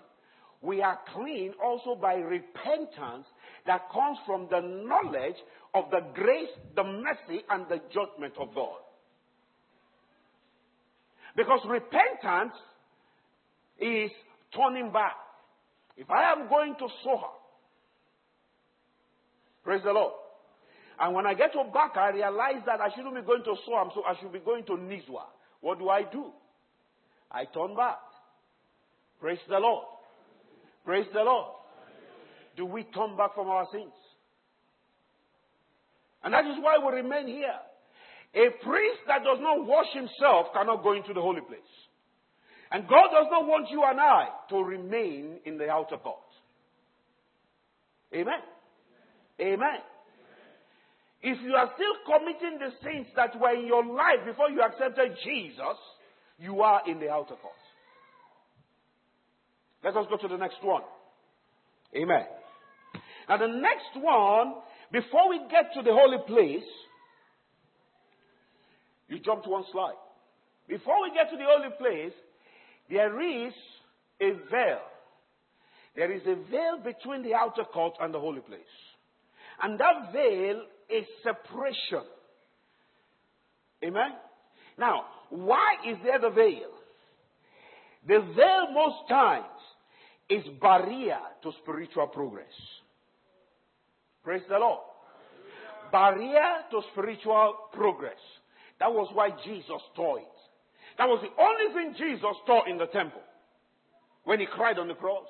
we 0.61 0.81
are 0.81 0.99
clean 1.13 1.53
also 1.63 1.95
by 1.95 2.15
repentance 2.15 3.27
that 3.67 3.89
comes 3.91 4.17
from 4.25 4.47
the 4.49 4.61
knowledge 4.61 5.37
of 5.73 5.85
the 5.91 6.01
grace, 6.13 6.49
the 6.75 6.83
mercy, 6.83 7.43
and 7.49 7.65
the 7.67 7.81
judgment 7.93 8.33
of 8.39 8.53
God. 8.53 8.79
Because 11.35 11.59
repentance 11.67 12.53
is 13.79 14.11
turning 14.55 14.91
back. 14.91 15.15
If 15.97 16.09
I 16.09 16.31
am 16.31 16.47
going 16.47 16.75
to 16.75 16.87
Sohar, 17.05 17.31
praise 19.63 19.81
the 19.83 19.91
Lord. 19.91 20.13
And 20.99 21.13
when 21.13 21.25
I 21.25 21.33
get 21.33 21.51
to 21.53 21.63
back, 21.73 21.97
I 21.97 22.11
realize 22.11 22.63
that 22.65 22.79
I 22.79 22.89
shouldn't 22.95 23.15
be 23.15 23.21
going 23.21 23.43
to 23.43 23.55
Sohar, 23.67 23.93
so 23.93 24.03
I 24.05 24.15
should 24.19 24.31
be 24.31 24.39
going 24.39 24.63
to 24.65 24.73
Nizwa. 24.73 25.23
What 25.59 25.79
do 25.79 25.89
I 25.89 26.03
do? 26.03 26.31
I 27.31 27.45
turn 27.45 27.75
back. 27.75 27.99
Praise 29.19 29.39
the 29.49 29.59
Lord. 29.59 29.85
Praise 30.85 31.07
the 31.13 31.23
Lord. 31.23 31.54
Do 32.55 32.65
we 32.65 32.83
turn 32.83 33.17
back 33.17 33.35
from 33.35 33.47
our 33.47 33.67
sins? 33.71 33.93
And 36.23 36.33
that 36.33 36.45
is 36.45 36.57
why 36.59 36.77
we 36.79 37.01
remain 37.01 37.27
here. 37.27 37.59
A 38.33 38.49
priest 38.63 38.99
that 39.07 39.23
does 39.23 39.37
not 39.39 39.65
wash 39.65 39.93
himself 39.93 40.47
cannot 40.53 40.83
go 40.83 40.93
into 40.93 41.13
the 41.13 41.21
holy 41.21 41.41
place. 41.41 41.59
And 42.71 42.87
God 42.87 43.07
does 43.11 43.27
not 43.31 43.47
want 43.47 43.69
you 43.69 43.83
and 43.83 43.99
I 43.99 44.27
to 44.49 44.57
remain 44.57 45.39
in 45.45 45.57
the 45.57 45.69
outer 45.69 45.97
court. 45.97 46.17
Amen. 48.13 48.41
Amen. 49.39 49.79
If 51.21 51.41
you 51.41 51.53
are 51.53 51.71
still 51.75 51.95
committing 52.05 52.59
the 52.59 52.71
sins 52.83 53.07
that 53.15 53.39
were 53.39 53.53
in 53.55 53.67
your 53.67 53.85
life 53.85 54.25
before 54.25 54.49
you 54.49 54.61
accepted 54.61 55.17
Jesus, 55.23 55.77
you 56.37 56.61
are 56.61 56.81
in 56.87 56.99
the 56.99 57.09
outer 57.09 57.35
court. 57.35 57.53
Let 59.83 59.95
us 59.95 60.05
go 60.09 60.17
to 60.17 60.27
the 60.27 60.37
next 60.37 60.63
one. 60.63 60.83
Amen. 61.95 62.25
Now, 63.27 63.37
the 63.37 63.47
next 63.47 63.95
one, 63.95 64.55
before 64.91 65.29
we 65.29 65.39
get 65.49 65.73
to 65.73 65.81
the 65.81 65.91
holy 65.91 66.19
place, 66.27 66.67
you 69.07 69.19
jump 69.19 69.43
to 69.43 69.49
one 69.49 69.63
slide. 69.71 69.95
Before 70.67 71.01
we 71.03 71.11
get 71.13 71.29
to 71.29 71.37
the 71.37 71.45
holy 71.45 71.69
place, 71.77 72.13
there 72.89 73.21
is 73.21 73.53
a 74.21 74.31
veil. 74.49 74.81
There 75.95 76.11
is 76.11 76.21
a 76.23 76.35
veil 76.49 76.79
between 76.83 77.23
the 77.23 77.33
outer 77.33 77.63
court 77.63 77.95
and 77.99 78.13
the 78.13 78.19
holy 78.19 78.41
place. 78.41 78.61
And 79.61 79.79
that 79.79 80.11
veil 80.11 80.63
is 80.89 81.05
separation. 81.23 82.07
Amen? 83.83 84.11
Now, 84.77 85.05
why 85.29 85.75
is 85.87 85.97
there 86.03 86.19
the 86.19 86.29
veil? 86.29 86.69
The 88.07 88.19
veil 88.35 88.71
most 88.73 89.07
times 89.09 89.45
is 90.29 90.43
barrier 90.61 91.19
to 91.43 91.51
spiritual 91.63 92.07
progress. 92.07 92.45
Praise 94.25 94.41
the 94.49 94.57
Lord. 94.57 94.79
Barrier 95.91 96.65
to 96.71 96.81
spiritual 96.91 97.53
progress. 97.71 98.17
That 98.79 98.91
was 98.91 99.07
why 99.13 99.29
Jesus 99.45 99.81
tore 99.95 100.19
it. 100.19 100.25
That 100.97 101.07
was 101.07 101.23
the 101.23 101.41
only 101.41 101.73
thing 101.73 101.95
Jesus 101.97 102.35
tore 102.47 102.67
in 102.67 102.77
the 102.77 102.87
temple. 102.87 103.21
When 104.23 104.39
he 104.39 104.47
cried 104.47 104.79
on 104.79 104.87
the 104.87 104.95
cross. 104.95 105.27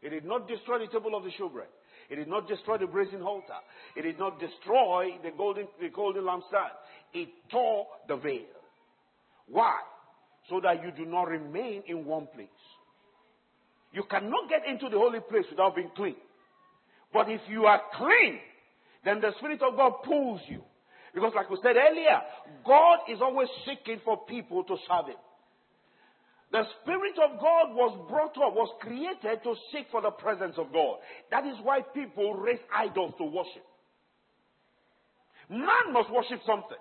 He 0.00 0.08
did 0.08 0.24
not 0.24 0.48
destroy 0.48 0.80
the 0.80 0.88
table 0.88 1.14
of 1.14 1.22
the 1.22 1.30
showbread. 1.30 1.70
He 2.08 2.16
did 2.16 2.26
not 2.26 2.48
destroy 2.48 2.76
the 2.76 2.88
brazen 2.88 3.22
altar. 3.22 3.54
He 3.94 4.02
did 4.02 4.18
not 4.18 4.40
destroy 4.40 5.10
the 5.22 5.30
golden, 5.30 5.68
the 5.80 5.88
golden 5.88 6.24
lampstand. 6.24 6.74
He 7.12 7.32
tore 7.50 7.86
the 8.08 8.16
veil. 8.16 8.40
Why? 9.46 9.76
So 10.50 10.60
that 10.60 10.82
you 10.82 10.90
do 10.90 11.08
not 11.08 11.28
remain 11.28 11.84
in 11.86 12.04
one 12.04 12.26
place. 12.34 12.48
You 13.92 14.02
cannot 14.10 14.48
get 14.48 14.66
into 14.66 14.88
the 14.88 14.98
holy 14.98 15.20
place 15.20 15.44
without 15.48 15.76
being 15.76 15.90
clean. 15.94 16.16
But 17.12 17.30
if 17.30 17.40
you 17.48 17.64
are 17.66 17.80
clean, 17.96 18.38
then 19.04 19.20
the 19.20 19.32
Spirit 19.38 19.62
of 19.62 19.76
God 19.76 20.02
pulls 20.04 20.40
you. 20.48 20.62
Because 21.14 21.32
like 21.34 21.50
we 21.50 21.58
said 21.62 21.76
earlier, 21.76 22.20
God 22.64 23.00
is 23.10 23.20
always 23.20 23.48
seeking 23.66 24.00
for 24.04 24.24
people 24.26 24.64
to 24.64 24.76
serve 24.88 25.08
Him. 25.08 25.16
The 26.52 26.64
Spirit 26.82 27.14
of 27.18 27.40
God 27.40 27.74
was 27.74 27.98
brought 28.08 28.36
up, 28.46 28.54
was 28.54 28.74
created 28.80 29.42
to 29.42 29.54
seek 29.72 29.86
for 29.90 30.02
the 30.02 30.10
presence 30.10 30.54
of 30.58 30.72
God. 30.72 30.98
That 31.30 31.46
is 31.46 31.56
why 31.62 31.80
people 31.94 32.34
raise 32.34 32.60
idols 32.74 33.14
to 33.18 33.24
worship. 33.24 33.64
Man 35.48 35.92
must 35.92 36.10
worship 36.10 36.40
something. 36.46 36.78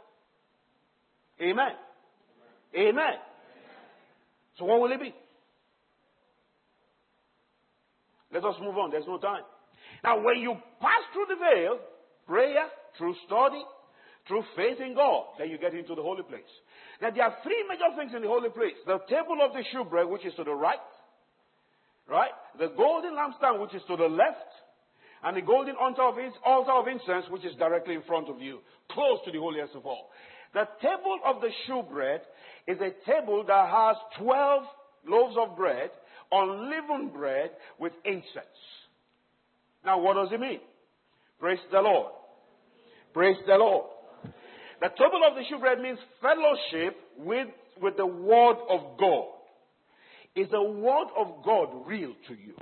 Amen. 1.42 1.72
Amen. 2.78 3.14
So 4.58 4.66
what 4.66 4.82
will 4.82 4.92
it 4.92 5.00
be? 5.00 5.14
Let 8.34 8.46
us 8.46 8.56
move 8.62 8.78
on. 8.78 8.92
There's 8.92 9.08
no 9.08 9.18
time. 9.18 9.44
Now, 10.04 10.24
when 10.24 10.40
you 10.40 10.56
pass 10.80 11.04
through 11.14 11.28
the 11.30 11.40
veil, 11.40 11.80
prayer, 12.28 12.66
through 12.98 13.16
study, 13.26 13.64
through 14.28 14.44
faith 14.56 14.80
in 14.80 14.96
God, 14.96 15.26
then 15.38 15.50
you 15.50 15.58
get 15.58 15.74
into 15.74 15.96
the 15.96 16.02
holy 16.02 16.24
place. 16.24 16.50
Now, 17.02 17.12
there 17.12 17.24
are 17.24 17.36
three 17.44 17.66
major 17.68 17.90
things 17.98 18.14
in 18.16 18.22
the 18.22 18.28
holy 18.28 18.50
place. 18.50 18.78
The 18.86 19.00
table 19.10 19.38
of 19.44 19.54
the 19.54 19.64
shewbread, 19.72 20.10
which 20.10 20.26
is 20.26 20.34
to 20.36 20.44
the 20.44 20.54
right, 20.54 20.80
right? 22.08 22.32
The 22.58 22.70
golden 22.78 23.14
lampstand, 23.14 23.62
which 23.62 23.76
is 23.76 23.82
to 23.88 23.98
the 23.98 24.10
left, 24.10 24.50
and 25.24 25.38
the 25.38 25.42
golden 25.42 25.76
altar 25.76 26.04
of, 26.04 26.16
altar 26.46 26.72
of 26.72 26.88
incense, 26.88 27.30
which 27.30 27.46
is 27.46 27.56
directly 27.58 27.96
in 27.96 28.02
front 28.04 28.30
of 28.30 28.42
you, 28.42 28.60
close 28.90 29.20
to 29.26 29.32
the 29.32 29.40
holiest 29.40 29.76
of 29.76 29.86
all. 29.86 30.10
The 30.54 30.68
table 30.82 31.20
of 31.26 31.42
the 31.42 31.50
shewbread 31.68 32.22
is 32.68 32.78
a 32.82 32.92
table 33.10 33.44
that 33.48 33.70
has 33.70 33.96
12 34.18 34.64
loaves 35.08 35.36
of 35.38 35.56
bread 35.56 35.92
unleavened 36.32 37.14
bread 37.14 37.52
with 37.80 37.94
incense. 38.06 38.62
Now, 39.86 40.00
what 40.00 40.16
does 40.16 40.30
it 40.32 40.40
mean? 40.40 40.60
Praise 41.40 41.60
the 41.72 41.80
Lord. 41.80 42.12
Praise 43.14 43.38
the 43.48 43.56
Lord. 43.56 43.86
The 44.80 44.90
table 44.90 45.22
of 45.28 45.36
the 45.36 45.44
shewbread 45.50 45.80
means 45.80 46.00
fellowship 46.22 46.98
with, 47.18 47.48
with 47.82 47.98
the 47.98 48.06
Word 48.06 48.58
of 48.70 48.98
God. 49.00 49.26
Is 50.36 50.48
the 50.50 50.62
Word 50.62 51.08
of 51.18 51.44
God 51.44 51.70
real 51.86 52.14
to 52.28 52.34
you? 52.34 52.54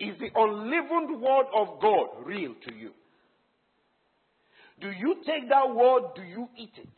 Is 0.00 0.18
the 0.18 0.28
unleavened 0.34 1.20
Word 1.20 1.46
of 1.54 1.80
God 1.80 2.08
real 2.24 2.54
to 2.66 2.74
you? 2.74 2.90
Do 4.80 4.90
you 4.90 5.16
take 5.24 5.48
that 5.48 5.74
Word? 5.74 6.02
Do 6.16 6.22
you 6.22 6.48
eat 6.58 6.72
it? 6.76 6.88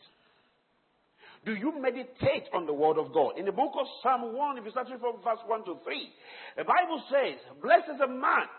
Do 1.47 1.55
you 1.55 1.81
meditate 1.81 2.51
on 2.53 2.67
the 2.67 2.75
Word 2.75 2.99
of 2.99 3.15
God? 3.15 3.39
In 3.39 3.47
the 3.47 3.53
book 3.53 3.71
of 3.79 3.87
Psalm 4.03 4.35
1, 4.35 4.59
if 4.59 4.65
you 4.65 4.71
start 4.73 4.89
from 4.89 5.23
verse 5.23 5.39
1 5.47 5.65
to 5.67 5.79
3, 5.85 6.11
the 6.59 6.65
Bible 6.65 7.01
says, 7.09 7.39
Blessed 7.63 7.95
is 7.95 8.01
a 8.03 8.09
man 8.11 8.51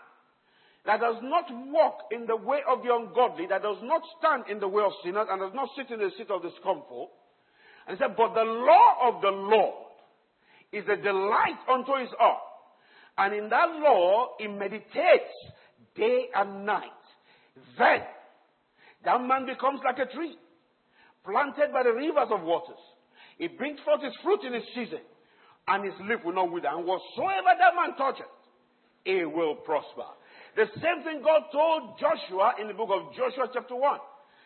that 0.86 0.98
does 0.98 1.20
not 1.20 1.44
walk 1.68 2.08
in 2.10 2.24
the 2.24 2.36
way 2.36 2.60
of 2.66 2.82
the 2.82 2.88
ungodly, 2.88 3.44
that 3.50 3.60
does 3.60 3.76
not 3.82 4.00
stand 4.18 4.44
in 4.48 4.58
the 4.58 4.68
way 4.68 4.82
of 4.82 4.92
sinners, 5.04 5.28
and 5.28 5.38
does 5.38 5.52
not 5.52 5.68
sit 5.76 5.92
in 5.92 6.00
the 6.00 6.08
seat 6.16 6.30
of 6.30 6.40
discomfort. 6.40 7.12
And 7.86 7.98
he 7.98 8.02
said, 8.02 8.16
But 8.16 8.32
the 8.32 8.48
law 8.48 9.12
of 9.12 9.20
the 9.20 9.36
Lord 9.36 9.92
is 10.72 10.84
a 10.88 10.96
delight 10.96 11.60
unto 11.68 11.92
his 12.00 12.08
heart. 12.18 12.40
And 13.18 13.34
in 13.34 13.50
that 13.50 13.68
law, 13.84 14.32
he 14.38 14.48
meditates 14.48 15.36
day 15.94 16.32
and 16.34 16.64
night. 16.64 17.04
Then, 17.76 18.00
that 19.04 19.20
man 19.20 19.44
becomes 19.44 19.80
like 19.84 19.98
a 19.98 20.10
tree, 20.10 20.38
planted 21.24 21.72
by 21.72 21.82
the 21.82 21.92
rivers 21.92 22.28
of 22.30 22.42
waters. 22.42 22.80
It 23.38 23.56
brings 23.56 23.78
forth 23.84 24.02
its 24.02 24.16
fruit 24.22 24.42
in 24.44 24.54
its 24.54 24.66
season, 24.74 25.02
and 25.66 25.84
its 25.84 25.96
leaf 26.08 26.24
will 26.24 26.34
not 26.34 26.50
wither. 26.50 26.68
And 26.68 26.84
whatsoever 26.84 27.54
that 27.54 27.74
man 27.76 27.96
toucheth, 27.96 28.26
it 29.04 29.30
will 29.30 29.54
prosper. 29.56 30.10
The 30.56 30.66
same 30.82 31.04
thing 31.04 31.22
God 31.22 31.42
told 31.52 31.98
Joshua 32.00 32.54
in 32.60 32.66
the 32.66 32.74
book 32.74 32.90
of 32.90 33.14
Joshua, 33.14 33.48
chapter 33.52 33.76
1. 33.76 33.98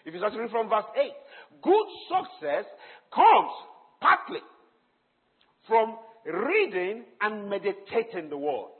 If 0.04 0.12
you 0.12 0.20
start 0.20 0.34
to 0.34 0.40
read 0.40 0.50
from 0.50 0.68
verse 0.68 0.84
8, 0.96 1.10
good 1.62 1.86
success 2.10 2.64
comes 3.14 3.52
partly 4.00 4.42
from 5.66 5.96
reading 6.26 7.04
and 7.20 7.48
meditating 7.48 8.28
the 8.28 8.36
word. 8.36 8.70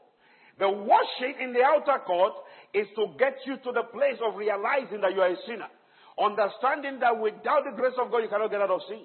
The 0.59 0.69
washing 0.69 1.35
in 1.41 1.53
the 1.53 1.63
outer 1.63 2.05
court 2.05 2.35
is 2.75 2.87
to 2.97 3.07
get 3.19 3.37
you 3.47 3.57
to 3.57 3.73
the 3.73 3.85
place 3.85 4.21
of 4.27 4.37
realizing 4.37 5.01
that 5.01 5.15
you 5.15 5.21
are 5.21 5.31
a 5.31 5.37
sinner. 5.47 5.69
Understanding 6.19 7.01
that 7.01 7.19
without 7.19 7.65
the 7.65 7.73
grace 7.75 7.97
of 7.99 8.11
God, 8.11 8.19
you 8.19 8.29
cannot 8.29 8.51
get 8.51 8.61
out 8.61 8.71
of 8.71 8.81
sin. 8.89 9.05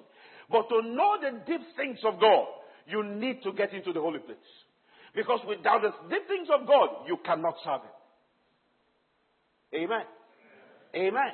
But 0.50 0.68
to 0.68 0.82
know 0.82 1.16
the 1.20 1.40
deep 1.46 1.62
things 1.76 1.98
of 2.04 2.20
God, 2.20 2.46
you 2.86 3.04
need 3.04 3.42
to 3.42 3.52
get 3.52 3.72
into 3.72 3.92
the 3.92 4.00
holy 4.00 4.18
place. 4.18 4.36
Because 5.14 5.40
without 5.48 5.82
the 5.82 5.92
deep 6.08 6.28
things 6.28 6.48
of 6.52 6.66
God, 6.66 7.06
you 7.06 7.18
cannot 7.24 7.54
serve 7.64 7.82
Him. 7.82 7.96
Amen. 9.84 10.06
Amen. 10.94 11.32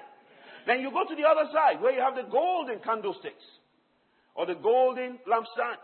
Then 0.66 0.80
you 0.80 0.90
go 0.90 1.04
to 1.04 1.14
the 1.14 1.28
other 1.28 1.50
side 1.52 1.80
where 1.80 1.92
you 1.92 2.00
have 2.00 2.14
the 2.14 2.30
golden 2.30 2.80
candlesticks 2.80 3.44
or 4.34 4.46
the 4.46 4.54
golden 4.54 5.18
lampstand. 5.28 5.78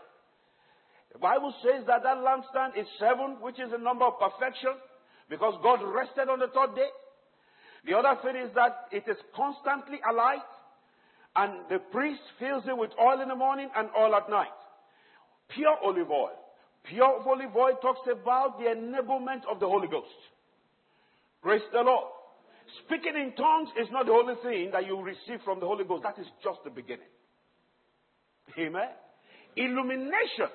The 1.13 1.19
Bible 1.19 1.53
says 1.63 1.85
that 1.87 2.03
that 2.03 2.17
lampstand 2.17 2.79
is 2.79 2.87
seven, 2.99 3.37
which 3.41 3.59
is 3.59 3.71
the 3.71 3.77
number 3.77 4.05
of 4.05 4.13
perfection, 4.19 4.71
because 5.29 5.53
God 5.63 5.79
rested 5.83 6.29
on 6.29 6.39
the 6.39 6.47
third 6.47 6.75
day. 6.75 6.89
The 7.85 7.97
other 7.97 8.19
thing 8.21 8.35
is 8.35 8.51
that 8.55 8.87
it 8.91 9.03
is 9.07 9.17
constantly 9.35 9.99
alight, 10.07 10.45
and 11.35 11.65
the 11.69 11.79
priest 11.91 12.21
fills 12.39 12.63
it 12.67 12.77
with 12.77 12.91
oil 13.01 13.21
in 13.21 13.29
the 13.29 13.35
morning 13.35 13.69
and 13.75 13.89
oil 13.97 14.15
at 14.15 14.29
night. 14.29 14.53
Pure 15.49 15.77
olive 15.83 16.09
oil. 16.09 16.37
Pure 16.83 17.23
olive 17.25 17.55
oil 17.55 17.77
talks 17.81 18.07
about 18.11 18.59
the 18.59 18.65
enablement 18.65 19.41
of 19.51 19.59
the 19.59 19.67
Holy 19.67 19.87
Ghost. 19.87 20.07
Praise 21.41 21.61
the 21.71 21.81
Lord. 21.81 22.05
Speaking 22.85 23.15
in 23.15 23.33
tongues 23.35 23.69
is 23.79 23.87
not 23.91 24.05
the 24.05 24.11
only 24.11 24.35
thing 24.43 24.71
that 24.71 24.85
you 24.85 25.01
receive 25.01 25.43
from 25.43 25.59
the 25.59 25.65
Holy 25.65 25.83
Ghost. 25.83 26.03
That 26.03 26.19
is 26.19 26.27
just 26.43 26.59
the 26.63 26.69
beginning. 26.69 27.09
Amen. 28.57 28.89
Illumination 29.55 30.51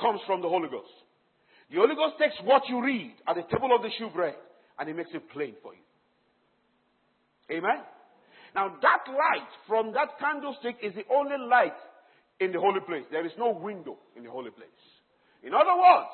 comes 0.00 0.20
from 0.26 0.42
the 0.42 0.48
Holy 0.48 0.68
Ghost. 0.68 0.90
The 1.70 1.76
Holy 1.76 1.94
Ghost 1.94 2.16
takes 2.18 2.34
what 2.44 2.62
you 2.68 2.82
read 2.82 3.14
at 3.26 3.36
the 3.36 3.42
table 3.42 3.74
of 3.74 3.82
the 3.82 3.90
shewbread 3.98 4.34
and 4.78 4.88
he 4.88 4.94
makes 4.94 5.10
it 5.12 5.28
plain 5.30 5.54
for 5.62 5.72
you. 5.74 5.80
Amen. 7.56 7.82
Now 8.54 8.74
that 8.82 9.04
light 9.08 9.48
from 9.66 9.92
that 9.92 10.18
candlestick 10.18 10.76
is 10.82 10.94
the 10.94 11.04
only 11.12 11.36
light 11.38 11.76
in 12.40 12.52
the 12.52 12.60
holy 12.60 12.80
place. 12.80 13.04
There 13.10 13.26
is 13.26 13.32
no 13.38 13.50
window 13.52 13.98
in 14.16 14.24
the 14.24 14.30
holy 14.30 14.50
place. 14.50 14.68
In 15.42 15.54
other 15.54 15.74
words, 15.74 16.08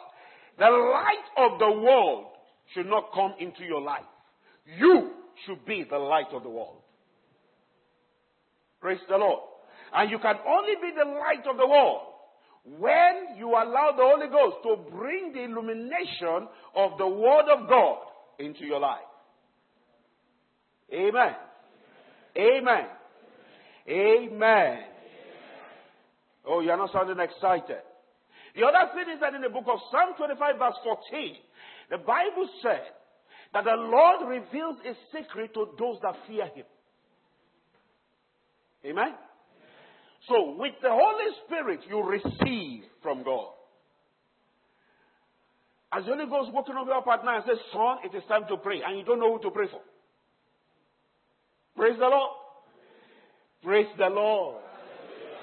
the 0.59 0.71
light 0.71 1.27
of 1.39 1.59
the 1.59 1.81
world 1.81 2.27
should 2.75 2.87
not 2.87 3.13
come 3.15 3.35
into 3.39 3.65
your 3.65 3.81
life. 3.81 4.05
You 4.79 5.11
should 5.47 5.65
be 5.67 5.85
the 5.89 5.99
light 5.99 6.33
of 6.33 6.43
the 6.43 6.49
world. 6.49 6.79
Praise 8.81 9.01
the 9.09 9.17
Lord. 9.17 9.41
And 9.95 10.11
you 10.11 10.19
can 10.19 10.37
only 10.47 10.75
be 10.81 10.93
the 10.97 11.05
light 11.05 11.47
of 11.49 11.57
the 11.57 11.67
world 11.67 12.03
when 12.79 13.37
you 13.39 13.49
allow 13.49 13.93
the 13.97 14.03
Holy 14.03 14.29
Ghost 14.29 14.57
to 14.63 14.97
bring 14.97 15.33
the 15.33 15.45
illumination 15.45 16.49
of 16.75 16.97
the 16.99 17.07
Word 17.07 17.45
of 17.53 17.69
God 17.69 17.99
into 18.39 18.65
your 18.65 18.81
life. 18.81 19.01
Amen. 20.93 21.35
Amen. 22.37 22.87
Amen. 23.89 24.79
Oh, 26.47 26.61
you're 26.61 26.77
not 26.77 26.93
sounding 26.93 27.19
excited. 27.19 27.83
The 28.55 28.63
other 28.63 28.93
thing 28.95 29.13
is 29.15 29.21
that 29.21 29.35
in 29.35 29.43
the 29.43 29.49
book 29.49 29.65
of 29.67 29.79
Psalm 29.91 30.15
25, 30.17 30.59
verse 30.59 30.75
14, 30.85 31.37
the 31.91 31.99
Bible 31.99 32.49
said 32.63 32.95
that 33.53 33.65
the 33.65 33.77
Lord 33.77 34.29
reveals 34.29 34.77
a 34.87 34.95
secret 35.17 35.55
to 35.55 35.67
those 35.79 35.99
that 36.03 36.15
fear 36.27 36.47
Him. 36.55 36.67
Amen? 38.85 39.15
So, 40.29 40.57
with 40.57 40.75
the 40.83 40.91
Holy 40.91 41.31
Spirit, 41.45 41.81
you 41.89 42.03
receive 42.03 42.85
from 43.03 43.25
God. 43.25 43.54
As 45.95 46.05
the 46.05 46.11
Holy 46.11 46.27
Ghost 46.27 46.53
walking 46.53 46.75
over 46.75 46.91
your 46.91 47.03
partner 47.03 47.37
and 47.37 47.45
says, 47.47 47.59
Son, 47.73 47.99
it 48.03 48.17
is 48.17 48.25
time 48.27 48.43
to 48.49 48.57
pray, 48.57 48.83
and 48.83 48.99
you 48.99 49.05
don't 49.05 49.21
know 49.21 49.37
who 49.37 49.43
to 49.43 49.51
pray 49.51 49.69
for. 49.71 49.81
Praise 51.77 51.99
the 51.99 52.07
Lord. 52.07 52.31
Praise 53.63 53.87
the 53.97 54.09
Lord. 54.09 54.63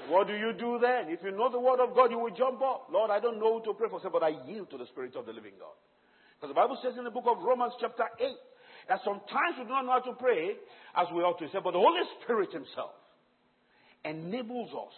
What 0.08 0.26
do 0.26 0.34
you 0.34 0.52
do 0.52 0.78
then? 0.80 1.08
If 1.08 1.20
you 1.22 1.30
know 1.30 1.50
the 1.50 1.60
word 1.60 1.80
of 1.80 1.94
God, 1.94 2.10
you 2.10 2.18
will 2.18 2.34
jump 2.34 2.60
up. 2.60 2.88
Lord, 2.92 3.10
I 3.10 3.20
don't 3.20 3.38
know 3.38 3.58
who 3.58 3.64
to 3.64 3.72
pray 3.72 3.88
for. 3.88 4.00
But 4.10 4.22
I 4.22 4.34
yield 4.46 4.68
to 4.70 4.78
the 4.78 4.86
Spirit 4.86 5.16
of 5.16 5.26
the 5.26 5.32
living 5.32 5.54
God. 5.58 5.72
Because 6.36 6.50
the 6.50 6.58
Bible 6.58 6.76
says 6.82 6.94
in 6.98 7.04
the 7.04 7.10
book 7.10 7.24
of 7.26 7.38
Romans, 7.42 7.72
chapter 7.80 8.04
8, 8.20 8.26
that 8.88 9.00
sometimes 9.04 9.56
we 9.58 9.64
do 9.64 9.70
not 9.70 9.86
know 9.86 9.92
how 9.92 10.00
to 10.00 10.18
pray 10.18 10.56
as 10.96 11.06
we 11.14 11.22
ought 11.22 11.38
to. 11.38 11.46
Say, 11.46 11.58
but 11.62 11.72
the 11.72 11.78
Holy 11.78 12.02
Spirit 12.22 12.52
Himself 12.52 12.90
enables 14.04 14.70
us 14.70 14.96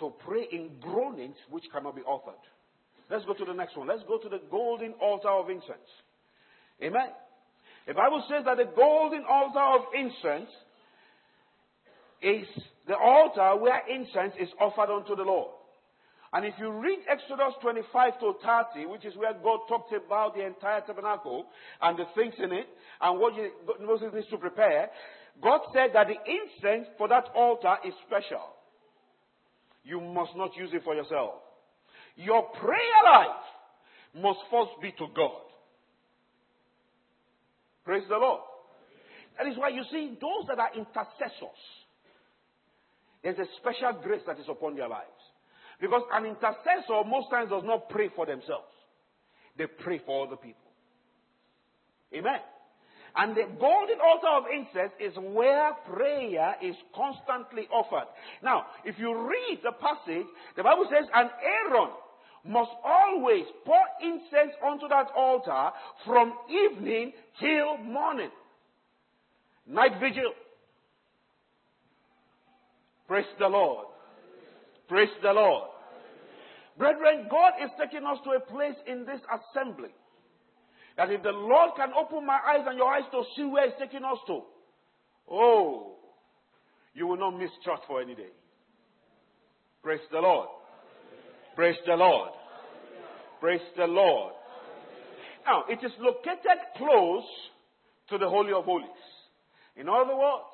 to 0.00 0.12
pray 0.26 0.48
in 0.50 0.70
groanings 0.80 1.36
which 1.48 1.64
cannot 1.72 1.94
be 1.94 2.02
uttered. 2.02 2.42
Let's 3.12 3.26
go 3.26 3.34
to 3.34 3.44
the 3.44 3.52
next 3.52 3.76
one. 3.76 3.88
Let's 3.88 4.02
go 4.08 4.16
to 4.16 4.28
the 4.30 4.40
golden 4.50 4.94
altar 4.94 5.28
of 5.28 5.50
incense. 5.50 5.84
Amen. 6.82 7.12
The 7.86 7.92
Bible 7.92 8.24
says 8.26 8.46
that 8.46 8.56
the 8.56 8.72
golden 8.74 9.22
altar 9.28 9.60
of 9.60 9.92
incense 9.92 10.48
is 12.22 12.46
the 12.88 12.96
altar 12.96 13.60
where 13.60 13.82
incense 13.86 14.32
is 14.40 14.48
offered 14.58 14.90
unto 14.90 15.14
the 15.14 15.24
Lord. 15.28 15.52
And 16.32 16.46
if 16.46 16.54
you 16.58 16.70
read 16.72 17.00
Exodus 17.06 17.52
25 17.60 18.20
to 18.20 18.32
30, 18.74 18.86
which 18.86 19.04
is 19.04 19.14
where 19.16 19.34
God 19.34 19.60
talked 19.68 19.92
about 19.92 20.34
the 20.34 20.46
entire 20.46 20.80
tabernacle 20.80 21.44
and 21.82 21.98
the 21.98 22.06
things 22.14 22.32
in 22.38 22.50
it 22.50 22.66
and 23.02 23.20
what 23.20 23.34
Moses 23.78 24.08
needs 24.14 24.28
to 24.30 24.38
prepare, 24.38 24.88
God 25.42 25.60
said 25.74 25.90
that 25.92 26.06
the 26.06 26.16
incense 26.16 26.88
for 26.96 27.08
that 27.08 27.24
altar 27.34 27.76
is 27.86 27.92
special. 28.06 28.56
You 29.84 30.00
must 30.00 30.34
not 30.34 30.56
use 30.56 30.70
it 30.72 30.82
for 30.82 30.94
yourself. 30.94 31.34
Your 32.16 32.42
prayer 32.60 33.02
life 33.04 33.42
must 34.14 34.40
first 34.50 34.72
be 34.80 34.92
to 34.92 35.06
God. 35.14 35.42
Praise 37.84 38.04
the 38.08 38.16
Lord. 38.16 38.40
That 39.38 39.46
is 39.46 39.56
why 39.56 39.70
you 39.70 39.82
see 39.90 40.16
those 40.20 40.46
that 40.48 40.58
are 40.58 40.70
intercessors, 40.74 41.62
there's 43.22 43.38
a 43.38 43.46
special 43.60 44.00
grace 44.02 44.22
that 44.26 44.38
is 44.38 44.46
upon 44.48 44.76
their 44.76 44.88
lives. 44.88 45.08
Because 45.80 46.02
an 46.12 46.26
intercessor 46.26 47.02
most 47.06 47.30
times 47.30 47.50
does 47.50 47.64
not 47.64 47.88
pray 47.88 48.10
for 48.14 48.26
themselves. 48.26 48.70
They 49.56 49.66
pray 49.66 50.00
for 50.04 50.26
other 50.26 50.36
people. 50.36 50.70
Amen. 52.14 52.40
And 53.14 53.36
the 53.36 53.44
golden 53.60 54.00
altar 54.00 54.28
of 54.28 54.44
incense 54.48 54.92
is 54.98 55.12
where 55.34 55.72
prayer 55.92 56.56
is 56.62 56.74
constantly 56.94 57.68
offered. 57.72 58.08
Now, 58.42 58.64
if 58.84 58.98
you 58.98 59.12
read 59.12 59.60
the 59.62 59.72
passage, 59.72 60.26
the 60.56 60.62
Bible 60.62 60.86
says, 60.88 61.08
and 61.12 61.28
Aaron 61.28 61.90
must 62.44 62.70
always 62.84 63.44
pour 63.64 63.82
incense 64.00 64.54
onto 64.64 64.88
that 64.88 65.06
altar 65.16 65.70
from 66.04 66.32
evening 66.50 67.12
till 67.40 67.78
morning. 67.78 68.30
Night 69.66 69.92
vigil. 70.00 70.32
Praise 73.06 73.26
the 73.38 73.46
Lord. 73.46 73.86
Praise 74.88 75.08
the 75.22 75.32
Lord. 75.32 75.68
Brethren, 76.76 77.28
God 77.30 77.52
is 77.62 77.70
taking 77.78 78.06
us 78.06 78.18
to 78.24 78.30
a 78.30 78.40
place 78.40 78.76
in 78.86 79.04
this 79.04 79.20
assembly 79.28 79.90
that 80.96 81.10
if 81.10 81.22
the 81.22 81.30
Lord 81.30 81.70
can 81.76 81.90
open 81.98 82.26
my 82.26 82.38
eyes 82.46 82.64
and 82.66 82.76
your 82.76 82.92
eyes 82.92 83.04
to 83.12 83.22
see 83.36 83.44
where 83.44 83.66
He's 83.66 83.78
taking 83.78 84.04
us 84.04 84.18
to, 84.26 84.42
oh, 85.30 85.96
you 86.94 87.06
will 87.06 87.16
not 87.16 87.38
miss 87.38 87.50
church 87.64 87.80
for 87.86 88.02
any 88.02 88.14
day. 88.14 88.28
Praise 89.82 90.00
the 90.10 90.18
Lord. 90.18 90.48
Praise 91.54 91.76
the 91.86 91.94
Lord. 91.94 92.30
Praise 93.40 93.60
the 93.76 93.86
Lord. 93.86 94.32
Now, 95.44 95.64
it 95.68 95.84
is 95.84 95.92
located 95.98 96.58
close 96.76 97.24
to 98.08 98.18
the 98.18 98.28
Holy 98.28 98.52
of 98.52 98.64
Holies. 98.64 98.88
In 99.76 99.88
other 99.88 100.16
words, 100.16 100.44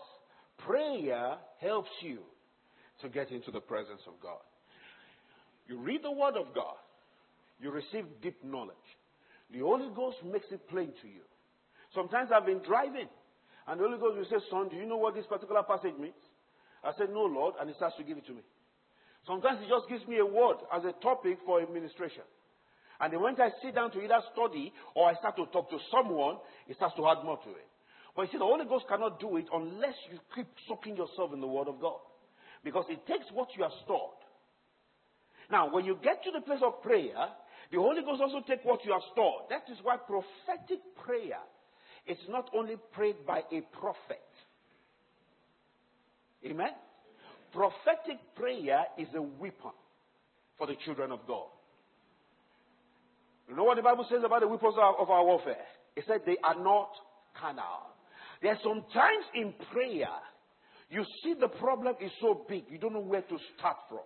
prayer 0.58 1.36
helps 1.60 1.90
you 2.00 2.18
to 3.02 3.08
get 3.08 3.30
into 3.30 3.50
the 3.50 3.60
presence 3.60 4.00
of 4.06 4.14
God. 4.22 4.40
You 5.68 5.78
read 5.78 6.02
the 6.02 6.10
Word 6.10 6.36
of 6.36 6.54
God, 6.54 6.76
you 7.60 7.70
receive 7.70 8.06
deep 8.22 8.42
knowledge. 8.42 8.74
The 9.52 9.60
Holy 9.60 9.88
Ghost 9.94 10.18
makes 10.24 10.46
it 10.50 10.68
plain 10.68 10.92
to 11.02 11.08
you. 11.08 11.22
Sometimes 11.94 12.30
I've 12.34 12.46
been 12.46 12.62
driving, 12.66 13.08
and 13.66 13.80
the 13.80 13.84
Holy 13.84 13.98
Ghost 13.98 14.16
will 14.16 14.24
say, 14.40 14.44
Son, 14.50 14.68
do 14.68 14.76
you 14.76 14.86
know 14.86 14.96
what 14.96 15.14
this 15.14 15.26
particular 15.26 15.62
passage 15.62 15.94
means? 15.98 16.14
I 16.82 16.92
said, 16.96 17.10
No, 17.10 17.22
Lord, 17.22 17.54
and 17.60 17.68
He 17.68 17.76
starts 17.76 17.96
to 17.96 18.04
give 18.04 18.16
it 18.18 18.26
to 18.26 18.32
me. 18.32 18.40
Sometimes 19.28 19.60
He 19.60 19.68
just 19.68 19.86
gives 19.88 20.08
me 20.08 20.16
a 20.18 20.24
word 20.24 20.56
as 20.72 20.82
a 20.84 20.92
topic 21.04 21.38
for 21.44 21.60
administration. 21.60 22.24
And 22.98 23.12
then 23.12 23.20
when 23.20 23.38
I 23.38 23.50
sit 23.62 23.74
down 23.74 23.92
to 23.92 24.00
either 24.00 24.20
study 24.32 24.72
or 24.96 25.08
I 25.08 25.14
start 25.14 25.36
to 25.36 25.46
talk 25.52 25.68
to 25.70 25.78
someone, 25.92 26.38
it 26.66 26.76
starts 26.76 26.96
to 26.96 27.06
add 27.06 27.22
more 27.22 27.36
to 27.36 27.50
it. 27.50 27.68
But 28.16 28.22
you 28.22 28.28
see, 28.32 28.38
the 28.38 28.48
Holy 28.48 28.64
Ghost 28.64 28.86
cannot 28.88 29.20
do 29.20 29.36
it 29.36 29.44
unless 29.52 29.94
you 30.10 30.18
keep 30.34 30.48
soaking 30.66 30.96
yourself 30.96 31.32
in 31.32 31.40
the 31.40 31.46
Word 31.46 31.68
of 31.68 31.78
God. 31.78 32.00
Because 32.64 32.86
it 32.88 33.06
takes 33.06 33.26
what 33.32 33.48
you 33.54 33.62
have 33.62 33.72
stored. 33.84 34.18
Now, 35.50 35.72
when 35.72 35.84
you 35.84 35.96
get 36.02 36.24
to 36.24 36.30
the 36.32 36.40
place 36.40 36.60
of 36.64 36.82
prayer, 36.82 37.14
the 37.70 37.78
Holy 37.78 38.02
Ghost 38.02 38.20
also 38.20 38.40
takes 38.48 38.64
what 38.64 38.84
you 38.84 38.92
have 38.92 39.02
stored. 39.12 39.44
That 39.50 39.70
is 39.70 39.78
why 39.82 39.96
prophetic 39.98 40.80
prayer 41.04 41.38
is 42.08 42.18
not 42.28 42.50
only 42.56 42.76
prayed 42.92 43.24
by 43.26 43.42
a 43.52 43.60
prophet. 43.78 44.24
Amen? 46.44 46.72
Prophetic 47.52 48.18
prayer 48.36 48.84
is 48.98 49.08
a 49.14 49.22
weapon 49.22 49.72
for 50.56 50.66
the 50.66 50.74
children 50.84 51.12
of 51.12 51.20
God. 51.26 51.46
You 53.48 53.56
know 53.56 53.64
what 53.64 53.76
the 53.76 53.82
Bible 53.82 54.06
says 54.08 54.20
about 54.24 54.40
the 54.40 54.48
weapons 54.48 54.74
of 54.76 55.08
our 55.08 55.24
warfare? 55.24 55.56
It 55.96 56.04
said 56.06 56.20
they 56.26 56.36
are 56.44 56.62
not 56.62 56.90
carnal. 57.40 57.94
There 58.42 58.52
are 58.52 58.58
sometimes 58.62 59.24
in 59.34 59.54
prayer, 59.72 60.08
you 60.90 61.04
see 61.24 61.34
the 61.40 61.48
problem 61.48 61.94
is 62.00 62.10
so 62.20 62.44
big, 62.48 62.64
you 62.70 62.78
don't 62.78 62.92
know 62.92 63.00
where 63.00 63.22
to 63.22 63.38
start 63.56 63.76
from. 63.88 64.04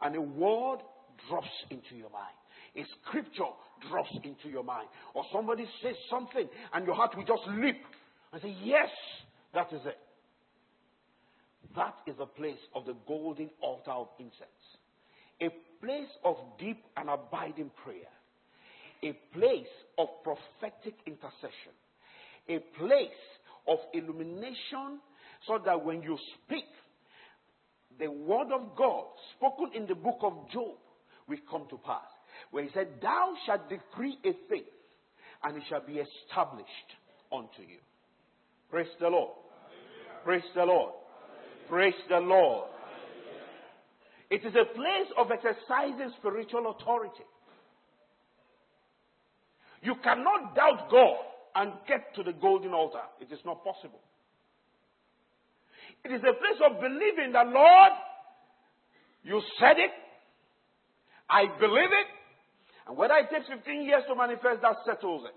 And 0.00 0.16
a 0.16 0.20
word 0.20 0.78
drops 1.28 1.48
into 1.70 1.94
your 1.94 2.10
mind. 2.10 2.34
A 2.76 2.84
scripture 3.00 3.52
drops 3.88 4.10
into 4.24 4.48
your 4.48 4.64
mind. 4.64 4.88
Or 5.14 5.24
somebody 5.32 5.66
says 5.82 5.94
something 6.10 6.48
and 6.72 6.86
your 6.86 6.94
heart 6.94 7.16
will 7.16 7.24
just 7.24 7.42
leap 7.48 7.80
and 8.32 8.42
say, 8.42 8.56
Yes, 8.62 8.88
that 9.52 9.72
is 9.72 9.80
it. 9.86 9.98
That 11.76 11.94
is 12.06 12.16
a 12.20 12.26
place 12.26 12.58
of 12.74 12.86
the 12.86 12.94
golden 13.06 13.50
altar 13.60 13.90
of 13.90 14.08
incense. 14.18 14.64
A 15.40 15.48
place 15.84 16.10
of 16.24 16.36
deep 16.58 16.82
and 16.96 17.10
abiding 17.10 17.70
prayer 17.82 18.10
a 19.04 19.12
place 19.36 19.66
of 19.98 20.08
prophetic 20.22 20.94
intercession, 21.06 21.74
a 22.48 22.58
place 22.78 23.08
of 23.68 23.78
illumination, 23.92 25.00
so 25.46 25.58
that 25.64 25.84
when 25.84 26.02
you 26.02 26.16
speak, 26.44 26.64
the 27.98 28.10
word 28.10 28.48
of 28.52 28.76
God 28.76 29.04
spoken 29.36 29.70
in 29.74 29.86
the 29.86 29.94
book 29.94 30.18
of 30.22 30.32
Job 30.50 30.76
will 31.28 31.38
come 31.50 31.66
to 31.70 31.76
pass. 31.78 32.02
Where 32.50 32.64
he 32.64 32.70
said, 32.72 32.88
Thou 33.00 33.34
shalt 33.46 33.68
decree 33.68 34.18
a 34.24 34.32
thing, 34.48 34.64
and 35.44 35.56
it 35.56 35.62
shall 35.68 35.84
be 35.86 36.00
established 36.00 36.68
unto 37.30 37.60
you. 37.60 37.78
Praise 38.70 38.88
the 39.00 39.08
Lord. 39.08 39.32
Praise 40.24 40.42
the 40.54 40.64
Lord. 40.64 40.94
Praise 41.68 41.94
the 42.08 42.18
Lord. 42.18 42.68
It 44.30 44.44
is 44.44 44.54
a 44.54 44.74
place 44.74 45.10
of 45.16 45.30
exercising 45.30 46.12
spiritual 46.18 46.70
authority. 46.70 47.24
You 49.82 49.94
cannot 50.02 50.54
doubt 50.54 50.90
God 50.90 51.16
and 51.54 51.72
get 51.86 52.14
to 52.16 52.22
the 52.22 52.32
golden 52.32 52.72
altar. 52.72 53.02
It 53.20 53.32
is 53.32 53.38
not 53.44 53.62
possible. 53.62 54.00
It 56.04 56.12
is 56.12 56.20
a 56.20 56.34
place 56.34 56.60
of 56.68 56.80
believing 56.80 57.32
that, 57.32 57.46
Lord, 57.46 57.92
you 59.22 59.40
said 59.58 59.78
it, 59.78 59.90
I 61.30 61.44
believe 61.58 61.90
it, 61.92 62.06
and 62.86 62.96
whether 62.96 63.14
it 63.14 63.30
takes 63.30 63.48
15 63.48 63.82
years 63.82 64.02
to 64.08 64.14
manifest, 64.14 64.60
that 64.62 64.76
settles 64.84 65.24
it. 65.26 65.34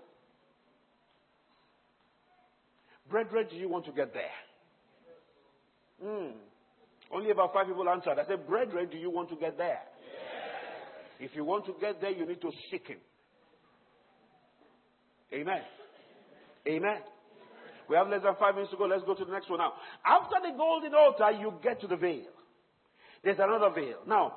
Brethren, 3.10 3.46
do 3.50 3.56
you 3.56 3.68
want 3.68 3.86
to 3.86 3.92
get 3.92 4.12
there? 4.12 4.24
Mm. 6.04 6.32
Only 7.12 7.30
about 7.30 7.52
five 7.52 7.66
people 7.66 7.88
answered. 7.88 8.18
I 8.18 8.26
said, 8.26 8.46
Brethren, 8.46 8.88
do 8.90 8.98
you 8.98 9.10
want 9.10 9.30
to 9.30 9.36
get 9.36 9.56
there? 9.56 9.80
Yes. 11.18 11.30
If 11.30 11.36
you 11.36 11.44
want 11.44 11.66
to 11.66 11.74
get 11.80 12.00
there, 12.00 12.10
you 12.10 12.26
need 12.26 12.40
to 12.40 12.50
seek 12.70 12.86
Him. 12.86 12.98
Amen. 15.32 15.62
Amen. 16.66 17.00
We 17.88 17.96
have 17.96 18.08
less 18.08 18.22
than 18.22 18.34
five 18.38 18.54
minutes 18.54 18.70
to 18.72 18.76
go. 18.76 18.84
Let's 18.84 19.04
go 19.04 19.14
to 19.14 19.24
the 19.24 19.32
next 19.32 19.48
one 19.48 19.58
now. 19.58 19.72
After 20.04 20.36
the 20.44 20.56
golden 20.56 20.94
altar, 20.94 21.30
you 21.40 21.54
get 21.62 21.80
to 21.80 21.86
the 21.86 21.96
veil. 21.96 22.28
There's 23.24 23.38
another 23.38 23.70
veil. 23.74 24.04
Now, 24.06 24.36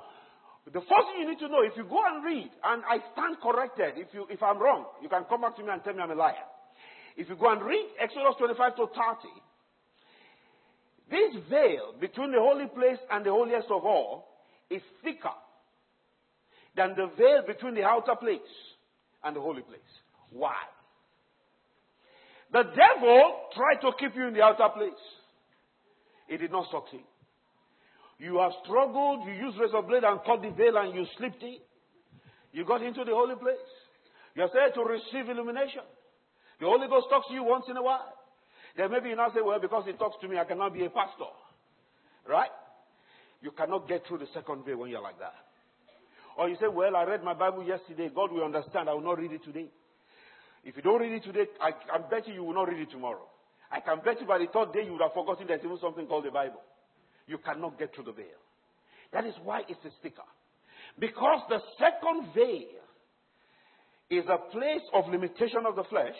the 0.66 0.80
first 0.80 1.05
thing 1.12 1.20
you 1.20 1.30
need 1.30 1.39
to 1.39 1.49
know, 1.49 1.62
if 1.64 1.76
you 1.76 1.84
go 1.84 1.99
and 1.99 2.24
read, 2.24 2.49
and 2.64 2.84
I 2.88 2.97
stand 3.12 3.38
corrected, 3.43 3.97
if, 3.97 4.14
you, 4.14 4.26
if 4.30 4.41
I'm 4.41 4.57
wrong, 4.57 4.86
you 5.01 5.09
can 5.09 5.26
come 5.26 5.41
back 5.41 5.57
to 5.57 5.64
me 5.64 5.70
and 5.70 5.84
tell 5.84 5.93
me 5.93 6.01
I'm 6.01 6.12
a 6.12 6.16
liar. 6.16 6.47
If 7.18 7.28
you 7.28 7.36
go 7.36 7.51
and 7.51 7.62
read 7.62 7.88
Exodus 7.99 8.36
25 8.38 8.76
to 8.78 8.86
30, 8.88 8.95
this 11.12 11.43
veil 11.49 11.93
between 11.99 12.32
the 12.32 12.39
holy 12.39 12.68
place 12.68 12.97
and 13.12 13.26
the 13.26 13.32
holiest 13.32 13.68
of 13.70 13.84
all 13.86 14.28
is 14.70 14.82
thicker 15.03 15.36
than 16.76 16.95
the 16.95 17.07
veil 17.18 17.43
between 17.45 17.76
the 17.76 17.84
outer 17.84 18.16
place 18.16 18.39
and 19.24 19.36
the 19.36 19.41
holy 19.41 19.62
place. 19.62 19.80
Why? 20.32 20.55
The 22.51 22.64
devil 22.64 23.34
tried 23.53 23.82
to 23.82 23.91
keep 23.99 24.16
you 24.16 24.28
in 24.28 24.34
the 24.34 24.41
outer 24.41 24.70
place. 24.74 25.03
It 26.28 26.38
did 26.38 26.51
not 26.51 26.66
succeed. 26.72 27.05
You 28.20 28.39
have 28.39 28.51
struggled, 28.64 29.28
you 29.28 29.34
used 29.34 29.57
razor 29.59 29.82
blade 29.82 30.03
and 30.03 30.20
cut 30.26 30.41
the 30.41 30.51
veil 30.51 30.78
and 30.78 30.95
you 30.95 31.05
slipped 31.18 31.43
in. 31.43 31.57
You 32.53 32.66
got 32.66 32.84
into 32.84 33.03
the 33.03 33.12
holy 33.12 33.36
place. 33.36 33.57
You 34.36 34.43
are 34.43 34.49
said 34.53 34.74
to 34.76 34.82
receive 34.82 35.30
illumination. 35.30 35.84
The 36.59 36.68
Holy 36.68 36.88
Ghost 36.88 37.07
talks 37.09 37.28
to 37.28 37.34
you 37.34 37.43
once 37.43 37.66
in 37.70 37.76
a 37.76 37.82
while. 37.82 38.14
Then 38.78 38.91
maybe 38.91 39.09
you 39.09 39.15
now 39.15 39.30
say, 39.34 39.41
well, 39.43 39.59
because 39.59 39.86
he 39.86 39.93
talks 39.93 40.15
to 40.22 40.28
me, 40.28 40.38
I 40.38 40.45
cannot 40.45 40.74
be 40.74 40.86
a 40.86 40.89
pastor. 40.89 41.32
Right? 42.28 42.49
You 43.41 43.51
cannot 43.51 43.88
get 43.88 44.05
through 44.07 44.19
the 44.19 44.28
second 44.34 44.65
veil 44.65 44.78
when 44.78 44.91
you're 44.91 45.01
like 45.01 45.19
that. 45.19 45.34
Or 46.38 46.47
you 46.47 46.55
say, 46.55 46.67
well, 46.67 46.95
I 46.95 47.03
read 47.03 47.24
my 47.24 47.34
Bible 47.34 47.63
yesterday. 47.63 48.09
God 48.13 48.32
will 48.32 48.43
understand. 48.43 48.88
I 48.88 48.93
will 48.93 49.01
not 49.01 49.17
read 49.17 49.32
it 49.32 49.43
today. 49.43 49.67
If 50.63 50.76
you 50.78 50.82
don't 50.82 51.01
read 51.01 51.11
it 51.11 51.24
today, 51.24 51.45
I 51.59 51.72
can 51.72 52.09
bet 52.09 52.28
you 52.28 52.36
you 52.36 52.43
will 52.43 52.53
not 52.53 52.69
read 52.69 52.80
it 52.80 52.91
tomorrow. 52.91 53.28
I 53.72 53.80
can 53.80 53.99
bet 54.05 54.22
you 54.22 54.28
by 54.28 54.38
the 54.38 54.47
third 54.53 54.74
day 54.74 54.86
you 54.86 54.91
would 54.93 55.01
have 55.01 55.13
forgotten 55.13 55.47
there's 55.47 55.63
even 55.63 55.78
something 55.80 56.05
called 56.05 56.26
the 56.26 56.32
Bible. 56.32 56.61
You 57.28 57.39
cannot 57.39 57.80
get 57.80 57.95
through 57.95 58.05
the 58.05 58.11
veil. 58.11 58.39
That 59.13 59.26
is 59.26 59.34
why 59.43 59.61
it's 59.67 59.84
a 59.86 59.91
sticker. 59.99 60.28
Because 60.99 61.41
the 61.49 61.59
second 61.80 62.34
veil 62.36 62.82
is 64.09 64.26
a 64.28 64.51
place 64.51 64.82
of 64.93 65.07
limitation 65.09 65.65
of 65.65 65.76
the 65.76 65.84
flesh, 65.86 66.15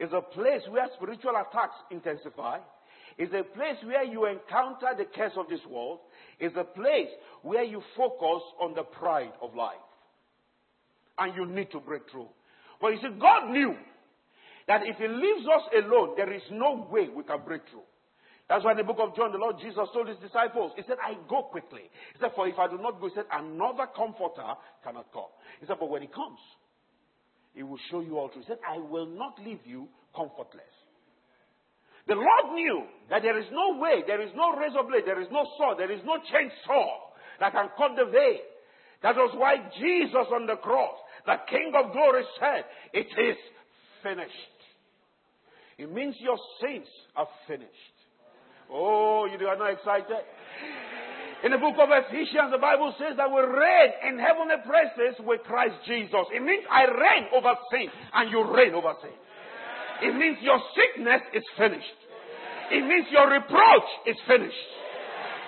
is 0.00 0.10
a 0.12 0.22
place 0.22 0.62
where 0.70 0.88
spiritual 0.96 1.32
attacks 1.36 1.76
intensify, 1.90 2.58
is 3.18 3.28
a 3.34 3.42
place 3.42 3.76
where 3.84 4.02
you 4.02 4.24
encounter 4.24 4.88
the 4.96 5.04
curse 5.04 5.32
of 5.36 5.48
this 5.48 5.60
world, 5.68 5.98
is 6.40 6.52
a 6.56 6.64
place 6.64 7.08
where 7.42 7.62
you 7.62 7.82
focus 7.96 8.42
on 8.60 8.74
the 8.74 8.82
pride 8.82 9.32
of 9.42 9.54
life. 9.54 9.76
And 11.18 11.36
you 11.36 11.44
need 11.44 11.70
to 11.72 11.80
break 11.80 12.10
through. 12.10 12.28
But 12.80 12.88
you 12.88 12.98
see, 13.02 13.20
God 13.20 13.50
knew 13.50 13.74
that 14.66 14.80
if 14.84 14.96
He 14.96 15.06
leaves 15.06 15.46
us 15.46 15.84
alone, 15.84 16.14
there 16.16 16.32
is 16.32 16.42
no 16.50 16.88
way 16.90 17.08
we 17.14 17.22
can 17.22 17.40
break 17.44 17.62
through. 17.70 17.84
That's 18.48 18.64
why 18.64 18.72
in 18.72 18.78
the 18.78 18.84
book 18.84 18.98
of 18.98 19.14
John, 19.14 19.30
the 19.30 19.38
Lord 19.38 19.56
Jesus 19.60 19.86
told 19.92 20.08
his 20.08 20.16
disciples, 20.18 20.72
He 20.76 20.82
said, 20.88 20.96
I 20.98 21.14
go 21.28 21.42
quickly. 21.42 21.82
He 22.14 22.18
said, 22.18 22.30
For 22.34 22.48
if 22.48 22.58
I 22.58 22.66
do 22.66 22.78
not 22.78 23.00
go, 23.00 23.08
He 23.08 23.14
said, 23.14 23.26
another 23.30 23.86
comforter 23.94 24.56
cannot 24.82 25.12
come. 25.12 25.30
He 25.60 25.66
said, 25.66 25.76
But 25.78 25.90
when 25.90 26.02
He 26.02 26.08
comes, 26.08 26.40
He 27.54 27.62
will 27.62 27.78
show 27.90 28.00
you 28.00 28.18
all 28.18 28.28
truth. 28.28 28.44
He 28.46 28.52
said, 28.52 28.58
I 28.68 28.78
will 28.78 29.06
not 29.06 29.38
leave 29.44 29.60
you 29.64 29.88
comfortless. 30.14 30.62
The 32.06 32.14
Lord 32.14 32.54
knew 32.54 32.84
that 33.10 33.22
there 33.22 33.38
is 33.38 33.46
no 33.52 33.78
way, 33.78 34.02
there 34.06 34.20
is 34.20 34.30
no 34.34 34.56
razor 34.56 34.82
blade, 34.88 35.04
there 35.06 35.20
is 35.20 35.28
no 35.30 35.46
sword, 35.58 35.78
there 35.78 35.90
is 35.92 36.00
no 36.04 36.16
chainsaw 36.16 36.88
that 37.38 37.52
can 37.52 37.68
cut 37.76 37.92
the 37.96 38.10
veil. 38.10 38.40
That 39.02 39.16
was 39.16 39.34
why 39.36 39.56
Jesus 39.78 40.26
on 40.32 40.46
the 40.46 40.56
cross 40.56 40.96
the 41.26 41.36
King 41.48 41.72
of 41.76 41.92
glory 41.92 42.24
said, 42.38 42.64
It 42.92 43.06
is 43.06 43.36
finished. 44.02 44.32
It 45.78 45.92
means 45.92 46.14
your 46.20 46.38
sins 46.60 46.86
are 47.16 47.28
finished. 47.46 47.70
Oh, 48.70 49.26
you 49.26 49.46
are 49.46 49.56
not 49.56 49.72
excited? 49.72 50.24
In 51.42 51.52
the 51.52 51.58
book 51.58 51.76
of 51.80 51.88
Ephesians, 51.88 52.52
the 52.52 52.60
Bible 52.60 52.92
says 53.00 53.16
that 53.16 53.30
we 53.30 53.40
reign 53.40 53.90
in 54.12 54.18
heavenly 54.20 54.60
places 54.60 55.16
with 55.24 55.40
Christ 55.48 55.74
Jesus. 55.86 56.28
It 56.36 56.42
means 56.44 56.64
I 56.68 56.84
reign 56.84 57.32
over 57.32 57.56
sin 57.72 57.88
and 58.12 58.30
you 58.30 58.44
reign 58.44 58.74
over 58.74 58.92
sin. 59.00 59.16
It 60.02 60.14
means 60.16 60.36
your 60.42 60.60
sickness 60.76 61.22
is 61.32 61.44
finished. 61.56 62.00
It 62.70 62.84
means 62.84 63.06
your 63.10 63.28
reproach 63.30 63.88
is 64.06 64.16
finished. 64.28 64.68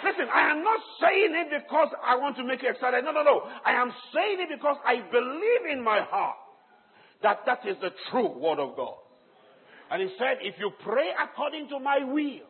Listen, 0.04 0.26
I 0.32 0.50
am 0.50 0.64
not 0.64 0.80
saying 1.00 1.32
it 1.44 1.62
because 1.62 1.88
I 2.02 2.16
want 2.16 2.36
to 2.36 2.44
make 2.44 2.62
you 2.62 2.70
excited. 2.70 3.04
No, 3.04 3.12
no, 3.12 3.22
no. 3.22 3.42
I 3.64 3.72
am 3.72 3.92
saying 4.14 4.38
it 4.40 4.48
because 4.50 4.76
I 4.84 4.96
believe 5.12 5.76
in 5.76 5.84
my 5.84 6.00
heart 6.00 6.36
that 7.22 7.40
that 7.46 7.60
is 7.68 7.76
the 7.80 7.90
true 8.10 8.28
word 8.28 8.58
of 8.58 8.76
God. 8.76 8.96
And 9.90 10.02
he 10.02 10.08
said, 10.18 10.38
if 10.40 10.54
you 10.58 10.72
pray 10.82 11.10
according 11.22 11.68
to 11.68 11.78
my 11.78 11.98
will, 12.02 12.48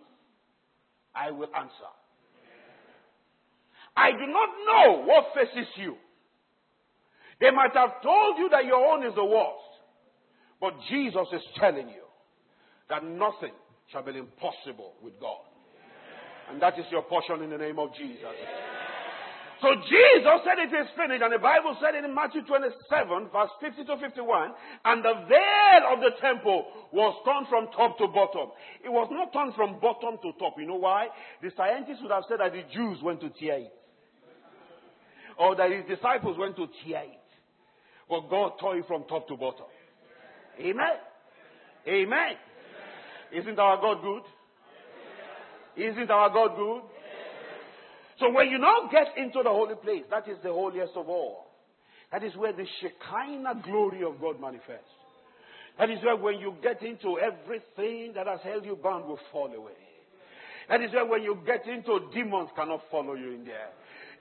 I 1.14 1.30
will 1.30 1.51
answer. 1.55 1.93
I 3.97 4.12
do 4.12 4.26
not 4.26 4.49
know 4.66 5.05
what 5.05 5.26
faces 5.34 5.68
you. 5.76 5.97
They 7.40 7.51
might 7.51 7.74
have 7.74 8.03
told 8.03 8.38
you 8.38 8.49
that 8.51 8.64
your 8.64 8.84
own 8.84 9.05
is 9.05 9.14
the 9.14 9.24
worst. 9.24 9.72
But 10.61 10.74
Jesus 10.88 11.26
is 11.32 11.43
telling 11.59 11.88
you 11.88 12.07
that 12.88 13.05
nothing 13.05 13.53
shall 13.90 14.03
be 14.05 14.16
impossible 14.16 14.95
with 15.03 15.18
God. 15.20 15.43
And 16.51 16.62
that 16.62 16.78
is 16.78 16.86
your 16.90 17.03
portion 17.03 17.43
in 17.43 17.51
the 17.51 17.59
name 17.59 17.78
of 17.78 17.95
Jesus. 17.95 18.36
So 19.61 19.68
Jesus 19.74 20.36
said 20.43 20.59
it 20.59 20.74
is 20.74 20.90
finished, 20.99 21.22
and 21.22 21.32
the 21.32 21.38
Bible 21.38 21.76
said 21.78 21.95
it 21.95 22.05
in 22.05 22.12
Matthew 22.14 22.43
27, 22.43 23.30
verse 23.30 23.51
50 23.62 23.84
to 23.84 23.97
51, 23.97 24.51
and 24.84 25.05
the 25.05 25.14
veil 25.30 25.82
of 25.95 26.01
the 26.03 26.18
temple 26.20 26.66
was 26.90 27.14
torn 27.24 27.47
from 27.47 27.70
top 27.70 27.97
to 27.99 28.09
bottom. 28.09 28.51
It 28.84 28.90
was 28.90 29.07
not 29.12 29.32
torn 29.32 29.53
from 29.55 29.78
bottom 29.78 30.18
to 30.22 30.32
top. 30.38 30.59
You 30.59 30.66
know 30.66 30.82
why? 30.82 31.09
The 31.43 31.51
scientists 31.57 32.03
would 32.03 32.11
have 32.11 32.24
said 32.28 32.40
that 32.40 32.53
the 32.53 32.66
Jews 32.74 32.99
went 33.03 33.20
to 33.20 33.30
tear 33.30 33.70
it. 33.70 33.72
Or 35.39 35.57
that 35.57 35.70
his 35.70 35.85
disciples 35.87 36.37
went 36.39 36.57
to 36.57 36.66
tear 36.85 37.03
it. 37.05 37.18
But 38.09 38.28
God 38.28 38.53
tore 38.61 38.76
it 38.76 38.87
from 38.87 39.05
top 39.09 39.28
to 39.28 39.37
bottom. 39.37 39.66
Amen. 40.61 40.97
Amen. 41.89 42.35
Isn't 43.33 43.59
our 43.59 43.80
God 43.80 44.03
good? 44.03 44.22
Isn't 45.76 46.11
our 46.11 46.30
God 46.30 46.57
good? 46.57 46.83
So 48.20 48.30
when 48.30 48.51
you 48.51 48.59
now 48.59 48.89
get 48.91 49.16
into 49.16 49.43
the 49.43 49.49
holy 49.49 49.74
place, 49.76 50.05
that 50.11 50.28
is 50.28 50.37
the 50.45 50.53
holiest 50.53 50.93
of 50.97 51.09
all. 51.09 51.47
That 52.12 52.22
is 52.22 52.37
where 52.37 52.53
the 52.53 52.66
Shekinah 52.80 53.62
glory 53.64 54.05
of 54.05 54.20
God 54.20 54.41
manifests. 54.41 54.85
That 55.78 55.89
is 55.89 55.99
where 56.05 56.16
when 56.16 56.39
you 56.39 56.55
get 56.62 56.83
into 56.83 57.18
everything 57.18 58.12
that 58.14 58.26
has 58.26 58.41
held 58.45 58.66
you 58.66 58.76
bound 58.76 59.07
will 59.07 59.18
fall 59.33 59.53
away. 59.53 59.72
That 60.68 60.83
is 60.83 60.93
where 60.93 61.07
when 61.07 61.22
you 61.22 61.39
get 61.47 61.66
into 61.66 61.99
demons 62.14 62.51
cannot 62.55 62.83
follow 62.91 63.14
you 63.14 63.33
in 63.33 63.45
there. 63.45 63.70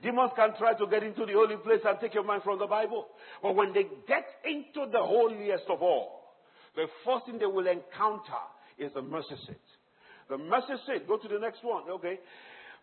Demons 0.02 0.32
can 0.36 0.56
try 0.58 0.74
to 0.74 0.88
get 0.88 1.04
into 1.04 1.26
the 1.26 1.34
holy 1.34 1.58
place 1.58 1.82
and 1.86 2.00
take 2.00 2.14
your 2.14 2.24
mind 2.24 2.42
from 2.44 2.58
the 2.58 2.66
Bible. 2.66 3.08
But 3.42 3.56
when 3.56 3.74
they 3.74 3.84
get 4.08 4.26
into 4.44 4.90
the 4.92 5.02
holiest 5.02 5.66
of 5.70 5.82
all, 5.82 6.36
the 6.76 6.88
first 7.06 7.26
thing 7.26 7.38
they 7.38 7.46
will 7.46 7.68
encounter 7.68 8.42
is 8.80 8.92
the 8.94 9.02
mercy 9.02 9.36
seat. 9.46 9.68
The 10.30 10.38
mercy 10.38 10.74
seat. 10.88 11.08
Go 11.08 11.18
to 11.18 11.28
the 11.28 11.38
next 11.38 11.64
one. 11.64 11.84
Okay. 11.90 12.20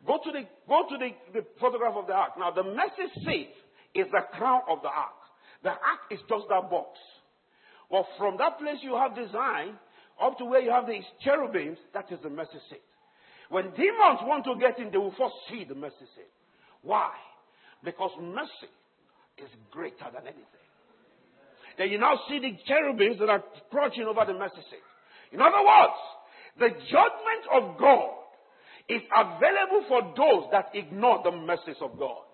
Go 0.07 0.21
to 0.23 0.31
the 0.31 0.43
go 0.69 0.85
to 0.89 0.97
the, 0.97 1.11
the 1.33 1.47
photograph 1.61 1.95
of 1.97 2.07
the 2.07 2.13
ark. 2.13 2.33
Now 2.39 2.53
the 2.53 2.63
mercy 2.63 3.11
seat 3.25 3.51
is 3.95 4.07
the 4.13 4.23
crown 4.39 4.61
of 4.69 4.83
the 4.83 4.89
ark. 4.89 5.19
The 5.65 5.71
ark 5.71 6.07
is 6.11 6.21
just 6.29 6.45
that 6.51 6.71
box. 6.71 6.99
Well, 7.91 8.07
from 8.17 8.37
that 8.39 8.59
place 8.59 8.79
you 8.83 8.95
have 8.95 9.17
design 9.17 9.75
up 10.21 10.39
to 10.39 10.45
where 10.45 10.61
you 10.61 10.71
have 10.71 10.87
these 10.87 11.05
cherubims, 11.25 11.79
that 11.95 12.13
is 12.13 12.19
the 12.23 12.31
mercy 12.31 12.59
seat. 12.71 12.83
When 13.49 13.65
demons 13.71 14.21
want 14.23 14.45
to 14.45 14.55
get 14.61 14.79
in, 14.79 14.91
they 14.91 14.99
will 14.99 15.15
first 15.19 15.35
see 15.51 15.65
the 15.65 15.75
mercy 15.75 16.07
seat. 16.15 16.31
Why? 16.83 17.11
Because 17.85 18.11
mercy 18.21 18.73
is 19.39 19.51
greater 19.71 20.07
than 20.13 20.23
anything. 20.23 20.67
Then 21.77 21.91
you 21.91 21.99
now 21.99 22.19
see 22.29 22.41
the 22.41 22.57
cherubims 22.67 23.19
that 23.21 23.29
are 23.29 23.45
crouching 23.71 24.05
over 24.05 24.25
the 24.27 24.37
mercy 24.37 24.63
seat. 24.71 24.83
In 25.33 25.41
other 25.41 25.63
words, 25.63 25.99
the 26.59 26.69
judgment 26.91 27.45
of 27.53 27.79
God 27.79 28.11
is 28.89 29.03
available 29.15 29.85
for 29.87 30.03
those 30.17 30.51
that 30.51 30.71
ignore 30.75 31.21
the 31.23 31.31
mercies 31.31 31.77
of 31.81 31.99
God. 31.99 32.25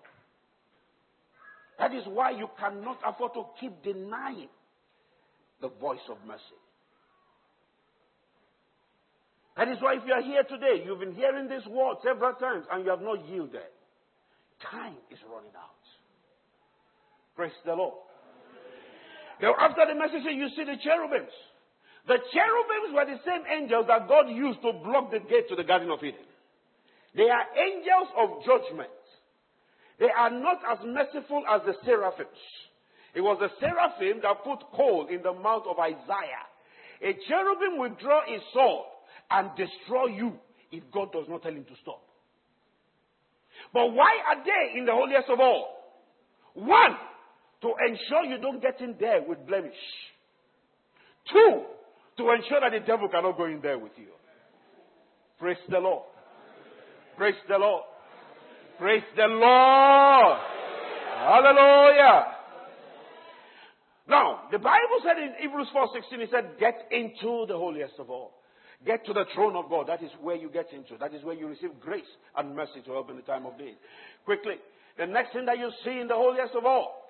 That 1.77 1.93
is 1.93 2.03
why 2.07 2.31
you 2.31 2.49
cannot 2.57 2.99
afford 3.05 3.33
to 3.33 3.43
keep 3.59 3.83
denying 3.83 4.47
the 5.61 5.67
voice 5.67 5.99
of 6.09 6.17
mercy. 6.25 6.41
That 9.57 9.67
is 9.67 9.77
why 9.79 9.95
if 9.95 10.03
you 10.05 10.13
are 10.13 10.21
here 10.21 10.43
today, 10.43 10.83
you've 10.85 10.99
been 10.99 11.15
hearing 11.15 11.47
this 11.47 11.65
word 11.67 11.97
several 12.03 12.33
times 12.33 12.65
and 12.71 12.83
you 12.83 12.89
have 12.89 13.01
not 13.01 13.27
yielded. 13.27 13.74
Time 14.71 14.95
is 15.11 15.19
running 15.31 15.53
out. 15.57 15.83
Praise 17.35 17.51
the 17.65 17.73
Lord. 17.73 17.93
Now, 19.41 19.53
after 19.59 19.85
the 19.87 19.95
message, 19.99 20.23
you 20.23 20.47
see 20.55 20.63
the 20.63 20.77
cherubims. 20.81 21.33
The 22.07 22.17
cherubims 22.31 22.93
were 22.93 23.05
the 23.05 23.19
same 23.25 23.43
angels 23.51 23.85
that 23.87 24.07
God 24.07 24.29
used 24.29 24.61
to 24.61 24.71
block 24.73 25.11
the 25.11 25.19
gate 25.19 25.49
to 25.49 25.55
the 25.55 25.63
Garden 25.63 25.89
of 25.91 25.99
Eden. 25.99 26.23
They 27.15 27.29
are 27.29 27.45
angels 27.57 28.09
of 28.17 28.29
judgment. 28.45 28.89
They 29.99 30.09
are 30.09 30.29
not 30.29 30.59
as 30.69 30.79
merciful 30.85 31.43
as 31.49 31.61
the 31.65 31.73
seraphims. 31.83 32.39
It 33.15 33.21
was 33.21 33.37
the 33.39 33.49
seraphim 33.59 34.21
that 34.23 34.43
put 34.43 34.59
coal 34.75 35.07
in 35.09 35.23
the 35.23 35.33
mouth 35.33 35.63
of 35.67 35.79
Isaiah. 35.79 36.45
A 37.01 37.13
cherubim 37.27 37.79
will 37.79 37.95
draw 38.01 38.21
his 38.27 38.41
sword 38.53 38.85
and 39.31 39.49
destroy 39.55 40.07
you 40.07 40.33
if 40.71 40.83
God 40.91 41.11
does 41.11 41.25
not 41.27 41.41
tell 41.43 41.53
him 41.53 41.63
to 41.63 41.75
stop. 41.81 42.04
But 43.75 43.91
why 43.91 44.07
are 44.29 44.37
they 44.37 44.79
in 44.79 44.85
the 44.85 44.93
holiest 44.93 45.29
of 45.29 45.37
all? 45.41 45.67
One, 46.53 46.95
to 47.61 47.73
ensure 47.85 48.23
you 48.23 48.37
don't 48.41 48.61
get 48.61 48.79
in 48.79 48.95
there 48.97 49.21
with 49.27 49.45
blemish. 49.45 49.75
Two, 51.29 51.63
to 52.15 52.31
ensure 52.31 52.61
that 52.61 52.71
the 52.71 52.87
devil 52.87 53.09
cannot 53.09 53.35
go 53.35 53.43
in 53.43 53.59
there 53.61 53.77
with 53.77 53.91
you. 53.97 54.07
Praise 55.37 55.57
the 55.69 55.79
Lord. 55.79 56.05
Praise 57.17 57.35
the 57.49 57.57
Lord. 57.57 57.83
Praise 58.79 59.03
the 59.17 59.27
Lord. 59.27 60.37
Hallelujah. 61.17 62.27
Now, 64.07 64.43
the 64.53 64.59
Bible 64.59 64.99
said 65.03 65.21
in 65.21 65.33
Hebrews 65.41 65.67
4:16, 65.73 66.21
it 66.21 66.29
said, 66.31 66.57
"Get 66.59 66.87
into 66.91 67.45
the 67.47 67.57
holiest 67.57 67.99
of 67.99 68.09
all. 68.09 68.39
Get 68.85 69.03
to 69.05 69.13
the 69.13 69.25
throne 69.33 69.55
of 69.55 69.69
God. 69.69 69.87
That 69.87 70.03
is 70.03 70.11
where 70.21 70.35
you 70.35 70.49
get 70.49 70.71
into. 70.71 70.97
That 70.97 71.13
is 71.13 71.23
where 71.23 71.33
you 71.35 71.47
receive 71.47 71.79
grace 71.79 72.05
and 72.37 72.55
mercy 72.55 72.81
to 72.85 72.91
help 72.91 73.09
in 73.09 73.15
the 73.15 73.23
time 73.23 73.45
of 73.45 73.57
need." 73.57 73.77
Quickly, 74.25 74.59
the 74.97 75.07
next 75.07 75.33
thing 75.33 75.45
that 75.45 75.57
you 75.57 75.71
see 75.83 75.99
in 75.99 76.07
the 76.07 76.15
holiest 76.15 76.53
of 76.55 76.65
all, 76.65 77.01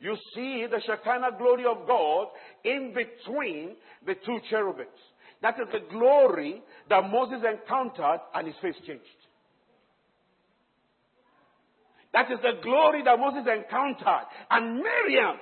you 0.00 0.16
see 0.34 0.66
the 0.66 0.80
Shekinah 0.80 1.32
glory 1.38 1.64
of 1.64 1.86
God 1.86 2.28
in 2.62 2.92
between 2.92 3.76
the 4.02 4.14
two 4.16 4.40
cherubims. 4.50 5.12
That 5.40 5.58
is 5.58 5.68
the 5.72 5.80
glory 5.80 6.62
that 6.88 7.08
Moses 7.10 7.42
encountered 7.42 8.20
and 8.34 8.46
his 8.46 8.56
face 8.58 8.78
changed. 8.86 9.26
That 12.12 12.30
is 12.30 12.40
the 12.40 12.60
glory 12.62 13.02
that 13.02 13.18
Moses 13.18 13.46
encountered. 13.46 14.26
And 14.50 14.76
Miriam 14.76 15.40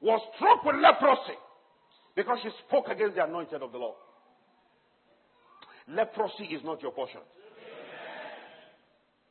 was 0.00 0.20
struck 0.36 0.64
with 0.64 0.76
leprosy 0.76 1.38
because 2.14 2.38
she 2.42 2.50
spoke 2.66 2.88
against 2.88 3.16
the 3.16 3.24
anointed 3.24 3.62
of 3.62 3.72
the 3.72 3.78
Lord. 3.78 3.96
Leprosy 5.90 6.44
is 6.54 6.62
not 6.64 6.82
your 6.82 6.92
portion. 6.92 7.20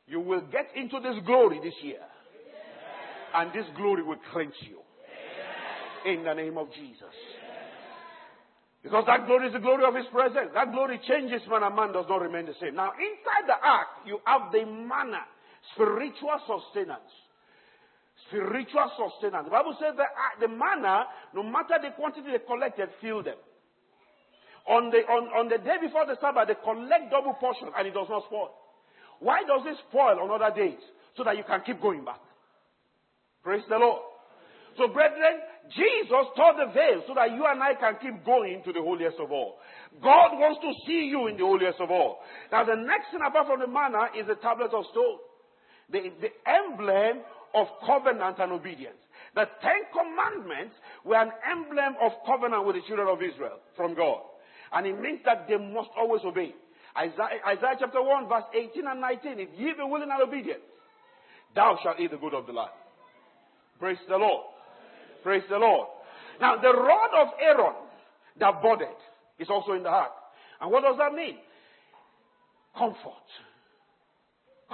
You 0.06 0.20
will 0.20 0.42
get 0.50 0.66
into 0.74 0.98
this 1.00 1.16
glory 1.24 1.60
this 1.62 1.74
year. 1.82 2.02
And 3.34 3.52
this 3.52 3.66
glory 3.76 4.02
will 4.02 4.18
cleanse 4.32 4.54
you. 4.62 4.78
In 6.10 6.24
the 6.24 6.34
name 6.34 6.58
of 6.58 6.72
Jesus. 6.72 7.14
Because 8.82 9.04
that 9.06 9.26
glory 9.26 9.48
is 9.48 9.52
the 9.52 9.60
glory 9.60 9.84
of 9.84 9.94
His 9.94 10.06
presence. 10.10 10.50
That 10.54 10.72
glory 10.72 11.00
changes 11.06 11.42
when 11.46 11.62
a 11.62 11.70
man 11.70 11.92
does 11.92 12.06
not 12.08 12.22
remain 12.22 12.46
the 12.46 12.54
same. 12.60 12.74
Now, 12.74 12.92
inside 12.92 13.46
the 13.46 13.60
ark, 13.62 13.88
you 14.06 14.18
have 14.24 14.50
the 14.50 14.64
manna 14.64 15.20
Spiritual 15.74 16.40
sustenance. 16.46 17.12
Spiritual 18.28 18.90
sustenance. 18.96 19.44
The 19.44 19.50
Bible 19.50 19.76
says 19.80 19.94
that 19.96 20.08
the 20.40 20.48
manna, 20.48 21.04
no 21.34 21.42
matter 21.42 21.76
the 21.80 21.90
quantity 21.96 22.32
they 22.32 22.44
collected, 22.44 22.88
fill 23.00 23.22
them. 23.22 23.36
On 24.70 24.86
the, 24.90 25.02
on, 25.10 25.26
on 25.34 25.44
the 25.50 25.58
day 25.58 25.82
before 25.82 26.06
the 26.06 26.14
Sabbath, 26.22 26.46
they 26.46 26.54
collect 26.62 27.10
double 27.10 27.34
portion 27.34 27.74
and 27.74 27.82
it 27.88 27.94
does 27.94 28.06
not 28.06 28.22
spoil. 28.30 28.54
Why 29.18 29.42
does 29.42 29.66
it 29.66 29.76
spoil 29.90 30.22
on 30.22 30.30
other 30.30 30.54
days? 30.54 30.78
So 31.16 31.24
that 31.24 31.36
you 31.36 31.42
can 31.42 31.60
keep 31.66 31.82
going 31.82 32.04
back. 32.04 32.22
Praise 33.42 33.66
the 33.68 33.76
Lord. 33.76 34.00
So, 34.78 34.86
brethren, 34.86 35.42
Jesus 35.74 36.24
tore 36.38 36.54
the 36.54 36.70
veil 36.70 37.02
so 37.02 37.18
that 37.18 37.34
you 37.34 37.42
and 37.42 37.58
I 37.58 37.74
can 37.74 37.98
keep 37.98 38.24
going 38.24 38.62
to 38.62 38.72
the 38.72 38.80
holiest 38.80 39.18
of 39.18 39.34
all. 39.34 39.58
God 39.98 40.38
wants 40.38 40.62
to 40.62 40.70
see 40.86 41.10
you 41.10 41.26
in 41.26 41.34
the 41.34 41.42
holiest 41.42 41.80
of 41.82 41.90
all. 41.90 42.22
Now, 42.52 42.62
the 42.62 42.78
next 42.78 43.10
thing 43.10 43.20
apart 43.26 43.50
from 43.50 43.58
the 43.58 43.66
manna 43.66 44.14
is 44.14 44.30
the 44.30 44.38
tablet 44.38 44.70
of 44.70 44.86
stone 44.94 45.18
the, 45.92 46.10
the 46.20 46.30
emblem 46.46 47.22
of 47.54 47.66
covenant 47.84 48.38
and 48.38 48.52
obedience. 48.52 48.98
The 49.34 49.46
Ten 49.62 49.86
Commandments 49.90 50.74
were 51.04 51.16
an 51.16 51.30
emblem 51.50 51.94
of 52.02 52.12
covenant 52.26 52.66
with 52.66 52.76
the 52.76 52.82
children 52.86 53.08
of 53.08 53.18
Israel 53.22 53.58
from 53.76 53.94
God. 53.94 54.22
And 54.72 54.86
it 54.86 55.00
means 55.00 55.20
that 55.24 55.46
they 55.48 55.56
must 55.56 55.90
always 55.96 56.22
obey. 56.24 56.54
Isaiah, 56.96 57.40
Isaiah 57.46 57.76
chapter 57.78 58.02
1, 58.02 58.28
verse 58.28 58.44
18 58.54 58.86
and 58.86 59.00
19. 59.00 59.38
If 59.38 59.48
ye 59.56 59.72
be 59.72 59.82
willing 59.82 60.10
and 60.10 60.22
obedient, 60.22 60.60
thou 61.54 61.78
shalt 61.82 62.00
eat 62.00 62.10
the 62.10 62.16
good 62.16 62.34
of 62.34 62.46
the 62.46 62.52
land. 62.52 62.70
Praise 63.78 63.98
the 64.08 64.16
Lord. 64.16 64.46
Praise 65.22 65.42
the 65.48 65.58
Lord. 65.58 65.88
Now, 66.40 66.56
the 66.56 66.72
rod 66.72 67.10
of 67.22 67.28
Aaron 67.40 67.74
that 68.38 68.62
budded 68.62 68.96
is 69.38 69.48
also 69.50 69.72
in 69.72 69.82
the 69.82 69.90
heart. 69.90 70.12
And 70.60 70.70
what 70.70 70.82
does 70.82 70.96
that 70.98 71.12
mean? 71.12 71.36
Comfort. 72.76 73.28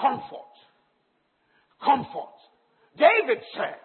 Comfort. 0.01 0.55
Comfort. 1.83 2.37
David 2.97 3.43
said 3.55 3.77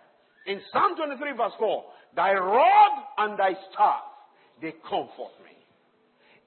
in 0.47 0.61
Psalm 0.71 0.95
23 0.95 1.31
verse 1.37 1.53
4, 1.59 1.83
Thy 2.15 2.33
rod 2.33 3.03
and 3.17 3.37
thy 3.37 3.53
staff, 3.71 4.03
they 4.61 4.73
comfort 4.89 5.33
me. 5.43 5.50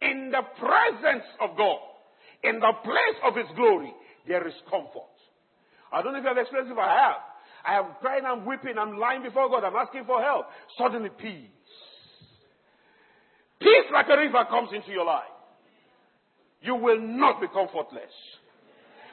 In 0.03 0.30
the 0.30 0.42
presence 0.59 1.24
of 1.40 1.57
God, 1.57 1.78
in 2.42 2.61
the 2.61 2.72
place 2.82 3.18
of 3.24 3.36
His 3.36 3.47
glory, 3.57 3.92
there 4.26 4.47
is 4.47 4.55
comfort. 4.70 5.14
I 5.92 6.03
don't 6.03 6.12
know 6.12 6.18
if 6.18 6.24
you 6.24 6.28
have 6.28 6.38
experienced 6.38 6.72
it, 6.72 6.76
but 6.76 6.84
I 6.84 6.97
have. 6.97 7.20
I 7.64 7.78
am 7.78 7.97
crying, 8.01 8.24
I'm 8.26 8.45
weeping, 8.45 8.76
I'm 8.78 8.99
lying 8.99 9.22
before 9.22 9.49
God, 9.49 9.64
I'm 9.64 9.76
asking 9.76 10.05
for 10.05 10.20
help. 10.20 10.47
Suddenly, 10.76 11.11
peace. 11.16 11.49
Peace 13.61 13.88
like 13.92 14.07
a 14.11 14.16
river 14.16 14.45
comes 14.51 14.68
into 14.74 14.90
your 14.90 15.07
life. 15.07 15.32
You 16.61 16.74
will 16.74 17.01
not 17.01 17.40
be 17.40 17.47
comfortless. 17.49 18.12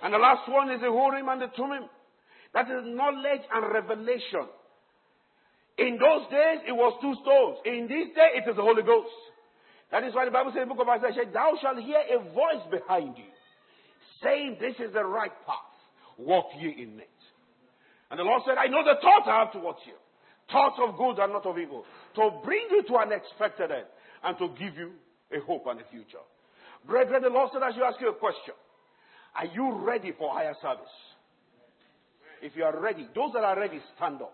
And 0.03 0.13
the 0.13 0.17
last 0.17 0.49
one 0.49 0.71
is 0.71 0.81
the 0.81 0.87
Urim 0.87 1.29
and 1.29 1.41
the 1.41 1.47
Thummim. 1.55 1.83
That 2.53 2.65
is 2.65 2.83
knowledge 2.83 3.41
and 3.53 3.71
revelation. 3.71 4.49
In 5.77 5.97
those 5.97 6.29
days, 6.29 6.67
it 6.67 6.73
was 6.73 6.97
two 7.01 7.15
stones. 7.23 7.57
In 7.65 7.87
this 7.87 8.13
day, 8.15 8.35
it 8.35 8.49
is 8.49 8.55
the 8.55 8.61
Holy 8.61 8.83
Ghost. 8.83 9.07
That 9.91 10.03
is 10.03 10.15
why 10.15 10.25
the 10.25 10.31
Bible 10.31 10.51
says 10.51 10.63
in 10.63 10.69
the 10.69 10.73
book 10.73 10.87
of 10.87 10.89
Isaiah, 10.89 11.27
Thou 11.31 11.51
shalt 11.61 11.79
hear 11.79 11.99
a 11.99 12.19
voice 12.31 12.63
behind 12.71 13.17
you, 13.17 13.31
saying, 14.23 14.57
This 14.59 14.75
is 14.79 14.93
the 14.93 15.03
right 15.03 15.31
path. 15.45 15.71
Walk 16.17 16.47
ye 16.57 16.69
in 16.69 16.99
it. 16.99 17.09
And 18.09 18.19
the 18.19 18.23
Lord 18.23 18.41
said, 18.45 18.57
I 18.57 18.67
know 18.67 18.83
the 18.83 18.99
thoughts 19.01 19.27
I 19.27 19.39
have 19.39 19.51
towards 19.51 19.79
you. 19.85 19.93
Thoughts 20.51 20.79
of 20.83 20.97
good 20.97 21.19
and 21.19 21.33
not 21.33 21.45
of 21.45 21.57
evil. 21.57 21.85
To 22.15 22.29
bring 22.43 22.67
you 22.71 22.83
to 22.83 22.97
an 22.97 23.11
expected 23.11 23.71
end 23.71 23.87
and 24.23 24.37
to 24.37 24.49
give 24.59 24.75
you 24.75 24.91
a 25.31 25.39
hope 25.45 25.65
and 25.67 25.79
a 25.79 25.83
future. 25.89 26.23
Brethren, 26.85 27.21
the 27.23 27.29
Lord 27.29 27.49
said, 27.53 27.63
I 27.63 27.71
should 27.71 27.83
ask 27.83 27.99
you 28.01 28.09
a 28.09 28.15
question. 28.15 28.53
Are 29.35 29.45
you 29.45 29.79
ready 29.79 30.11
for 30.17 30.33
higher 30.33 30.55
service? 30.61 30.91
If 32.41 32.55
you 32.55 32.63
are 32.63 32.77
ready, 32.79 33.07
those 33.15 33.31
that 33.33 33.43
are 33.43 33.57
ready, 33.57 33.79
stand 33.95 34.21
up. 34.21 34.33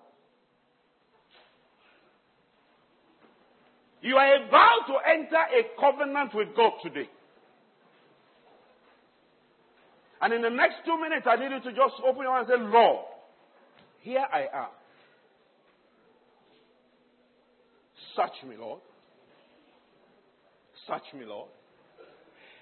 You 4.01 4.15
are 4.15 4.35
about 4.45 4.87
to 4.87 4.95
enter 5.09 5.35
a 5.35 5.79
covenant 5.79 6.33
with 6.33 6.55
God 6.55 6.73
today. 6.83 7.09
And 10.21 10.33
in 10.33 10.41
the 10.41 10.49
next 10.49 10.77
two 10.85 10.99
minutes, 10.99 11.27
I 11.29 11.35
need 11.35 11.51
you 11.51 11.71
to 11.71 11.77
just 11.77 11.95
open 12.05 12.23
your 12.23 12.31
eyes 12.31 12.47
and 12.49 12.59
say, 12.59 12.77
Lord, 12.77 13.05
here 14.01 14.25
I 14.31 14.41
am. 14.53 14.69
Search 18.15 18.49
me, 18.49 18.55
Lord. 18.57 18.81
Search 20.87 21.13
me, 21.13 21.25
Lord. 21.25 21.49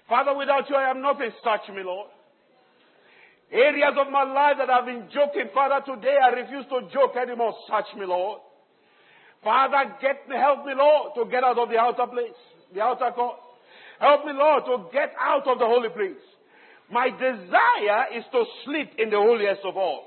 Father, 0.08 0.36
without 0.36 0.68
you, 0.68 0.76
I 0.76 0.90
am 0.90 1.00
nothing. 1.00 1.30
Search 1.42 1.74
me, 1.74 1.82
Lord. 1.82 2.08
Areas 3.50 3.94
of 3.98 4.12
my 4.12 4.24
life 4.24 4.56
that 4.58 4.68
I've 4.68 4.84
been 4.84 5.08
joking, 5.14 5.48
Father, 5.54 5.80
today 5.86 6.16
I 6.22 6.28
refuse 6.30 6.66
to 6.66 6.88
joke 6.92 7.16
anymore. 7.16 7.54
Search 7.68 7.96
me, 7.96 8.04
Lord. 8.04 8.40
Father, 9.42 9.94
get 10.00 10.28
me, 10.28 10.36
help 10.36 10.66
me, 10.66 10.72
Lord, 10.76 11.12
to 11.16 11.30
get 11.30 11.44
out 11.44 11.58
of 11.58 11.68
the 11.68 11.78
outer 11.78 12.06
place, 12.06 12.36
the 12.74 12.80
outer 12.80 13.10
court. 13.14 13.36
Help 14.00 14.24
me, 14.24 14.32
Lord, 14.34 14.64
to 14.66 14.92
get 14.92 15.12
out 15.18 15.46
of 15.46 15.58
the 15.58 15.66
holy 15.66 15.88
place. 15.88 16.22
My 16.90 17.10
desire 17.10 18.16
is 18.16 18.24
to 18.32 18.44
sleep 18.64 18.92
in 18.98 19.10
the 19.10 19.16
holiest 19.16 19.62
of 19.64 19.76
all. 19.76 20.04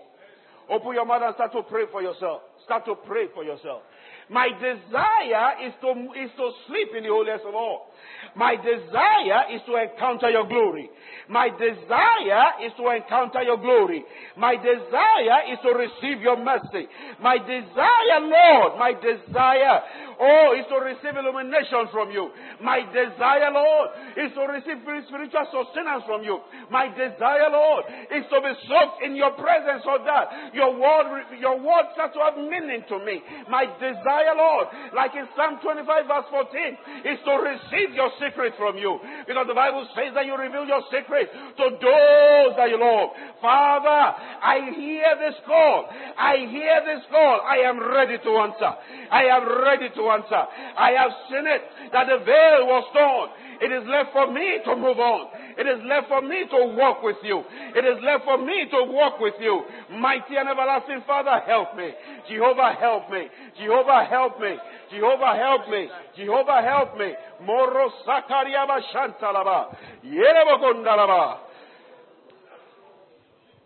Open 0.70 0.94
your 0.94 1.06
mouth 1.06 1.22
and 1.24 1.36
start 1.36 1.52
to 1.54 1.64
pray 1.64 1.86
for 1.92 2.02
yourself. 2.02 2.42
Start 2.64 2.86
to 2.86 2.96
pray 2.96 3.26
for 3.34 3.44
yourself. 3.44 3.82
My 4.30 4.50
desire 4.54 5.66
is 5.66 5.74
to, 5.82 5.90
is 6.14 6.32
to 6.38 6.46
sleep 6.68 6.90
in 6.98 7.04
the 7.04 7.10
holiest 7.10 7.46
of 7.46 7.56
all. 7.56 7.90
My 8.36 8.56
desire 8.56 9.50
is 9.56 9.62
to 9.66 9.74
encounter 9.76 10.30
your 10.30 10.46
glory. 10.46 10.90
My 11.30 11.50
desire 11.50 12.62
is 12.62 12.74
to 12.78 12.86
encounter 12.94 13.42
your 13.42 13.58
glory. 13.58 14.06
My 14.38 14.54
desire 14.56 15.50
is 15.50 15.58
to 15.66 15.72
receive 15.74 16.22
your 16.22 16.38
mercy. 16.38 16.86
My 17.22 17.38
desire, 17.38 18.20
Lord, 18.22 18.78
my 18.78 18.94
desire, 18.94 19.82
oh, 20.22 20.54
is 20.58 20.66
to 20.70 20.78
receive 20.78 21.18
illumination 21.18 21.90
from 21.92 22.12
you. 22.12 22.30
My 22.62 22.86
desire, 22.86 23.50
Lord, 23.50 23.88
is 24.14 24.30
to 24.34 24.44
receive 24.46 24.78
spiritual 24.86 25.46
sustenance 25.50 26.06
from 26.06 26.22
you. 26.22 26.38
My 26.70 26.90
desire, 26.90 27.50
Lord, 27.50 27.86
is 28.14 28.26
to 28.30 28.38
be 28.42 28.54
soaked 28.70 29.02
in 29.06 29.18
your 29.18 29.34
presence 29.38 29.82
so 29.86 29.98
that 30.06 30.54
your 30.54 30.78
word, 30.78 31.34
your 31.42 31.58
word 31.58 31.94
starts 31.94 32.14
to 32.14 32.22
have 32.26 32.38
meaning 32.38 32.86
to 32.90 32.98
me. 33.02 33.22
My 33.50 33.66
desire 33.78 34.19
desire, 34.20 34.36
Lord, 34.36 34.68
like 34.96 35.12
in 35.16 35.28
Psalm 35.36 35.60
25 35.62 36.08
verse 36.08 36.28
14, 36.30 36.78
is 37.06 37.20
to 37.26 37.34
receive 37.40 37.96
your 37.96 38.12
secret 38.20 38.54
from 38.58 38.78
you. 38.78 39.00
Because 39.28 39.48
the 39.48 39.54
Bible 39.54 39.88
says 39.96 40.14
that 40.16 40.26
you 40.26 40.36
reveal 40.36 40.66
your 40.66 40.84
secret 40.92 41.30
to 41.32 41.66
those 41.80 42.52
that 42.58 42.70
you 42.70 42.80
love. 42.80 43.10
Father, 43.42 44.02
I 44.44 44.72
hear 44.76 45.16
this 45.20 45.36
call. 45.46 45.88
I 46.18 46.36
hear 46.50 46.82
this 46.86 47.04
call. 47.10 47.42
I 47.44 47.64
am 47.68 47.80
ready 47.80 48.18
to 48.18 48.32
answer. 48.44 48.72
I 49.12 49.24
am 49.32 49.44
ready 49.64 49.90
to 49.90 50.04
answer. 50.10 50.44
I 50.78 50.92
have 51.00 51.12
seen 51.30 51.46
it 51.48 51.62
that 51.94 52.06
the 52.08 52.20
veil 52.24 52.68
was 52.68 52.86
torn. 52.94 53.30
It 53.62 53.72
is 53.72 53.84
left 53.88 54.14
for 54.14 54.32
me 54.32 54.60
to 54.64 54.76
move 54.76 55.00
on. 55.00 55.28
It 55.58 55.68
is 55.68 55.84
left 55.84 56.08
for 56.08 56.22
me 56.22 56.46
to 56.50 56.76
walk 56.80 57.04
with 57.04 57.18
you. 57.24 57.44
It 57.76 57.84
is 57.84 58.00
left 58.04 58.24
for 58.24 58.38
me 58.38 58.66
to 58.72 58.80
walk 58.88 59.20
with 59.20 59.36
you. 59.40 59.64
Mighty 60.00 60.38
and 60.38 60.48
everlasting 60.48 61.04
Father, 61.06 61.44
help 61.46 61.76
me. 61.76 61.92
Jehovah, 62.30 62.76
help 62.80 63.12
me. 63.12 63.28
Jehovah, 63.60 64.08
help 64.10 64.40
me. 64.40 64.56
Jehovah, 64.92 65.36
help 65.36 65.70
me. 65.70 65.88
Jehovah, 66.16 66.62
help 66.64 66.98
me. 66.98 67.12
Moro 67.46 67.92
sakariaba 68.08 68.80
shantalaba. 68.94 69.76
Yerebokondalaba. 70.06 71.40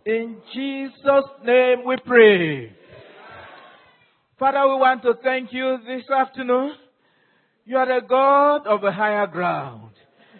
In 0.05 0.37
Jesus' 0.53 1.29
name 1.45 1.85
we 1.85 1.97
pray. 2.05 2.75
Father, 4.39 4.67
we 4.67 4.75
want 4.75 5.01
to 5.03 5.13
thank 5.23 5.53
you 5.53 5.77
this 5.85 6.03
afternoon. 6.09 6.73
You 7.65 7.77
are 7.77 7.85
the 7.85 8.05
God 8.05 8.67
of 8.67 8.83
a 8.83 8.91
higher 8.91 9.27
ground. 9.27 9.91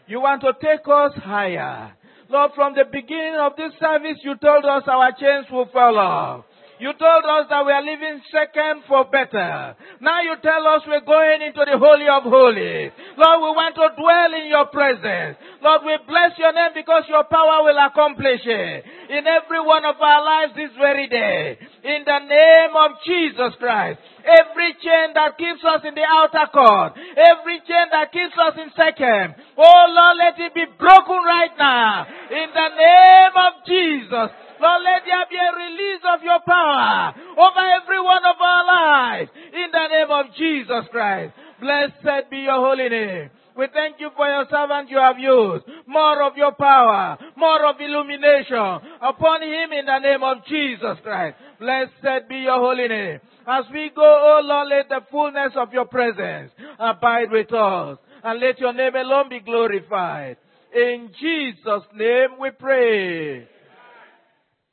You 0.07 0.19
want 0.19 0.41
to 0.41 0.53
take 0.61 0.86
us 0.88 1.13
higher. 1.24 1.93
Lord, 2.30 2.51
from 2.55 2.74
the 2.74 2.84
beginning 2.91 3.38
of 3.39 3.53
this 3.55 3.71
service, 3.80 4.17
you 4.24 4.36
told 4.36 4.65
us 4.65 4.84
our 4.88 5.11
chains 5.13 5.45
will 5.51 5.67
fall 5.71 5.97
off. 5.97 6.45
You 6.84 6.91
told 6.99 7.23
us 7.23 7.47
that 7.47 7.63
we 7.63 7.71
are 7.71 7.79
living 7.79 8.19
second 8.27 8.84
for 8.91 9.07
better. 9.07 9.71
Now 10.03 10.19
you 10.19 10.36
tell 10.43 10.67
us 10.67 10.84
we're 10.84 11.07
going 11.07 11.39
into 11.39 11.63
the 11.63 11.79
Holy 11.79 12.11
of 12.11 12.27
Holies. 12.27 12.91
Lord, 13.15 13.39
we 13.39 13.51
want 13.55 13.71
to 13.79 13.88
dwell 13.95 14.31
in 14.36 14.51
your 14.51 14.67
presence. 14.67 15.39
Lord, 15.63 15.88
we 15.88 15.95
bless 16.03 16.36
your 16.36 16.51
name 16.51 16.75
because 16.75 17.07
your 17.07 17.23
power 17.31 17.63
will 17.63 17.79
accomplish 17.79 18.43
it 18.43 18.84
in 19.15 19.23
every 19.23 19.63
one 19.63 19.88
of 19.88 19.95
our 19.95 20.27
lives 20.27 20.59
this 20.59 20.75
very 20.75 21.07
day. 21.07 21.55
In 21.88 22.03
the 22.03 22.19
name 22.19 22.75
of 22.75 22.99
Jesus 23.07 23.55
Christ. 23.63 24.03
Every 24.27 24.75
chain 24.84 25.15
that 25.15 25.39
keeps 25.39 25.63
us 25.63 25.88
in 25.88 25.95
the 25.95 26.03
outer 26.03 26.51
court, 26.51 26.99
every 27.15 27.63
chain 27.63 27.88
that 27.95 28.11
keeps 28.11 28.36
us 28.36 28.59
in 28.59 28.67
second, 28.75 29.39
oh 29.55 29.84
Lord, 29.88 30.15
let 30.19 30.36
it 30.36 30.51
be 30.51 30.67
broken 30.75 31.23
right 31.23 31.55
now. 31.55 32.07
In 32.27 32.51
the 32.51 32.69
name 32.75 33.36
of 33.39 33.51
Jesus. 33.63 34.36
Lord, 34.64 34.80
let 34.80 35.03
there 35.03 35.28
be 35.28 35.36
a 35.36 35.51
release 35.51 36.03
of 36.07 36.24
your 36.24 36.39
power 36.47 37.11
over 37.36 37.64
every 37.84 37.99
one 37.99 38.24
of 38.24 38.39
our 38.39 38.64
lives. 38.64 39.30
In 39.51 39.68
the 39.76 39.88
name 39.91 40.07
of 40.07 40.26
Jesus 40.39 40.88
Christ. 40.89 41.34
Blessed 41.59 42.32
be 42.32 42.47
your 42.47 42.64
holy 42.64 42.88
name. 42.88 43.30
We 43.57 43.68
thank 43.74 43.99
you 43.99 44.09
for 44.16 44.26
your 44.26 44.45
servant 44.49 44.89
you 44.89 44.97
have 44.97 45.20
used. 45.20 45.66
More 45.86 46.24
of 46.24 46.38
your 46.38 46.53
power, 46.53 47.18
more 47.36 47.66
of 47.68 47.76
illumination 47.80 48.80
upon 49.01 49.43
him 49.43 49.72
in 49.72 49.86
the 49.86 49.99
name 49.99 50.24
of 50.24 50.38
Jesus 50.47 50.97
Christ. 51.03 51.36
Blessed 51.59 52.30
be 52.30 52.47
your 52.47 52.57
holy 52.57 52.88
name. 52.88 53.20
As 53.45 53.66
we 53.72 53.91
go, 53.93 54.01
oh 54.01 54.39
Lord, 54.43 54.70
let 54.70 54.88
the 54.88 55.01
fullness 55.11 55.51
of 55.57 55.74
your 55.74 55.86
presence 55.86 56.51
abide 56.80 57.32
with 57.32 57.51
us. 57.53 57.97
And 58.24 58.39
let 58.39 58.59
your 58.59 58.72
name 58.72 58.95
alone 58.95 59.28
be 59.30 59.41
glorified. 59.41 60.38
In 60.74 61.11
Jesus' 61.20 61.84
name 61.93 62.39
we 62.39 62.49
pray. 62.51 63.47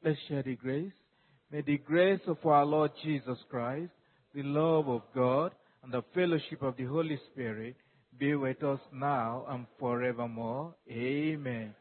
Let's 0.02 0.18
share 0.28 0.42
the 0.42 0.56
grace. 0.56 0.92
May 1.52 1.60
the 1.60 1.76
grace 1.76 2.20
of 2.26 2.38
our 2.46 2.64
Lord 2.64 2.92
Jesus 3.02 3.36
Christ, 3.50 3.90
the 4.34 4.42
love 4.42 4.88
of 4.88 5.02
God, 5.14 5.52
and 5.82 5.92
the 5.92 6.02
fellowship 6.14 6.62
of 6.62 6.76
the 6.78 6.84
Holy 6.84 7.18
Spirit 7.30 7.76
be 8.18 8.34
with 8.34 8.62
us 8.62 8.80
now 8.94 9.44
and 9.48 9.66
forevermore. 9.78 10.74
Amen. 10.90 11.74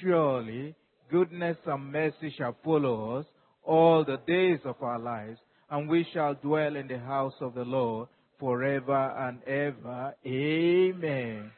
Surely, 0.00 0.74
goodness 1.10 1.56
and 1.66 1.90
mercy 1.90 2.34
shall 2.36 2.54
follow 2.62 3.18
us 3.18 3.26
all 3.62 4.04
the 4.04 4.18
days 4.26 4.60
of 4.66 4.82
our 4.82 4.98
lives, 4.98 5.38
and 5.70 5.88
we 5.88 6.06
shall 6.12 6.34
dwell 6.34 6.76
in 6.76 6.86
the 6.86 6.98
house 6.98 7.34
of 7.40 7.54
the 7.54 7.64
Lord 7.64 8.08
forever 8.38 9.14
and 9.16 9.42
ever. 9.44 10.14
Amen. 10.26 11.50